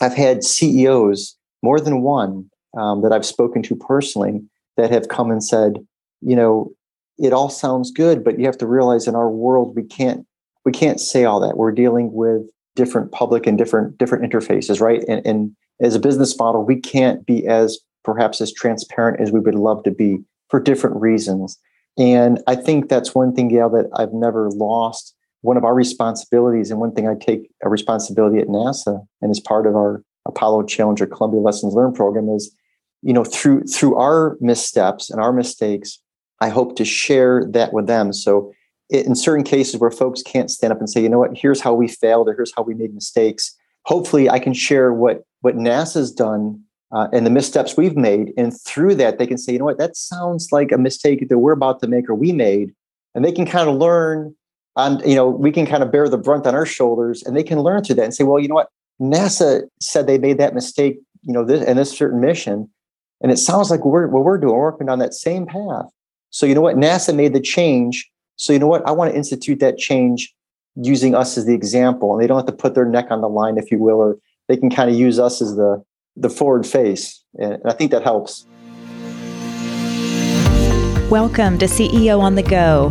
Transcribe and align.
I've 0.00 0.14
had 0.14 0.44
CEOs, 0.44 1.36
more 1.62 1.80
than 1.80 2.02
one, 2.02 2.50
um, 2.76 3.02
that 3.02 3.12
I've 3.12 3.26
spoken 3.26 3.62
to 3.64 3.76
personally, 3.76 4.40
that 4.76 4.90
have 4.90 5.08
come 5.08 5.30
and 5.30 5.42
said, 5.42 5.74
you 6.20 6.36
know, 6.36 6.72
it 7.18 7.32
all 7.32 7.50
sounds 7.50 7.90
good, 7.90 8.24
but 8.24 8.38
you 8.38 8.46
have 8.46 8.58
to 8.58 8.66
realize 8.66 9.06
in 9.06 9.14
our 9.14 9.30
world 9.30 9.76
we 9.76 9.84
can't 9.84 10.26
we 10.64 10.72
can't 10.72 11.00
say 11.00 11.24
all 11.24 11.40
that. 11.40 11.56
We're 11.56 11.72
dealing 11.72 12.12
with 12.12 12.42
different 12.76 13.12
public 13.12 13.46
and 13.46 13.56
different 13.56 13.98
different 13.98 14.30
interfaces, 14.30 14.80
right? 14.80 15.02
And, 15.08 15.24
and 15.26 15.56
as 15.80 15.94
a 15.94 16.00
business 16.00 16.36
model, 16.38 16.64
we 16.64 16.76
can't 16.76 17.24
be 17.26 17.46
as 17.46 17.78
perhaps 18.04 18.40
as 18.40 18.52
transparent 18.52 19.20
as 19.20 19.32
we 19.32 19.40
would 19.40 19.54
love 19.54 19.82
to 19.84 19.90
be 19.90 20.18
for 20.48 20.60
different 20.60 20.96
reasons. 20.96 21.58
And 21.98 22.40
I 22.46 22.56
think 22.56 22.88
that's 22.88 23.14
one 23.14 23.34
thing, 23.34 23.48
Gayle, 23.48 23.70
that 23.70 23.90
I've 23.94 24.12
never 24.12 24.50
lost. 24.50 25.14
One 25.42 25.56
of 25.56 25.64
our 25.64 25.74
responsibilities, 25.74 26.70
and 26.70 26.80
one 26.80 26.92
thing 26.92 27.08
I 27.08 27.14
take 27.14 27.50
a 27.62 27.68
responsibility 27.68 28.38
at 28.38 28.48
NASA 28.48 29.06
and 29.22 29.30
as 29.30 29.40
part 29.40 29.66
of 29.66 29.74
our 29.74 30.02
Apollo 30.26 30.64
Challenger 30.64 31.06
Columbia 31.06 31.40
Lessons 31.40 31.74
Learned 31.74 31.94
program 31.94 32.28
is, 32.28 32.54
you 33.02 33.12
know, 33.12 33.24
through 33.24 33.62
through 33.64 33.96
our 33.96 34.36
missteps 34.40 35.10
and 35.10 35.20
our 35.20 35.32
mistakes, 35.32 35.98
I 36.40 36.48
hope 36.48 36.76
to 36.76 36.84
share 36.84 37.46
that 37.50 37.72
with 37.72 37.86
them. 37.86 38.12
So 38.12 38.52
in 38.90 39.14
certain 39.14 39.44
cases 39.44 39.80
where 39.80 39.90
folks 39.90 40.22
can't 40.22 40.50
stand 40.50 40.72
up 40.72 40.80
and 40.80 40.90
say, 40.90 41.02
you 41.02 41.08
know 41.08 41.18
what, 41.18 41.36
here's 41.36 41.60
how 41.60 41.72
we 41.72 41.88
failed 41.88 42.28
or 42.28 42.34
here's 42.34 42.52
how 42.56 42.62
we 42.62 42.74
made 42.74 42.92
mistakes, 42.92 43.56
hopefully 43.84 44.28
I 44.28 44.38
can 44.38 44.52
share 44.52 44.92
what 44.92 45.22
what 45.40 45.56
NASA's 45.56 46.12
done 46.12 46.62
uh, 46.92 47.08
and 47.12 47.24
the 47.24 47.30
missteps 47.30 47.76
we've 47.76 47.96
made. 47.96 48.32
And 48.36 48.52
through 48.60 48.96
that, 48.96 49.18
they 49.18 49.26
can 49.26 49.38
say, 49.38 49.52
you 49.52 49.58
know 49.58 49.64
what, 49.64 49.78
that 49.78 49.96
sounds 49.96 50.48
like 50.52 50.72
a 50.72 50.78
mistake 50.78 51.28
that 51.28 51.38
we're 51.38 51.52
about 51.52 51.80
to 51.80 51.86
make 51.86 52.10
or 52.10 52.14
we 52.14 52.32
made. 52.32 52.74
And 53.14 53.24
they 53.24 53.32
can 53.32 53.46
kind 53.46 53.68
of 53.68 53.76
learn 53.76 54.34
and 54.76 55.00
you 55.04 55.14
know, 55.14 55.28
we 55.28 55.52
can 55.52 55.66
kind 55.66 55.82
of 55.82 55.90
bear 55.90 56.08
the 56.08 56.18
brunt 56.18 56.46
on 56.46 56.54
our 56.54 56.66
shoulders 56.66 57.22
and 57.22 57.36
they 57.36 57.42
can 57.42 57.60
learn 57.60 57.82
through 57.82 57.96
that 57.96 58.04
and 58.04 58.14
say, 58.14 58.24
well, 58.24 58.38
you 58.38 58.48
know 58.48 58.54
what, 58.54 58.68
NASA 59.00 59.62
said 59.80 60.06
they 60.06 60.18
made 60.18 60.38
that 60.38 60.54
mistake, 60.54 61.00
you 61.22 61.32
know, 61.32 61.44
this 61.44 61.64
and 61.64 61.78
this 61.78 61.96
certain 61.96 62.20
mission. 62.20 62.70
And 63.22 63.30
it 63.30 63.38
sounds 63.38 63.70
like 63.70 63.84
we're 63.84 64.06
what 64.08 64.24
we're 64.24 64.38
doing, 64.38 64.54
we're 64.54 64.60
working 64.60 64.88
on 64.88 64.98
that 65.00 65.14
same 65.14 65.46
path. 65.46 65.86
So 66.30 66.46
you 66.46 66.54
know 66.54 66.60
what, 66.60 66.76
NASA 66.76 67.14
made 67.14 67.34
the 67.34 67.40
change. 67.40 68.08
So 68.36 68.52
you 68.52 68.58
know 68.58 68.68
what, 68.68 68.86
I 68.86 68.92
want 68.92 69.10
to 69.10 69.16
institute 69.16 69.60
that 69.60 69.78
change 69.78 70.32
using 70.76 71.14
us 71.14 71.36
as 71.36 71.46
the 71.46 71.54
example. 71.54 72.12
And 72.12 72.22
they 72.22 72.26
don't 72.26 72.38
have 72.38 72.46
to 72.46 72.52
put 72.52 72.74
their 72.74 72.86
neck 72.86 73.06
on 73.10 73.20
the 73.20 73.28
line, 73.28 73.58
if 73.58 73.70
you 73.70 73.78
will, 73.78 73.96
or 73.96 74.16
they 74.48 74.56
can 74.56 74.70
kind 74.70 74.88
of 74.88 74.96
use 74.96 75.18
us 75.18 75.42
as 75.42 75.56
the 75.56 75.82
the 76.16 76.30
forward 76.30 76.66
face. 76.66 77.22
And 77.38 77.58
I 77.64 77.72
think 77.72 77.90
that 77.92 78.02
helps. 78.02 78.46
Welcome 81.10 81.58
to 81.58 81.66
CEO 81.66 82.20
on 82.20 82.36
the 82.36 82.42
Go, 82.42 82.90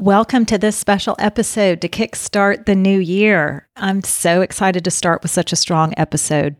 Welcome 0.00 0.46
to 0.46 0.56
this 0.56 0.78
special 0.78 1.14
episode 1.18 1.82
to 1.82 1.88
kickstart 1.90 2.64
the 2.64 2.74
new 2.74 2.98
year. 2.98 3.68
I'm 3.76 4.02
so 4.02 4.40
excited 4.40 4.82
to 4.84 4.90
start 4.90 5.20
with 5.20 5.30
such 5.30 5.52
a 5.52 5.56
strong 5.56 5.92
episode. 5.98 6.56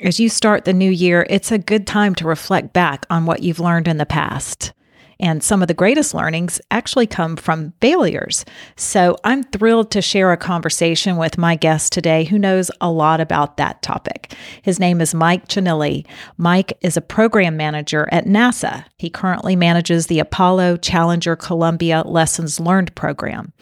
As 0.00 0.18
you 0.18 0.28
start 0.28 0.64
the 0.64 0.72
new 0.72 0.90
year, 0.90 1.28
it's 1.30 1.52
a 1.52 1.58
good 1.58 1.86
time 1.86 2.16
to 2.16 2.26
reflect 2.26 2.72
back 2.72 3.06
on 3.08 3.24
what 3.24 3.44
you've 3.44 3.60
learned 3.60 3.86
in 3.86 3.98
the 3.98 4.04
past. 4.04 4.72
And 5.18 5.42
some 5.42 5.62
of 5.62 5.68
the 5.68 5.74
greatest 5.74 6.14
learnings 6.14 6.60
actually 6.70 7.06
come 7.06 7.36
from 7.36 7.72
failures. 7.80 8.44
So 8.76 9.16
I'm 9.24 9.42
thrilled 9.42 9.90
to 9.92 10.02
share 10.02 10.32
a 10.32 10.36
conversation 10.36 11.16
with 11.16 11.38
my 11.38 11.56
guest 11.56 11.92
today 11.92 12.24
who 12.24 12.38
knows 12.38 12.70
a 12.80 12.90
lot 12.90 13.20
about 13.20 13.56
that 13.56 13.82
topic. 13.82 14.34
His 14.62 14.78
name 14.78 15.00
is 15.00 15.14
Mike 15.14 15.48
Ciannilli. 15.48 16.06
Mike 16.36 16.76
is 16.82 16.96
a 16.96 17.00
program 17.00 17.56
manager 17.56 18.08
at 18.12 18.26
NASA. 18.26 18.84
He 18.98 19.10
currently 19.10 19.56
manages 19.56 20.06
the 20.06 20.20
Apollo 20.20 20.78
Challenger 20.78 21.36
Columbia 21.36 22.02
Lessons 22.04 22.60
Learned 22.60 22.94
program. 22.94 23.52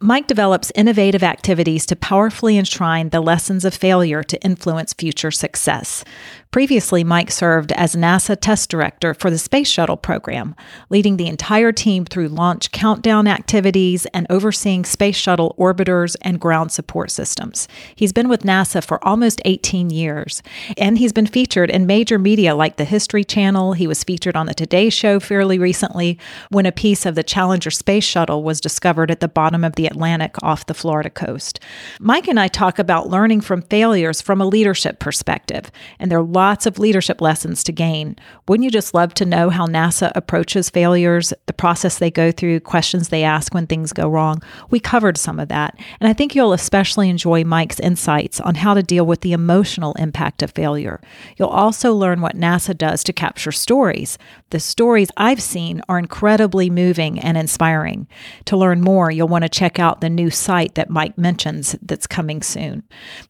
Mike 0.00 0.26
develops 0.26 0.72
innovative 0.74 1.22
activities 1.22 1.86
to 1.86 1.96
powerfully 1.96 2.58
enshrine 2.58 3.08
the 3.08 3.20
lessons 3.20 3.64
of 3.64 3.74
failure 3.74 4.22
to 4.22 4.42
influence 4.42 4.92
future 4.92 5.30
success. 5.30 6.04
Previously, 6.54 7.02
Mike 7.02 7.32
served 7.32 7.72
as 7.72 7.96
NASA 7.96 8.40
test 8.40 8.70
director 8.70 9.12
for 9.12 9.28
the 9.28 9.38
Space 9.38 9.68
Shuttle 9.68 9.96
program, 9.96 10.54
leading 10.88 11.16
the 11.16 11.26
entire 11.26 11.72
team 11.72 12.04
through 12.04 12.28
launch 12.28 12.70
countdown 12.70 13.26
activities 13.26 14.06
and 14.14 14.24
overseeing 14.30 14.84
Space 14.84 15.16
Shuttle 15.16 15.56
orbiters 15.58 16.14
and 16.22 16.38
ground 16.38 16.70
support 16.70 17.10
systems. 17.10 17.66
He's 17.96 18.12
been 18.12 18.28
with 18.28 18.44
NASA 18.44 18.84
for 18.84 19.04
almost 19.04 19.42
18 19.44 19.90
years, 19.90 20.44
and 20.78 20.96
he's 20.96 21.12
been 21.12 21.26
featured 21.26 21.70
in 21.70 21.88
major 21.88 22.20
media 22.20 22.54
like 22.54 22.76
the 22.76 22.84
History 22.84 23.24
Channel. 23.24 23.72
He 23.72 23.88
was 23.88 24.04
featured 24.04 24.36
on 24.36 24.46
the 24.46 24.54
Today 24.54 24.90
Show 24.90 25.18
fairly 25.18 25.58
recently 25.58 26.20
when 26.50 26.66
a 26.66 26.70
piece 26.70 27.04
of 27.04 27.16
the 27.16 27.24
Challenger 27.24 27.72
Space 27.72 28.04
Shuttle 28.04 28.44
was 28.44 28.60
discovered 28.60 29.10
at 29.10 29.18
the 29.18 29.26
bottom 29.26 29.64
of 29.64 29.74
the 29.74 29.86
Atlantic 29.86 30.40
off 30.40 30.66
the 30.66 30.72
Florida 30.74 31.10
coast. 31.10 31.58
Mike 31.98 32.28
and 32.28 32.38
I 32.38 32.46
talk 32.46 32.78
about 32.78 33.10
learning 33.10 33.40
from 33.40 33.60
failures 33.60 34.20
from 34.20 34.40
a 34.40 34.46
leadership 34.46 35.00
perspective, 35.00 35.72
and 35.98 36.12
there 36.12 36.20
are 36.20 36.43
lots 36.44 36.66
of 36.66 36.78
leadership 36.78 37.22
lessons 37.22 37.64
to 37.64 37.72
gain. 37.72 38.14
Wouldn't 38.46 38.64
you 38.64 38.70
just 38.70 38.92
love 38.92 39.14
to 39.14 39.24
know 39.24 39.48
how 39.48 39.66
NASA 39.66 40.12
approaches 40.14 40.68
failures, 40.68 41.32
the 41.46 41.54
process 41.54 41.96
they 41.96 42.10
go 42.10 42.30
through, 42.30 42.60
questions 42.60 43.08
they 43.08 43.24
ask 43.24 43.54
when 43.54 43.66
things 43.66 43.94
go 43.94 44.10
wrong? 44.10 44.42
We 44.68 44.78
covered 44.78 45.16
some 45.16 45.40
of 45.40 45.48
that. 45.48 45.74
And 46.00 46.06
I 46.06 46.12
think 46.12 46.34
you'll 46.34 46.52
especially 46.52 47.08
enjoy 47.08 47.44
Mike's 47.44 47.80
insights 47.80 48.40
on 48.40 48.56
how 48.56 48.74
to 48.74 48.82
deal 48.82 49.06
with 49.06 49.22
the 49.22 49.32
emotional 49.32 49.94
impact 49.94 50.42
of 50.42 50.50
failure. 50.50 51.00
You'll 51.38 51.48
also 51.48 51.94
learn 51.94 52.20
what 52.20 52.36
NASA 52.36 52.76
does 52.76 53.02
to 53.04 53.14
capture 53.14 53.50
stories. 53.50 54.18
The 54.50 54.60
stories 54.60 55.08
I've 55.16 55.40
seen 55.40 55.80
are 55.88 55.98
incredibly 55.98 56.68
moving 56.68 57.18
and 57.18 57.38
inspiring. 57.38 58.06
To 58.44 58.58
learn 58.58 58.82
more, 58.82 59.10
you'll 59.10 59.28
want 59.28 59.44
to 59.44 59.48
check 59.48 59.78
out 59.78 60.02
the 60.02 60.10
new 60.10 60.28
site 60.28 60.74
that 60.74 60.90
Mike 60.90 61.16
mentions 61.16 61.74
that's 61.80 62.06
coming 62.06 62.42
soon. 62.42 62.82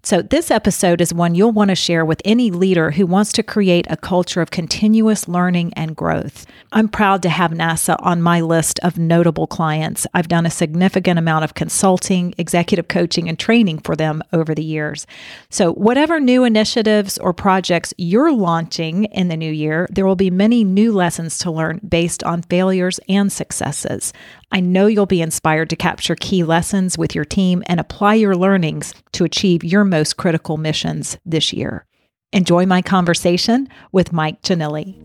So, 0.02 0.20
this 0.20 0.50
episode 0.50 1.00
is 1.00 1.14
one 1.14 1.36
you'll 1.36 1.52
want 1.52 1.68
to 1.68 1.76
share 1.76 2.04
with 2.04 2.20
any 2.24 2.50
leader 2.50 2.90
who 2.90 3.03
wants 3.04 3.32
to 3.32 3.42
create 3.42 3.86
a 3.88 3.96
culture 3.96 4.40
of 4.40 4.50
continuous 4.50 5.28
learning 5.28 5.72
and 5.74 5.96
growth. 5.96 6.46
I'm 6.72 6.88
proud 6.88 7.22
to 7.22 7.28
have 7.28 7.52
NASA 7.52 7.96
on 8.00 8.22
my 8.22 8.40
list 8.40 8.80
of 8.82 8.98
notable 8.98 9.46
clients. 9.46 10.06
I've 10.14 10.28
done 10.28 10.46
a 10.46 10.50
significant 10.50 11.18
amount 11.18 11.44
of 11.44 11.54
consulting, 11.54 12.34
executive 12.38 12.88
coaching, 12.88 13.28
and 13.28 13.38
training 13.38 13.78
for 13.78 13.94
them 13.96 14.22
over 14.32 14.54
the 14.54 14.64
years. 14.64 15.06
So, 15.50 15.72
whatever 15.72 16.20
new 16.20 16.44
initiatives 16.44 17.18
or 17.18 17.32
projects 17.32 17.94
you're 17.96 18.32
launching 18.32 19.04
in 19.04 19.28
the 19.28 19.36
new 19.36 19.52
year, 19.52 19.88
there 19.90 20.06
will 20.06 20.16
be 20.16 20.30
many 20.30 20.64
new 20.64 20.92
lessons 20.92 21.38
to 21.38 21.50
learn 21.50 21.80
based 21.86 22.22
on 22.24 22.42
failures 22.42 23.00
and 23.08 23.32
successes. 23.32 24.12
I 24.50 24.60
know 24.60 24.86
you'll 24.86 25.06
be 25.06 25.22
inspired 25.22 25.70
to 25.70 25.76
capture 25.76 26.14
key 26.14 26.44
lessons 26.44 26.96
with 26.96 27.14
your 27.14 27.24
team 27.24 27.62
and 27.66 27.80
apply 27.80 28.14
your 28.14 28.36
learnings 28.36 28.94
to 29.12 29.24
achieve 29.24 29.64
your 29.64 29.84
most 29.84 30.16
critical 30.16 30.56
missions 30.56 31.18
this 31.26 31.52
year. 31.52 31.86
Enjoy 32.34 32.66
my 32.66 32.82
conversation 32.82 33.68
with 33.92 34.12
Mike 34.12 34.42
Ciannilli. 34.42 35.00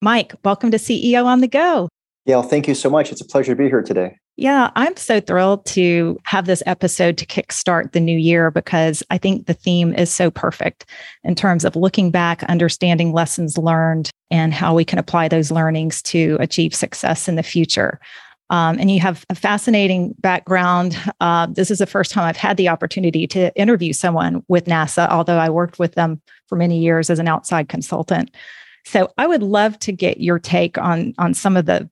Mike, 0.00 0.34
welcome 0.44 0.70
to 0.70 0.76
CEO 0.76 1.24
on 1.24 1.40
the 1.40 1.48
Go. 1.48 1.88
Yeah, 2.26 2.42
thank 2.42 2.68
you 2.68 2.76
so 2.76 2.88
much. 2.88 3.10
It's 3.10 3.20
a 3.20 3.24
pleasure 3.24 3.56
to 3.56 3.58
be 3.58 3.66
here 3.66 3.82
today. 3.82 4.19
Yeah, 4.36 4.70
I'm 4.74 4.96
so 4.96 5.20
thrilled 5.20 5.66
to 5.66 6.18
have 6.24 6.46
this 6.46 6.62
episode 6.64 7.18
to 7.18 7.26
kickstart 7.26 7.92
the 7.92 8.00
new 8.00 8.16
year 8.16 8.50
because 8.50 9.02
I 9.10 9.18
think 9.18 9.46
the 9.46 9.54
theme 9.54 9.92
is 9.92 10.12
so 10.12 10.30
perfect 10.30 10.86
in 11.24 11.34
terms 11.34 11.64
of 11.64 11.76
looking 11.76 12.10
back, 12.10 12.42
understanding 12.44 13.12
lessons 13.12 13.58
learned, 13.58 14.10
and 14.30 14.54
how 14.54 14.74
we 14.74 14.84
can 14.84 14.98
apply 14.98 15.28
those 15.28 15.50
learnings 15.50 16.00
to 16.02 16.38
achieve 16.40 16.74
success 16.74 17.28
in 17.28 17.36
the 17.36 17.42
future. 17.42 18.00
Um, 18.48 18.78
and 18.80 18.90
you 18.90 18.98
have 19.00 19.24
a 19.30 19.34
fascinating 19.34 20.14
background. 20.18 20.96
Uh, 21.20 21.46
this 21.46 21.70
is 21.70 21.78
the 21.78 21.86
first 21.86 22.10
time 22.10 22.24
I've 22.24 22.36
had 22.36 22.56
the 22.56 22.68
opportunity 22.68 23.26
to 23.28 23.54
interview 23.56 23.92
someone 23.92 24.42
with 24.48 24.64
NASA, 24.64 25.08
although 25.08 25.38
I 25.38 25.50
worked 25.50 25.78
with 25.78 25.94
them 25.94 26.20
for 26.46 26.56
many 26.56 26.78
years 26.78 27.10
as 27.10 27.18
an 27.18 27.28
outside 27.28 27.68
consultant. 27.68 28.34
So 28.86 29.12
I 29.18 29.26
would 29.26 29.42
love 29.42 29.78
to 29.80 29.92
get 29.92 30.20
your 30.20 30.38
take 30.38 30.78
on 30.78 31.14
on 31.18 31.34
some 31.34 31.56
of 31.56 31.66
the 31.66 31.88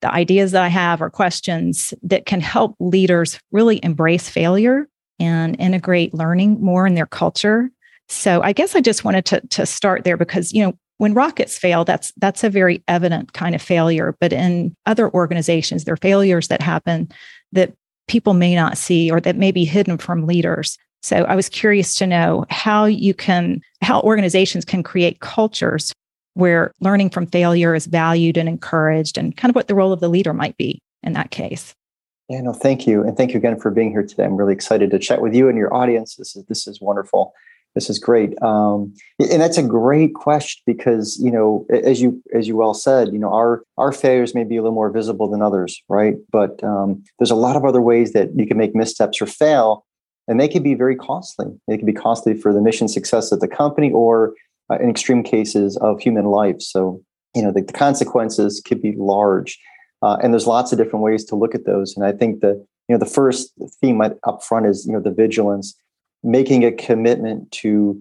the 0.00 0.12
ideas 0.12 0.52
that 0.52 0.62
I 0.62 0.68
have 0.68 1.02
or 1.02 1.10
questions 1.10 1.94
that 2.02 2.26
can 2.26 2.40
help 2.40 2.74
leaders 2.80 3.38
really 3.52 3.80
embrace 3.82 4.28
failure 4.28 4.88
and 5.18 5.58
integrate 5.60 6.14
learning 6.14 6.60
more 6.60 6.86
in 6.86 6.94
their 6.94 7.06
culture. 7.06 7.70
So 8.08 8.42
I 8.42 8.52
guess 8.52 8.74
I 8.74 8.80
just 8.80 9.04
wanted 9.04 9.24
to, 9.26 9.40
to 9.48 9.66
start 9.66 10.04
there 10.04 10.16
because, 10.16 10.52
you 10.52 10.62
know, 10.64 10.72
when 10.98 11.14
rockets 11.14 11.56
fail, 11.56 11.84
that's 11.84 12.12
that's 12.18 12.44
a 12.44 12.50
very 12.50 12.82
evident 12.86 13.32
kind 13.32 13.54
of 13.54 13.62
failure. 13.62 14.14
But 14.20 14.34
in 14.34 14.74
other 14.84 15.10
organizations, 15.10 15.84
there 15.84 15.94
are 15.94 15.98
failures 15.98 16.48
that 16.48 16.60
happen 16.60 17.10
that 17.52 17.72
people 18.06 18.34
may 18.34 18.54
not 18.54 18.76
see 18.76 19.10
or 19.10 19.20
that 19.20 19.36
may 19.36 19.52
be 19.52 19.64
hidden 19.64 19.96
from 19.96 20.26
leaders. 20.26 20.76
So 21.02 21.24
I 21.24 21.34
was 21.36 21.48
curious 21.48 21.94
to 21.96 22.06
know 22.06 22.44
how 22.50 22.84
you 22.84 23.14
can, 23.14 23.62
how 23.80 24.02
organizations 24.02 24.66
can 24.66 24.82
create 24.82 25.20
cultures 25.20 25.92
where 26.34 26.72
learning 26.80 27.10
from 27.10 27.26
failure 27.26 27.74
is 27.74 27.86
valued 27.86 28.36
and 28.36 28.48
encouraged 28.48 29.18
and 29.18 29.36
kind 29.36 29.50
of 29.50 29.56
what 29.56 29.68
the 29.68 29.74
role 29.74 29.92
of 29.92 30.00
the 30.00 30.08
leader 30.08 30.32
might 30.32 30.56
be 30.56 30.80
in 31.02 31.12
that 31.14 31.30
case. 31.30 31.74
Yeah, 32.28 32.40
no, 32.42 32.52
thank 32.52 32.86
you. 32.86 33.02
And 33.02 33.16
thank 33.16 33.32
you 33.32 33.38
again 33.38 33.58
for 33.58 33.70
being 33.70 33.90
here 33.90 34.04
today. 34.04 34.24
I'm 34.24 34.36
really 34.36 34.52
excited 34.52 34.90
to 34.92 34.98
chat 34.98 35.20
with 35.20 35.34
you 35.34 35.48
and 35.48 35.58
your 35.58 35.74
audience. 35.74 36.14
This 36.14 36.36
is 36.36 36.44
this 36.46 36.66
is 36.68 36.80
wonderful. 36.80 37.32
This 37.74 37.88
is 37.88 37.98
great. 37.98 38.40
Um, 38.42 38.94
and 39.18 39.40
that's 39.40 39.58
a 39.58 39.62
great 39.62 40.14
question 40.14 40.60
because, 40.66 41.18
you 41.20 41.30
know, 41.30 41.66
as 41.70 42.00
you 42.00 42.22
as 42.34 42.48
you 42.48 42.56
well 42.56 42.74
said, 42.74 43.12
you 43.12 43.18
know, 43.18 43.32
our 43.32 43.64
our 43.78 43.92
failures 43.92 44.34
may 44.34 44.44
be 44.44 44.56
a 44.56 44.62
little 44.62 44.74
more 44.74 44.90
visible 44.90 45.28
than 45.28 45.42
others, 45.42 45.82
right? 45.88 46.14
But 46.30 46.62
um, 46.62 47.02
there's 47.18 47.30
a 47.30 47.36
lot 47.36 47.56
of 47.56 47.64
other 47.64 47.80
ways 47.80 48.12
that 48.12 48.30
you 48.36 48.46
can 48.46 48.56
make 48.56 48.74
missteps 48.74 49.20
or 49.20 49.26
fail, 49.26 49.84
and 50.28 50.40
they 50.40 50.48
can 50.48 50.62
be 50.62 50.74
very 50.74 50.96
costly. 50.96 51.46
They 51.68 51.76
can 51.76 51.86
be 51.86 51.92
costly 51.92 52.34
for 52.34 52.52
the 52.52 52.60
mission 52.60 52.86
success 52.88 53.32
of 53.32 53.40
the 53.40 53.48
company 53.48 53.90
or 53.92 54.34
uh, 54.70 54.78
in 54.78 54.90
extreme 54.90 55.22
cases 55.22 55.76
of 55.78 56.00
human 56.00 56.26
life. 56.26 56.60
So, 56.60 57.02
you 57.34 57.42
know, 57.42 57.52
the, 57.52 57.62
the 57.62 57.72
consequences 57.72 58.62
could 58.64 58.80
be 58.80 58.94
large. 58.96 59.58
Uh, 60.02 60.16
and 60.22 60.32
there's 60.32 60.46
lots 60.46 60.72
of 60.72 60.78
different 60.78 61.04
ways 61.04 61.24
to 61.26 61.36
look 61.36 61.54
at 61.54 61.66
those. 61.66 61.94
And 61.96 62.06
I 62.06 62.12
think 62.12 62.40
the, 62.40 62.54
you 62.88 62.94
know, 62.94 62.98
the 62.98 63.06
first 63.06 63.52
theme 63.80 64.00
up 64.00 64.42
front 64.42 64.66
is, 64.66 64.86
you 64.86 64.92
know, 64.92 65.00
the 65.00 65.10
vigilance 65.10 65.74
making 66.22 66.64
a 66.64 66.72
commitment 66.72 67.50
to 67.52 68.00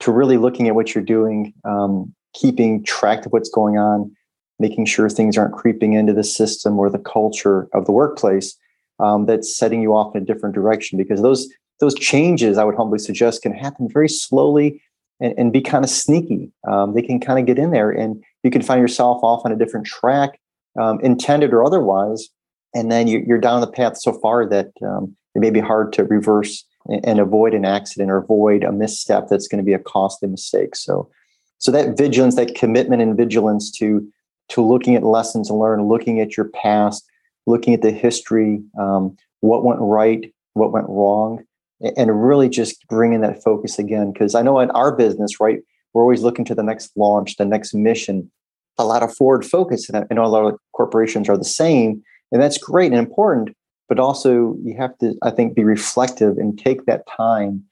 to 0.00 0.12
really 0.12 0.36
looking 0.36 0.68
at 0.68 0.74
what 0.74 0.94
you're 0.94 1.02
doing, 1.02 1.54
um, 1.64 2.14
keeping 2.34 2.84
track 2.84 3.24
of 3.24 3.32
what's 3.32 3.48
going 3.48 3.78
on, 3.78 4.14
making 4.58 4.84
sure 4.84 5.08
things 5.08 5.38
aren't 5.38 5.54
creeping 5.54 5.94
into 5.94 6.12
the 6.12 6.24
system 6.24 6.78
or 6.78 6.90
the 6.90 6.98
culture 6.98 7.66
of 7.72 7.86
the 7.86 7.92
workplace 7.92 8.54
um, 9.00 9.24
that's 9.24 9.56
setting 9.56 9.80
you 9.80 9.94
off 9.94 10.14
in 10.14 10.22
a 10.22 10.24
different 10.24 10.54
direction. 10.54 10.98
Because 10.98 11.22
those 11.22 11.48
those 11.80 11.94
changes, 11.94 12.58
I 12.58 12.64
would 12.64 12.74
humbly 12.74 12.98
suggest, 12.98 13.42
can 13.42 13.52
happen 13.52 13.88
very 13.90 14.08
slowly 14.08 14.82
and, 15.20 15.34
and 15.38 15.52
be 15.52 15.60
kind 15.60 15.84
of 15.84 15.90
sneaky. 15.90 16.50
Um, 16.68 16.94
they 16.94 17.02
can 17.02 17.20
kind 17.20 17.38
of 17.38 17.46
get 17.46 17.58
in 17.58 17.70
there, 17.70 17.90
and 17.90 18.22
you 18.42 18.50
can 18.50 18.62
find 18.62 18.80
yourself 18.80 19.22
off 19.22 19.42
on 19.44 19.52
a 19.52 19.56
different 19.56 19.86
track, 19.86 20.38
um, 20.80 21.00
intended 21.00 21.52
or 21.52 21.64
otherwise, 21.64 22.28
and 22.74 22.90
then 22.92 23.08
you, 23.08 23.24
are 23.30 23.38
down 23.38 23.60
the 23.60 23.66
path 23.66 23.96
so 23.96 24.12
far 24.12 24.46
that 24.46 24.70
um, 24.86 25.16
it 25.34 25.40
may 25.40 25.50
be 25.50 25.60
hard 25.60 25.92
to 25.94 26.04
reverse 26.04 26.64
and 27.04 27.18
avoid 27.18 27.54
an 27.54 27.64
accident 27.64 28.10
or 28.10 28.18
avoid 28.18 28.62
a 28.62 28.72
misstep 28.72 29.28
that's 29.28 29.48
going 29.48 29.58
to 29.58 29.64
be 29.64 29.72
a 29.72 29.78
costly 29.78 30.28
mistake. 30.28 30.76
So, 30.76 31.10
so 31.58 31.72
that 31.72 31.96
vigilance, 31.96 32.36
that 32.36 32.54
commitment 32.54 33.02
and 33.02 33.16
vigilance 33.16 33.70
to 33.78 34.06
to 34.48 34.60
looking 34.60 34.94
at 34.94 35.02
lessons 35.02 35.50
learned, 35.50 35.88
looking 35.88 36.20
at 36.20 36.36
your 36.36 36.48
past, 36.50 37.04
looking 37.46 37.74
at 37.74 37.82
the 37.82 37.90
history, 37.90 38.62
um, 38.78 39.16
what 39.40 39.64
went 39.64 39.80
right, 39.80 40.32
what 40.54 40.70
went 40.72 40.86
wrong, 40.88 41.42
and 41.80 42.24
really 42.24 42.48
just 42.48 42.86
bringing 42.88 43.20
that 43.20 43.42
focus 43.42 43.78
again. 43.78 44.12
Because 44.12 44.34
I 44.34 44.42
know 44.42 44.60
in 44.60 44.70
our 44.70 44.94
business, 44.94 45.40
right, 45.40 45.60
we're 45.92 46.02
always 46.02 46.22
looking 46.22 46.44
to 46.46 46.54
the 46.54 46.62
next 46.62 46.92
launch, 46.96 47.36
the 47.36 47.44
next 47.44 47.74
mission. 47.74 48.30
A 48.78 48.84
lot 48.84 49.02
of 49.02 49.14
forward 49.14 49.44
focus, 49.44 49.88
and 49.88 50.06
I 50.10 50.14
know 50.14 50.24
a 50.24 50.28
lot 50.28 50.44
of 50.44 50.58
corporations 50.72 51.28
are 51.28 51.38
the 51.38 51.44
same, 51.44 52.02
and 52.32 52.42
that's 52.42 52.58
great 52.58 52.92
and 52.92 52.98
important 52.98 53.56
but 53.88 53.98
also 53.98 54.56
you 54.62 54.74
have 54.76 54.96
to 54.98 55.14
i 55.22 55.30
think 55.30 55.54
be 55.54 55.64
reflective 55.64 56.36
and 56.38 56.58
take 56.58 56.86
that 56.86 57.06
time 57.06 57.62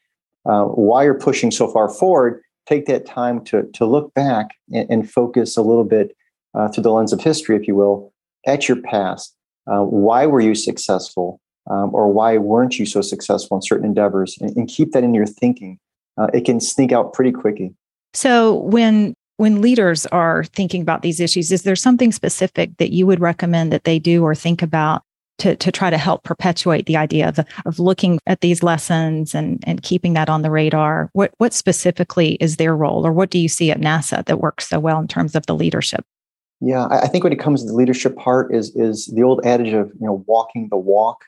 uh, 0.46 0.64
while 0.64 1.04
you're 1.04 1.14
pushing 1.14 1.50
so 1.50 1.70
far 1.70 1.88
forward 1.88 2.40
take 2.66 2.86
that 2.86 3.04
time 3.04 3.44
to, 3.44 3.64
to 3.74 3.84
look 3.84 4.14
back 4.14 4.48
and, 4.72 4.88
and 4.90 5.10
focus 5.10 5.56
a 5.56 5.62
little 5.62 5.84
bit 5.84 6.16
uh, 6.54 6.68
through 6.68 6.82
the 6.82 6.92
lens 6.92 7.12
of 7.12 7.20
history 7.20 7.56
if 7.56 7.66
you 7.66 7.74
will 7.74 8.12
at 8.46 8.68
your 8.68 8.80
past 8.82 9.36
uh, 9.66 9.82
why 9.82 10.26
were 10.26 10.40
you 10.40 10.54
successful 10.54 11.40
um, 11.70 11.94
or 11.94 12.12
why 12.12 12.38
weren't 12.38 12.78
you 12.78 12.86
so 12.86 13.00
successful 13.00 13.56
in 13.56 13.62
certain 13.62 13.86
endeavors 13.86 14.36
and, 14.40 14.56
and 14.56 14.68
keep 14.68 14.92
that 14.92 15.04
in 15.04 15.14
your 15.14 15.26
thinking 15.26 15.78
uh, 16.18 16.28
it 16.34 16.44
can 16.44 16.60
sneak 16.60 16.92
out 16.92 17.12
pretty 17.12 17.32
quickly 17.32 17.74
so 18.12 18.54
when 18.54 19.14
when 19.36 19.60
leaders 19.60 20.06
are 20.06 20.44
thinking 20.44 20.82
about 20.82 21.02
these 21.02 21.20
issues 21.20 21.50
is 21.50 21.62
there 21.62 21.76
something 21.76 22.12
specific 22.12 22.76
that 22.78 22.92
you 22.92 23.06
would 23.06 23.20
recommend 23.20 23.72
that 23.72 23.84
they 23.84 23.98
do 23.98 24.22
or 24.22 24.34
think 24.34 24.62
about 24.62 25.02
to, 25.38 25.56
to 25.56 25.72
try 25.72 25.90
to 25.90 25.98
help 25.98 26.22
perpetuate 26.22 26.86
the 26.86 26.96
idea 26.96 27.28
of, 27.28 27.40
of 27.66 27.78
looking 27.78 28.18
at 28.26 28.40
these 28.40 28.62
lessons 28.62 29.34
and, 29.34 29.62
and 29.66 29.82
keeping 29.82 30.12
that 30.14 30.28
on 30.28 30.42
the 30.42 30.50
radar? 30.50 31.10
What, 31.12 31.32
what 31.38 31.52
specifically 31.52 32.34
is 32.34 32.56
their 32.56 32.76
role, 32.76 33.06
or 33.06 33.12
what 33.12 33.30
do 33.30 33.38
you 33.38 33.48
see 33.48 33.70
at 33.70 33.80
NASA 33.80 34.24
that 34.26 34.40
works 34.40 34.68
so 34.68 34.78
well 34.78 35.00
in 35.00 35.08
terms 35.08 35.34
of 35.34 35.46
the 35.46 35.54
leadership? 35.54 36.04
Yeah, 36.60 36.86
I 36.86 37.08
think 37.08 37.24
when 37.24 37.32
it 37.32 37.40
comes 37.40 37.62
to 37.62 37.68
the 37.68 37.74
leadership 37.74 38.16
part 38.16 38.54
is 38.54 38.74
is 38.74 39.12
the 39.14 39.22
old 39.22 39.44
adage 39.44 39.74
of 39.74 39.88
you 40.00 40.06
know 40.06 40.24
walking 40.26 40.68
the 40.70 40.78
walk. 40.78 41.24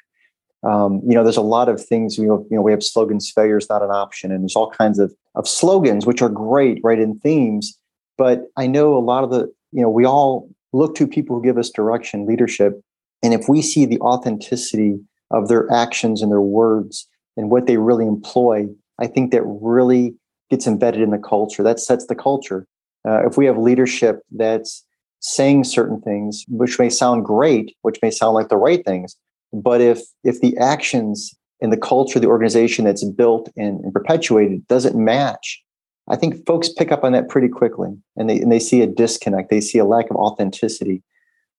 Um, 0.62 1.00
you 1.06 1.14
know, 1.14 1.22
there's 1.22 1.36
a 1.36 1.42
lot 1.42 1.68
of 1.68 1.84
things. 1.84 2.18
You 2.18 2.26
know, 2.26 2.46
you 2.50 2.56
know, 2.56 2.62
we 2.62 2.72
have 2.72 2.82
slogans. 2.82 3.30
Failure 3.30 3.58
is 3.58 3.68
not 3.68 3.82
an 3.82 3.90
option, 3.90 4.32
and 4.32 4.42
there's 4.42 4.56
all 4.56 4.70
kinds 4.70 4.98
of 4.98 5.14
of 5.34 5.46
slogans 5.46 6.06
which 6.06 6.22
are 6.22 6.28
great, 6.28 6.80
right, 6.82 6.98
in 6.98 7.18
themes. 7.20 7.78
But 8.18 8.44
I 8.56 8.66
know 8.66 8.96
a 8.96 9.00
lot 9.00 9.24
of 9.24 9.30
the 9.30 9.52
you 9.72 9.82
know 9.82 9.90
we 9.90 10.04
all 10.04 10.48
look 10.72 10.94
to 10.96 11.06
people 11.06 11.36
who 11.36 11.42
give 11.42 11.58
us 11.58 11.70
direction, 11.70 12.26
leadership, 12.26 12.80
and 13.22 13.34
if 13.34 13.48
we 13.48 13.62
see 13.62 13.86
the 13.86 14.00
authenticity 14.00 14.98
of 15.30 15.48
their 15.48 15.70
actions 15.72 16.22
and 16.22 16.30
their 16.30 16.40
words 16.40 17.08
and 17.36 17.50
what 17.50 17.66
they 17.66 17.76
really 17.76 18.06
employ, 18.06 18.66
I 18.98 19.06
think 19.06 19.32
that 19.32 19.42
really 19.44 20.14
gets 20.50 20.66
embedded 20.66 21.02
in 21.02 21.10
the 21.10 21.18
culture. 21.18 21.62
That 21.62 21.80
sets 21.80 22.06
the 22.06 22.14
culture. 22.14 22.66
Uh, 23.06 23.26
if 23.26 23.36
we 23.36 23.46
have 23.46 23.58
leadership 23.58 24.20
that's 24.32 24.84
saying 25.20 25.64
certain 25.64 26.00
things, 26.00 26.44
which 26.48 26.78
may 26.78 26.88
sound 26.88 27.24
great, 27.24 27.74
which 27.82 27.98
may 28.02 28.10
sound 28.10 28.34
like 28.34 28.48
the 28.48 28.56
right 28.56 28.84
things, 28.84 29.16
but 29.62 29.80
if 29.80 30.02
if 30.24 30.40
the 30.40 30.56
actions 30.58 31.34
and 31.60 31.72
the 31.72 31.76
culture, 31.76 32.20
the 32.20 32.26
organization 32.26 32.84
that's 32.84 33.04
built 33.04 33.50
and, 33.56 33.80
and 33.80 33.92
perpetuated 33.92 34.66
doesn't 34.68 34.96
match, 34.96 35.62
I 36.08 36.16
think 36.16 36.44
folks 36.46 36.68
pick 36.68 36.92
up 36.92 37.04
on 37.04 37.12
that 37.12 37.28
pretty 37.28 37.48
quickly, 37.48 37.96
and 38.16 38.28
they 38.28 38.40
and 38.40 38.50
they 38.50 38.60
see 38.60 38.82
a 38.82 38.86
disconnect. 38.86 39.50
They 39.50 39.60
see 39.60 39.78
a 39.78 39.84
lack 39.84 40.10
of 40.10 40.16
authenticity. 40.16 41.02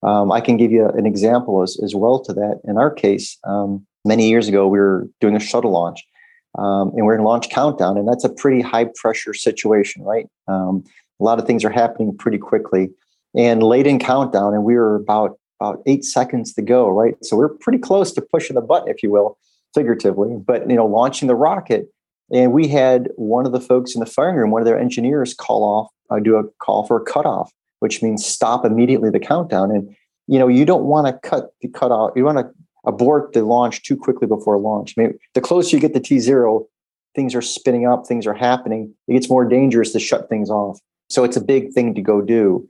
Um, 0.03 0.31
I 0.31 0.41
can 0.41 0.57
give 0.57 0.71
you 0.71 0.87
an 0.89 1.07
example 1.07 1.63
as, 1.63 1.79
as 1.83 1.95
well 1.95 2.19
to 2.19 2.33
that. 2.33 2.61
In 2.65 2.77
our 2.77 2.91
case, 2.91 3.37
um, 3.45 3.85
many 4.05 4.29
years 4.29 4.47
ago, 4.47 4.67
we 4.67 4.77
were 4.77 5.07
doing 5.19 5.35
a 5.35 5.39
shuttle 5.39 5.71
launch 5.71 6.05
um, 6.57 6.91
and 6.95 7.05
we're 7.05 7.15
in 7.15 7.23
launch 7.23 7.49
countdown, 7.49 7.97
and 7.97 8.07
that's 8.07 8.23
a 8.23 8.29
pretty 8.29 8.61
high 8.61 8.85
pressure 8.95 9.33
situation, 9.33 10.03
right? 10.03 10.27
Um, 10.47 10.83
a 11.19 11.23
lot 11.23 11.39
of 11.39 11.45
things 11.45 11.63
are 11.63 11.69
happening 11.69 12.15
pretty 12.17 12.37
quickly. 12.37 12.89
And 13.35 13.61
late 13.61 13.85
in 13.85 13.99
countdown, 13.99 14.53
and 14.53 14.63
we 14.63 14.75
were 14.75 14.95
about 14.95 15.37
about 15.59 15.81
eight 15.85 16.03
seconds 16.03 16.53
to 16.53 16.61
go, 16.61 16.89
right? 16.89 17.15
So 17.23 17.35
we're 17.35 17.49
pretty 17.49 17.79
close 17.79 18.11
to 18.13 18.21
pushing 18.21 18.55
the 18.55 18.61
button, 18.61 18.89
if 18.89 19.01
you 19.01 19.11
will, 19.11 19.37
figuratively. 19.73 20.35
But 20.37 20.69
you 20.69 20.75
know, 20.75 20.85
launching 20.85 21.27
the 21.27 21.35
rocket, 21.35 21.87
and 22.31 22.51
we 22.51 22.67
had 22.67 23.09
one 23.15 23.45
of 23.45 23.51
the 23.51 23.61
folks 23.61 23.95
in 23.95 23.99
the 23.99 24.05
firing 24.05 24.35
room, 24.35 24.51
one 24.51 24.61
of 24.61 24.65
their 24.65 24.79
engineers, 24.79 25.33
call 25.33 25.63
off, 25.63 25.91
uh, 26.09 26.19
do 26.19 26.35
a 26.35 26.43
call 26.59 26.85
for 26.85 26.97
a 26.97 27.03
cutoff 27.03 27.51
which 27.79 28.01
means 28.01 28.25
stop 28.25 28.65
immediately 28.65 29.09
the 29.09 29.19
countdown. 29.19 29.71
And 29.71 29.95
you 30.27 30.39
know, 30.39 30.47
you 30.47 30.65
don't 30.65 30.83
want 30.83 31.07
to 31.07 31.29
cut 31.29 31.51
the 31.61 31.69
cut 31.69 31.91
off. 31.91 32.11
You 32.15 32.25
want 32.25 32.37
to 32.37 32.49
abort 32.85 33.33
the 33.33 33.43
launch 33.43 33.83
too 33.83 33.95
quickly 33.95 34.27
before 34.27 34.57
launch. 34.57 34.95
Maybe 34.97 35.13
the 35.33 35.41
closer 35.41 35.75
you 35.75 35.81
get 35.81 35.93
to 35.93 35.99
T 35.99 36.19
zero, 36.19 36.67
things 37.15 37.35
are 37.35 37.41
spinning 37.41 37.85
up, 37.85 38.05
things 38.05 38.27
are 38.27 38.33
happening. 38.33 38.93
It 39.07 39.13
gets 39.13 39.29
more 39.29 39.47
dangerous 39.47 39.91
to 39.93 39.99
shut 39.99 40.29
things 40.29 40.49
off. 40.49 40.79
So 41.09 41.23
it's 41.23 41.37
a 41.37 41.41
big 41.41 41.71
thing 41.71 41.95
to 41.95 42.01
go 42.01 42.21
do. 42.21 42.67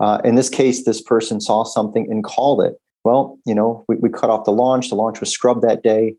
Uh, 0.00 0.20
in 0.24 0.34
this 0.34 0.48
case, 0.48 0.84
this 0.84 1.00
person 1.00 1.40
saw 1.40 1.64
something 1.64 2.06
and 2.10 2.24
called 2.24 2.62
it. 2.62 2.74
Well, 3.04 3.38
you 3.44 3.54
know, 3.54 3.84
we, 3.88 3.96
we 3.96 4.08
cut 4.08 4.30
off 4.30 4.44
the 4.44 4.52
launch. 4.52 4.90
The 4.90 4.94
launch 4.94 5.20
was 5.20 5.30
scrubbed 5.30 5.62
that 5.62 5.82
day. 5.82 6.14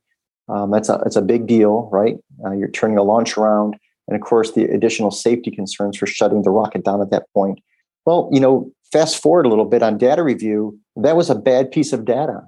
Um, 0.47 0.71
that's 0.71 0.89
a 0.89 0.99
that's 1.03 1.15
a 1.15 1.21
big 1.21 1.47
deal, 1.47 1.89
right? 1.91 2.17
Uh, 2.43 2.51
you're 2.51 2.71
turning 2.71 2.97
a 2.97 3.03
launch 3.03 3.37
around, 3.37 3.75
and 4.07 4.15
of 4.15 4.21
course, 4.21 4.53
the 4.53 4.63
additional 4.65 5.11
safety 5.11 5.51
concerns 5.51 5.97
for 5.97 6.07
shutting 6.07 6.41
the 6.41 6.49
rocket 6.49 6.83
down 6.83 7.01
at 7.01 7.11
that 7.11 7.25
point 7.33 7.59
well, 8.09 8.27
you 8.31 8.39
know, 8.39 8.71
fast 8.91 9.21
forward 9.21 9.45
a 9.45 9.49
little 9.49 9.65
bit 9.65 9.83
on 9.83 9.99
data 9.99 10.23
review, 10.23 10.79
that 10.95 11.15
was 11.15 11.29
a 11.29 11.35
bad 11.35 11.69
piece 11.69 11.93
of 11.93 12.05
data, 12.05 12.41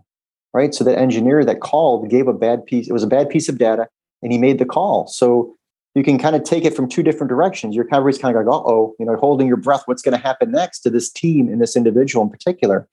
right? 0.56 0.74
So 0.74 0.84
the 0.84 0.98
engineer 0.98 1.46
that 1.46 1.62
called 1.62 2.10
gave 2.10 2.28
a 2.28 2.34
bad 2.34 2.66
piece, 2.66 2.90
it 2.90 2.94
was 2.94 3.04
a 3.04 3.08
bad 3.08 3.30
piece 3.30 3.48
of 3.48 3.60
data, 3.60 3.88
and 4.24 4.32
he 4.32 4.40
made 4.40 4.58
the 4.58 4.66
call. 4.66 5.06
So 5.06 5.56
you 5.96 6.04
can 6.04 6.18
kind 6.18 6.36
of 6.36 6.44
take 6.44 6.66
it 6.66 6.76
from 6.76 6.88
two 6.88 7.04
different 7.04 7.30
directions. 7.30 7.76
Kind 7.76 8.08
of 8.08 8.22
kind 8.22 8.36
of 8.36 8.46
like, 8.46 8.54
oh, 8.54 8.96
you 9.00 9.06
know, 9.06 9.16
holding 9.18 9.48
your 9.48 9.58
breath. 9.58 9.84
What's 9.86 10.02
going 10.02 10.18
to 10.18 10.24
happen 10.24 10.52
next 10.52 10.80
to 10.82 10.90
this 10.90 11.10
team 11.12 11.48
and 11.50 11.62
this 11.62 11.76
individual 11.76 12.24
in 12.24 12.30
particular 12.30 12.88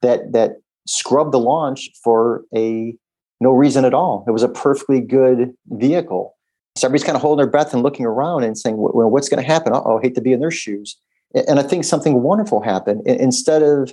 that 0.00 0.32
that 0.32 0.56
scrubbed 0.86 1.32
the 1.32 1.38
launch 1.38 1.90
for 2.02 2.44
a 2.54 2.96
no 3.40 3.50
reason 3.50 3.84
at 3.84 3.94
all. 3.94 4.24
It 4.26 4.32
was 4.32 4.42
a 4.42 4.48
perfectly 4.48 5.00
good 5.00 5.52
vehicle. 5.66 6.36
So 6.76 6.86
everybody's 6.86 7.04
kind 7.04 7.16
of 7.16 7.22
holding 7.22 7.44
their 7.44 7.50
breath 7.50 7.74
and 7.74 7.82
looking 7.82 8.06
around 8.06 8.44
and 8.44 8.56
saying, 8.56 8.76
well, 8.76 9.10
what's 9.10 9.28
going 9.28 9.42
to 9.42 9.46
happen? 9.46 9.72
Uh 9.72 9.82
oh, 9.84 9.98
hate 9.98 10.14
to 10.14 10.20
be 10.20 10.32
in 10.32 10.40
their 10.40 10.50
shoes 10.50 10.96
and 11.34 11.58
I 11.58 11.62
think 11.62 11.84
something 11.84 12.22
wonderful 12.22 12.60
happened. 12.60 13.06
Instead 13.06 13.62
of 13.62 13.92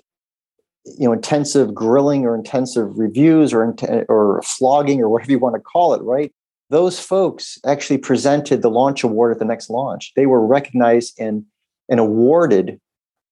you 0.85 1.07
know 1.07 1.13
intensive 1.13 1.73
grilling 1.73 2.25
or 2.25 2.35
intensive 2.35 2.97
reviews 2.97 3.53
or 3.53 3.75
or 4.07 4.41
flogging 4.43 5.01
or 5.01 5.09
whatever 5.09 5.31
you 5.31 5.39
want 5.39 5.55
to 5.55 5.61
call 5.61 5.93
it, 5.93 6.01
right? 6.01 6.31
Those 6.69 6.99
folks 6.99 7.57
actually 7.65 7.97
presented 7.97 8.61
the 8.61 8.69
launch 8.69 9.03
award 9.03 9.31
at 9.31 9.39
the 9.39 9.45
next 9.45 9.69
launch. 9.69 10.11
They 10.15 10.25
were 10.25 10.45
recognized 10.45 11.19
and 11.19 11.45
and 11.89 11.99
awarded 11.99 12.79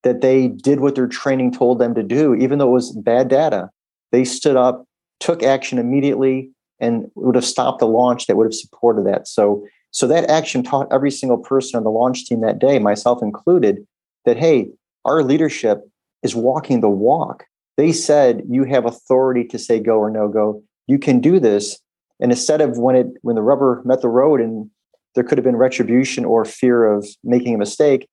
that 0.03 0.22
they 0.22 0.48
did 0.48 0.79
what 0.79 0.96
their 0.96 1.08
training 1.08 1.51
told 1.51 1.79
them 1.79 1.94
to 1.94 2.01
do, 2.01 2.34
even 2.34 2.58
though 2.58 2.70
it 2.70 2.74
was 2.74 2.96
bad 2.96 3.27
data. 3.27 3.70
They 4.12 4.24
stood 4.25 4.56
up 4.56 4.88
took 5.20 5.44
action 5.44 5.77
immediately 5.77 6.51
and 6.79 7.10
would 7.15 7.36
have 7.36 7.46
stopped 7.46 7.79
the 7.79 7.88
launch 7.88 8.27
that 8.27 8.36
would 8.36 8.46
have 8.46 8.53
supported 8.53 9.06
that. 9.06 9.27
So, 9.27 9.65
so 9.91 10.08
that 10.08 10.29
action 10.29 10.63
taught 10.63 10.91
every 10.91 11.12
single 11.12 11.38
person 11.38 11.77
on 11.77 11.84
the 11.84 11.89
launch 11.89 12.25
team 12.25 12.41
that 12.41 12.60
day, 12.60 12.79
myself 12.79 13.22
included, 13.22 13.86
that 14.25 14.38
hey, 14.38 14.70
our 15.06 15.24
leadership 15.24 15.82
is 16.24 16.36
walking 16.36 16.82
the 16.82 16.89
walk. 16.89 17.46
They 17.77 17.91
said 17.91 18.44
you 18.50 18.63
have 18.65 18.86
authority 18.86 19.44
to 19.46 19.60
say 19.60 19.79
go 19.79 19.98
or 19.98 20.10
no 20.10 20.27
go. 20.27 20.62
You 20.88 21.00
can 21.00 21.20
do 21.20 21.39
this. 21.39 21.79
And 22.20 22.32
instead 22.32 22.62
of 22.62 22.78
when 22.78 22.96
it 22.96 23.08
when 23.22 23.36
the 23.36 23.42
rubber 23.42 23.82
met 23.86 24.02
the 24.02 24.10
road 24.10 24.42
and 24.42 24.70
there 25.16 25.24
could 25.24 25.38
have 25.38 25.46
been 25.46 25.56
retribution 25.56 26.26
or 26.26 26.46
fear 26.46 26.86
of 26.86 27.08
making 27.24 27.56
a 27.56 27.58
mistake, 27.58 28.08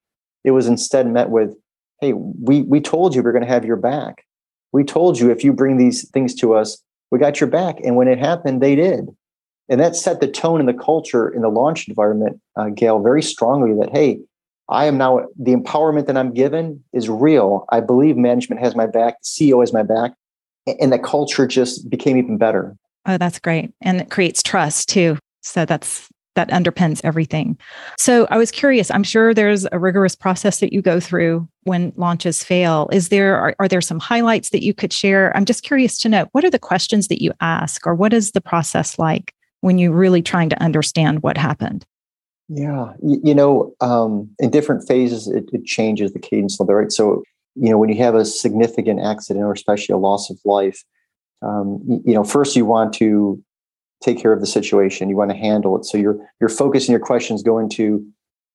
it 0.45 0.53
was 0.53 0.67
instead 0.67 1.07
met 1.07 1.31
with, 1.31 1.55
hey, 2.01 2.13
we 2.13 2.63
we 2.63 2.81
told 2.81 3.15
you 3.15 3.23
we're 3.23 3.33
going 3.33 3.45
to 3.45 3.49
have 3.49 3.65
your 3.65 3.77
back. 3.77 4.25
We 4.73 4.85
told 4.85 5.19
you 5.19 5.31
if 5.31 5.45
you 5.45 5.53
bring 5.53 5.77
these 5.77 6.09
things 6.11 6.35
to 6.37 6.55
us, 6.55 6.83
we 7.11 7.19
got 7.19 7.41
your 7.41 7.49
back. 7.49 7.79
And 7.85 7.97
when 7.97 8.09
it 8.09 8.19
happened, 8.19 8.61
they 8.61 8.75
did. 8.75 9.09
And 9.69 9.81
that 9.81 9.97
set 9.97 10.21
the 10.21 10.29
tone 10.29 10.61
in 10.61 10.67
the 10.67 10.75
culture 10.75 11.29
in 11.29 11.43
the 11.43 11.49
launch 11.49 11.89
environment, 11.89 12.41
uh, 12.57 12.69
Gayle, 12.69 13.03
very 13.03 13.23
strongly 13.23 13.75
that, 13.81 13.97
hey, 13.97 14.21
I 14.69 14.87
am 14.87 14.99
now, 14.99 15.27
the 15.39 15.55
empowerment 15.55 16.07
that 16.07 16.17
I'm 16.17 16.33
given 16.33 16.83
is 16.93 17.09
real. 17.09 17.67
I 17.71 17.81
believe 17.81 18.17
management 18.17 18.61
has 18.61 18.75
my 18.75 18.87
back, 18.87 19.17
CEO 19.23 19.61
has 19.61 19.73
my 19.73 19.83
back. 19.83 20.13
And 20.81 20.93
the 20.93 20.99
culture 20.99 21.47
just 21.47 21.91
became 21.91 22.17
even 22.17 22.39
better. 22.39 22.77
Oh, 23.07 23.19
that's 23.19 23.39
great. 23.39 23.73
And 23.81 24.01
it 24.01 24.11
creates 24.11 24.43
trust 24.43 24.89
too. 24.89 25.19
So 25.43 25.65
that's 25.65 26.09
that 26.35 26.51
underpins 26.51 27.01
everything. 27.05 27.57
So 27.97 28.27
I 28.31 28.39
was 28.39 28.51
curious, 28.51 28.91
I'm 28.91 29.05
sure 29.05 29.33
there's 29.33 29.67
a 29.71 29.79
rigorous 29.79 30.17
process 30.17 30.61
that 30.61 30.73
you 30.73 30.83
go 30.83 30.99
through 30.99 31.49
when 31.63 31.93
launches 31.97 32.43
fail. 32.43 32.89
Is 32.93 33.09
there 33.09 33.37
are, 33.37 33.55
are 33.59 33.69
there 33.69 33.81
some 33.81 34.01
highlights 34.01 34.51
that 34.51 34.65
you 34.65 34.75
could 34.75 34.93
share? 34.93 35.37
I'm 35.37 35.45
just 35.45 35.63
curious 35.63 35.99
to 36.01 36.09
know 36.09 36.27
what 36.33 36.45
are 36.45 36.51
the 36.51 36.59
questions 36.59 37.09
that 37.09 37.23
you 37.23 37.33
ask 37.41 37.87
or 37.87 37.95
what 37.95 38.13
is 38.13 38.33
the 38.33 38.41
process 38.41 38.99
like 38.99 39.33
when 39.61 39.79
you're 39.79 39.93
really 39.93 40.23
trying 40.23 40.49
to 40.51 40.63
understand 40.63 41.23
what 41.23 41.39
happened? 41.39 41.87
Yeah, 42.49 42.93
you, 43.03 43.21
you 43.25 43.35
know, 43.35 43.75
um, 43.81 44.29
in 44.39 44.51
different 44.51 44.87
phases, 44.87 45.29
it, 45.29 45.49
it 45.53 45.65
changes 45.65 46.13
the 46.13 46.19
cadence 46.19 46.61
of 46.61 46.69
it, 46.69 46.73
right? 46.73 46.93
So, 46.93 47.23
you 47.55 47.71
know, 47.71 47.79
when 47.79 47.89
you 47.89 47.97
have 47.97 48.15
a 48.15 48.25
significant 48.25 49.01
accident 49.01 49.45
or 49.45 49.53
especially 49.53 49.95
a 49.95 49.99
loss 49.99 50.29
of 50.29 50.39
life, 50.45 50.85
um, 51.45 51.81
you, 52.05 52.15
know, 52.15 52.25
first 52.25 52.57
you 52.57 52.65
want 52.65 52.93
to 52.95 53.43
take 54.03 54.19
care 54.19 54.33
of 54.33 54.41
the 54.41 54.47
situation. 54.47 55.09
You 55.09 55.17
want 55.17 55.31
to 55.31 55.37
handle 55.37 55.77
it. 55.79 55.85
So 55.85 55.99
your 55.99 56.17
your 56.41 56.49
focus 56.49 56.85
and 56.85 56.91
your 56.91 57.01
questions 57.01 57.43
go 57.43 57.59
into 57.59 58.07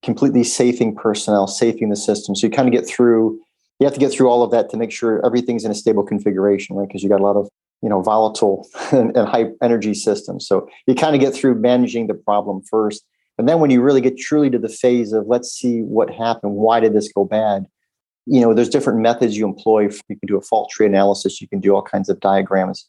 completely 0.04 0.44
safing 0.44 0.96
personnel, 0.96 1.48
safing 1.48 1.90
the 1.90 1.96
system. 1.96 2.36
So 2.36 2.48
you 2.48 2.52
kind 2.52 2.68
of 2.68 2.74
get 2.74 2.88
through. 2.88 3.40
You 3.80 3.86
have 3.86 3.94
to 3.94 4.00
get 4.00 4.12
through 4.12 4.28
all 4.28 4.44
of 4.44 4.52
that 4.52 4.70
to 4.72 4.78
make 4.78 4.92
sure 4.92 5.26
everything's 5.26 5.64
in 5.64 5.72
a 5.72 5.76
stable 5.76 6.04
configuration, 6.04 6.76
right? 6.76 6.88
Because 6.88 7.02
you 7.02 7.08
got 7.08 7.22
a 7.22 7.24
lot 7.24 7.38
of 7.38 7.48
you 7.82 7.90
know 7.90 8.02
volatile 8.02 8.68
and, 8.92 9.16
and 9.16 9.28
high 9.28 9.48
energy 9.62 9.94
systems. 9.94 10.48
So 10.48 10.68
you 10.88 10.96
kind 10.96 11.16
of 11.16 11.22
get 11.22 11.34
through 11.34 11.56
managing 11.56 12.08
the 12.08 12.14
problem 12.14 12.62
first, 12.70 13.06
and 13.38 13.48
then 13.48 13.60
when 13.60 13.72
you 13.72 13.82
really 13.82 14.02
get 14.02 14.18
truly 14.18 14.50
to 14.50 14.60
the 14.60 14.70
phase 14.70 15.14
of 15.14 15.28
let's 15.28 15.52
see 15.52 15.82
what 15.82 16.10
happened, 16.10 16.54
why 16.54 16.80
did 16.80 16.94
this 16.94 17.12
go 17.12 17.24
bad? 17.24 17.66
You 18.32 18.42
know, 18.42 18.54
there's 18.54 18.70
different 18.70 19.00
methods 19.00 19.38
you 19.38 19.46
employ. 19.46 19.90
You 20.08 20.18
can 20.20 20.28
do 20.28 20.38
a 20.38 20.42
fault 20.42 20.70
tree 20.70 20.86
analysis. 20.86 21.42
You 21.42 21.48
can 21.48 21.60
do 21.60 21.74
all 21.74 21.82
kinds 21.82 22.10
of 22.10 22.20
diagrams 22.20 22.88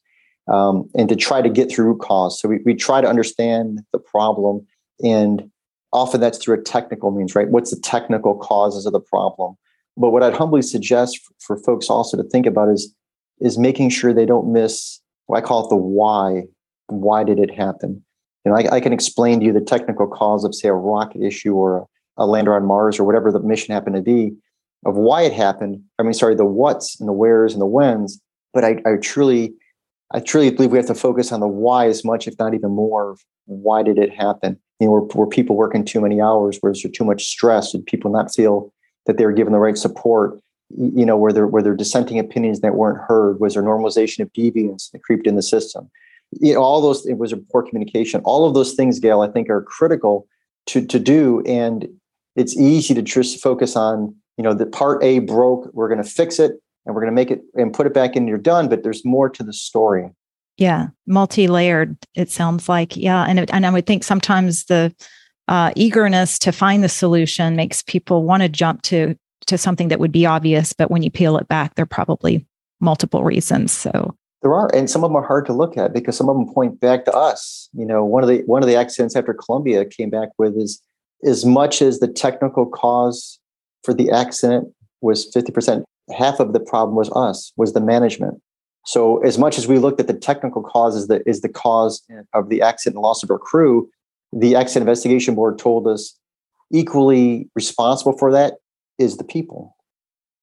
um, 0.49 0.89
and 0.95 1.09
to 1.09 1.17
try 1.17 1.41
to 1.41 1.49
get 1.49 1.71
through 1.71 1.87
root 1.87 2.01
cause. 2.01 2.39
So 2.39 2.49
we, 2.49 2.59
we 2.65 2.75
try 2.75 3.01
to 3.01 3.09
understand 3.09 3.81
the 3.93 3.99
problem, 3.99 4.67
and 5.03 5.51
often 5.93 6.21
that's 6.21 6.39
through 6.39 6.59
a 6.61 6.63
technical 6.63 7.11
means, 7.11 7.35
right? 7.35 7.49
What's 7.49 7.71
the 7.71 7.81
technical 7.81 8.35
causes 8.37 8.85
of 8.87 8.93
the 8.93 9.01
problem? 9.01 9.57
But 9.97 10.11
what 10.11 10.23
I'd 10.23 10.37
humbly 10.37 10.63
suggest 10.63 11.19
for, 11.39 11.57
folks 11.57 11.89
also 11.89 12.17
to 12.17 12.29
think 12.29 12.47
about 12.47 12.69
is 12.69 12.95
is 13.41 13.57
making 13.57 13.91
sure 13.91 14.13
they 14.13 14.27
don't 14.27 14.53
miss 14.53 15.01
what 15.27 15.39
I 15.39 15.47
call 15.47 15.65
it 15.65 15.71
the 15.71 15.77
why. 15.77 16.45
Why 16.89 17.25
did 17.25 17.39
it 17.39 17.55
happen? 17.55 18.05
You 18.45 18.53
know, 18.53 18.59
I, 18.59 18.77
I 18.77 18.81
can 18.81 18.93
explain 18.93 19.41
to 19.41 19.47
you 19.47 19.53
the 19.53 19.61
technical 19.61 20.07
cause 20.07 20.45
of, 20.45 20.55
say, 20.55 20.69
a 20.69 20.75
rocket 20.75 21.23
issue 21.23 21.55
or 21.55 21.79
a, 21.79 22.25
a 22.25 22.27
lander 22.27 22.55
on 22.55 22.67
Mars 22.67 22.99
or 22.99 23.05
whatever 23.05 23.31
the 23.31 23.41
mission 23.41 23.73
happened 23.73 23.97
to 23.97 24.03
be, 24.03 24.33
of 24.87 24.97
why 24.97 25.23
it 25.23 25.33
happened. 25.33 25.83
I 25.99 26.03
mean, 26.03 26.15
sorry, 26.15 26.35
the 26.35 26.45
what's 26.45 26.99
and 27.01 27.09
the 27.09 27.13
where's 27.13 27.53
and 27.53 27.61
the 27.61 27.67
when's. 27.67 28.21
But 28.53 28.65
I, 28.65 28.83
I 28.87 28.97
truly 29.01 29.55
I 30.13 30.21
truly 30.21 30.51
believe 30.51 30.73
we 30.73 30.79
have 30.79 30.87
to 30.87 30.95
focus 30.95 31.31
on 31.31 31.41
the 31.41 31.49
why 31.49 31.87
as 31.87 32.05
much, 32.05 32.27
if 32.27 32.35
not 32.39 32.55
even 32.55 32.71
more. 32.71 33.17
Why 33.47 33.83
did 33.83 33.99
it 33.99 34.13
happen? 34.13 34.59
You 34.81 34.87
know, 34.87 34.93
were, 34.93 35.05
were 35.07 35.27
people 35.27 35.57
working 35.57 35.85
too 35.85 36.01
many 36.01 36.21
hours? 36.21 36.59
Was 36.63 36.83
there 36.83 36.91
too 36.91 37.05
much 37.05 37.25
stress? 37.25 37.73
Did 37.73 37.87
people 37.87 38.11
not 38.11 38.35
feel 38.35 38.73
that 39.07 39.19
they 39.19 39.27
were 39.27 39.33
given 39.33 39.53
the 39.53 39.59
right 39.59 39.79
support? 39.79 40.41
You 40.77 41.05
know, 41.05 41.17
were 41.17 41.33
there 41.33 41.47
were 41.47 41.63
there 41.63 41.75
dissenting 41.75 42.19
opinions 42.19 42.61
that 42.61 42.75
weren't 42.75 43.03
heard? 43.07 43.41
Was 43.41 43.55
there 43.55 43.63
normalization 43.63 44.21
of 44.21 44.33
deviance 44.33 44.91
that 44.91 45.03
creeped 45.03 45.27
in 45.27 45.37
the 45.37 45.43
system? 45.43 45.91
You 46.33 46.55
know, 46.55 46.63
all 46.63 46.81
those 46.81 47.07
it 47.07 47.19
was 47.19 47.33
a 47.33 47.37
poor 47.37 47.63
communication. 47.63 48.21
All 48.25 48.47
of 48.47 48.55
those 48.55 48.75
things, 48.75 49.01
Gayle, 49.01 49.21
I 49.21 49.29
think 49.29 49.51
are 49.51 49.63
critical 49.63 50.27
to 50.67 50.85
to 50.87 50.99
do. 50.99 51.43
And 51.47 51.89
it's 52.37 52.57
easy 52.57 52.95
to 52.95 53.03
just 53.03 53.43
focus 53.43 53.77
on, 53.77 54.15
you 54.41 54.45
know, 54.45 54.55
the 54.55 54.65
part 54.65 55.05
A 55.05 55.19
broke, 55.19 55.69
we're 55.75 55.89
going 55.89 56.03
to 56.03 56.11
fix 56.11 56.39
it 56.39 56.53
and 56.87 56.95
we're 56.95 57.03
going 57.03 57.13
to 57.13 57.15
make 57.15 57.31
it 57.31 57.43
and 57.57 57.75
put 57.75 57.87
it 57.87 57.93
back 57.93 58.17
in 58.17 58.27
you're 58.27 58.39
done 58.39 58.71
but 58.71 58.83
there's 58.83 59.05
more 59.05 59.29
to 59.29 59.43
the 59.43 59.53
story. 59.53 60.09
Yeah 60.57 60.87
multi-layered 61.07 61.95
it 62.15 62.31
sounds 62.31 62.71
like 62.71 62.97
yeah 62.97 63.27
and, 63.29 63.39
it, 63.39 63.51
and 63.53 63.67
i 63.67 63.71
would 63.71 63.87
think 63.87 64.03
sometimes 64.03 64.65
the 64.65 64.95
uh, 65.47 65.73
eagerness 65.77 66.39
to 66.39 66.53
find 66.53 66.83
the 66.83 66.89
solution 66.89 67.55
makes 67.55 67.83
people 67.83 68.25
want 68.25 68.43
to 68.43 68.49
jump 68.49 68.81
to 68.83 69.15
to 69.47 69.59
something 69.59 69.89
that 69.89 70.01
would 70.01 70.13
be 70.13 70.25
obvious 70.25 70.73
but 70.73 70.91
when 70.91 71.03
you 71.03 71.11
peel 71.11 71.37
it 71.37 71.47
back 71.49 71.75
there 71.75 71.83
are 71.83 71.87
probably 71.87 72.47
multiple 72.81 73.25
reasons 73.25 73.73
so. 73.73 74.17
There 74.41 74.55
are 74.55 74.75
and 74.75 74.89
some 74.89 75.05
of 75.05 75.11
them 75.11 75.17
are 75.17 75.27
hard 75.27 75.45
to 75.47 75.53
look 75.53 75.77
at 75.77 75.93
because 75.93 76.17
some 76.17 76.31
of 76.31 76.37
them 76.37 76.51
point 76.55 76.81
back 76.81 77.05
to 77.05 77.13
us. 77.13 77.69
You 77.75 77.85
know 77.85 78.07
one 78.07 78.23
of 78.23 78.29
the 78.31 78.39
one 78.47 78.63
of 78.63 78.69
the 78.69 78.77
accidents 78.77 79.15
after 79.15 79.35
columbia 79.35 79.85
came 79.85 80.09
back 80.09 80.31
with 80.39 80.57
is 80.57 80.81
as 81.25 81.45
much 81.45 81.83
as 81.83 81.99
the 81.99 82.09
technical 82.09 82.65
cause 82.65 83.40
for 83.85 83.95
the 83.95 84.11
accident 84.11 84.69
was 85.01 85.31
50% 85.35 85.85
half 86.13 86.41
of 86.41 86.53
the 86.53 86.61
problem 86.61 86.97
was 86.97 87.11
us, 87.15 87.53
was 87.57 87.73
the 87.73 87.81
management. 87.81 88.41
So 88.87 89.19
as 89.23 89.39
much 89.39 89.59
as 89.59 89.69
we 89.69 89.79
looked 89.79 90.01
at 90.01 90.07
the 90.07 90.15
technical 90.15 90.63
causes 90.63 91.09
that 91.09 91.23
is 91.27 91.43
the, 91.43 91.49
cause 91.49 92.03
of 92.35 92.49
the 92.49 92.63
accident 92.63 92.97
and 92.97 93.03
loss 93.03 93.23
of 93.23 93.31
our 93.31 93.39
crew, 93.39 93.89
the 94.33 94.57
accident 94.57 94.89
investigation 94.89 95.35
board 95.35 95.59
told 95.59 95.87
us 95.87 96.17
equally 96.73 97.49
responsible 97.55 98.17
for 98.17 98.33
that 98.33 98.55
is 98.99 99.17
the 99.17 99.25
people. 99.25 99.77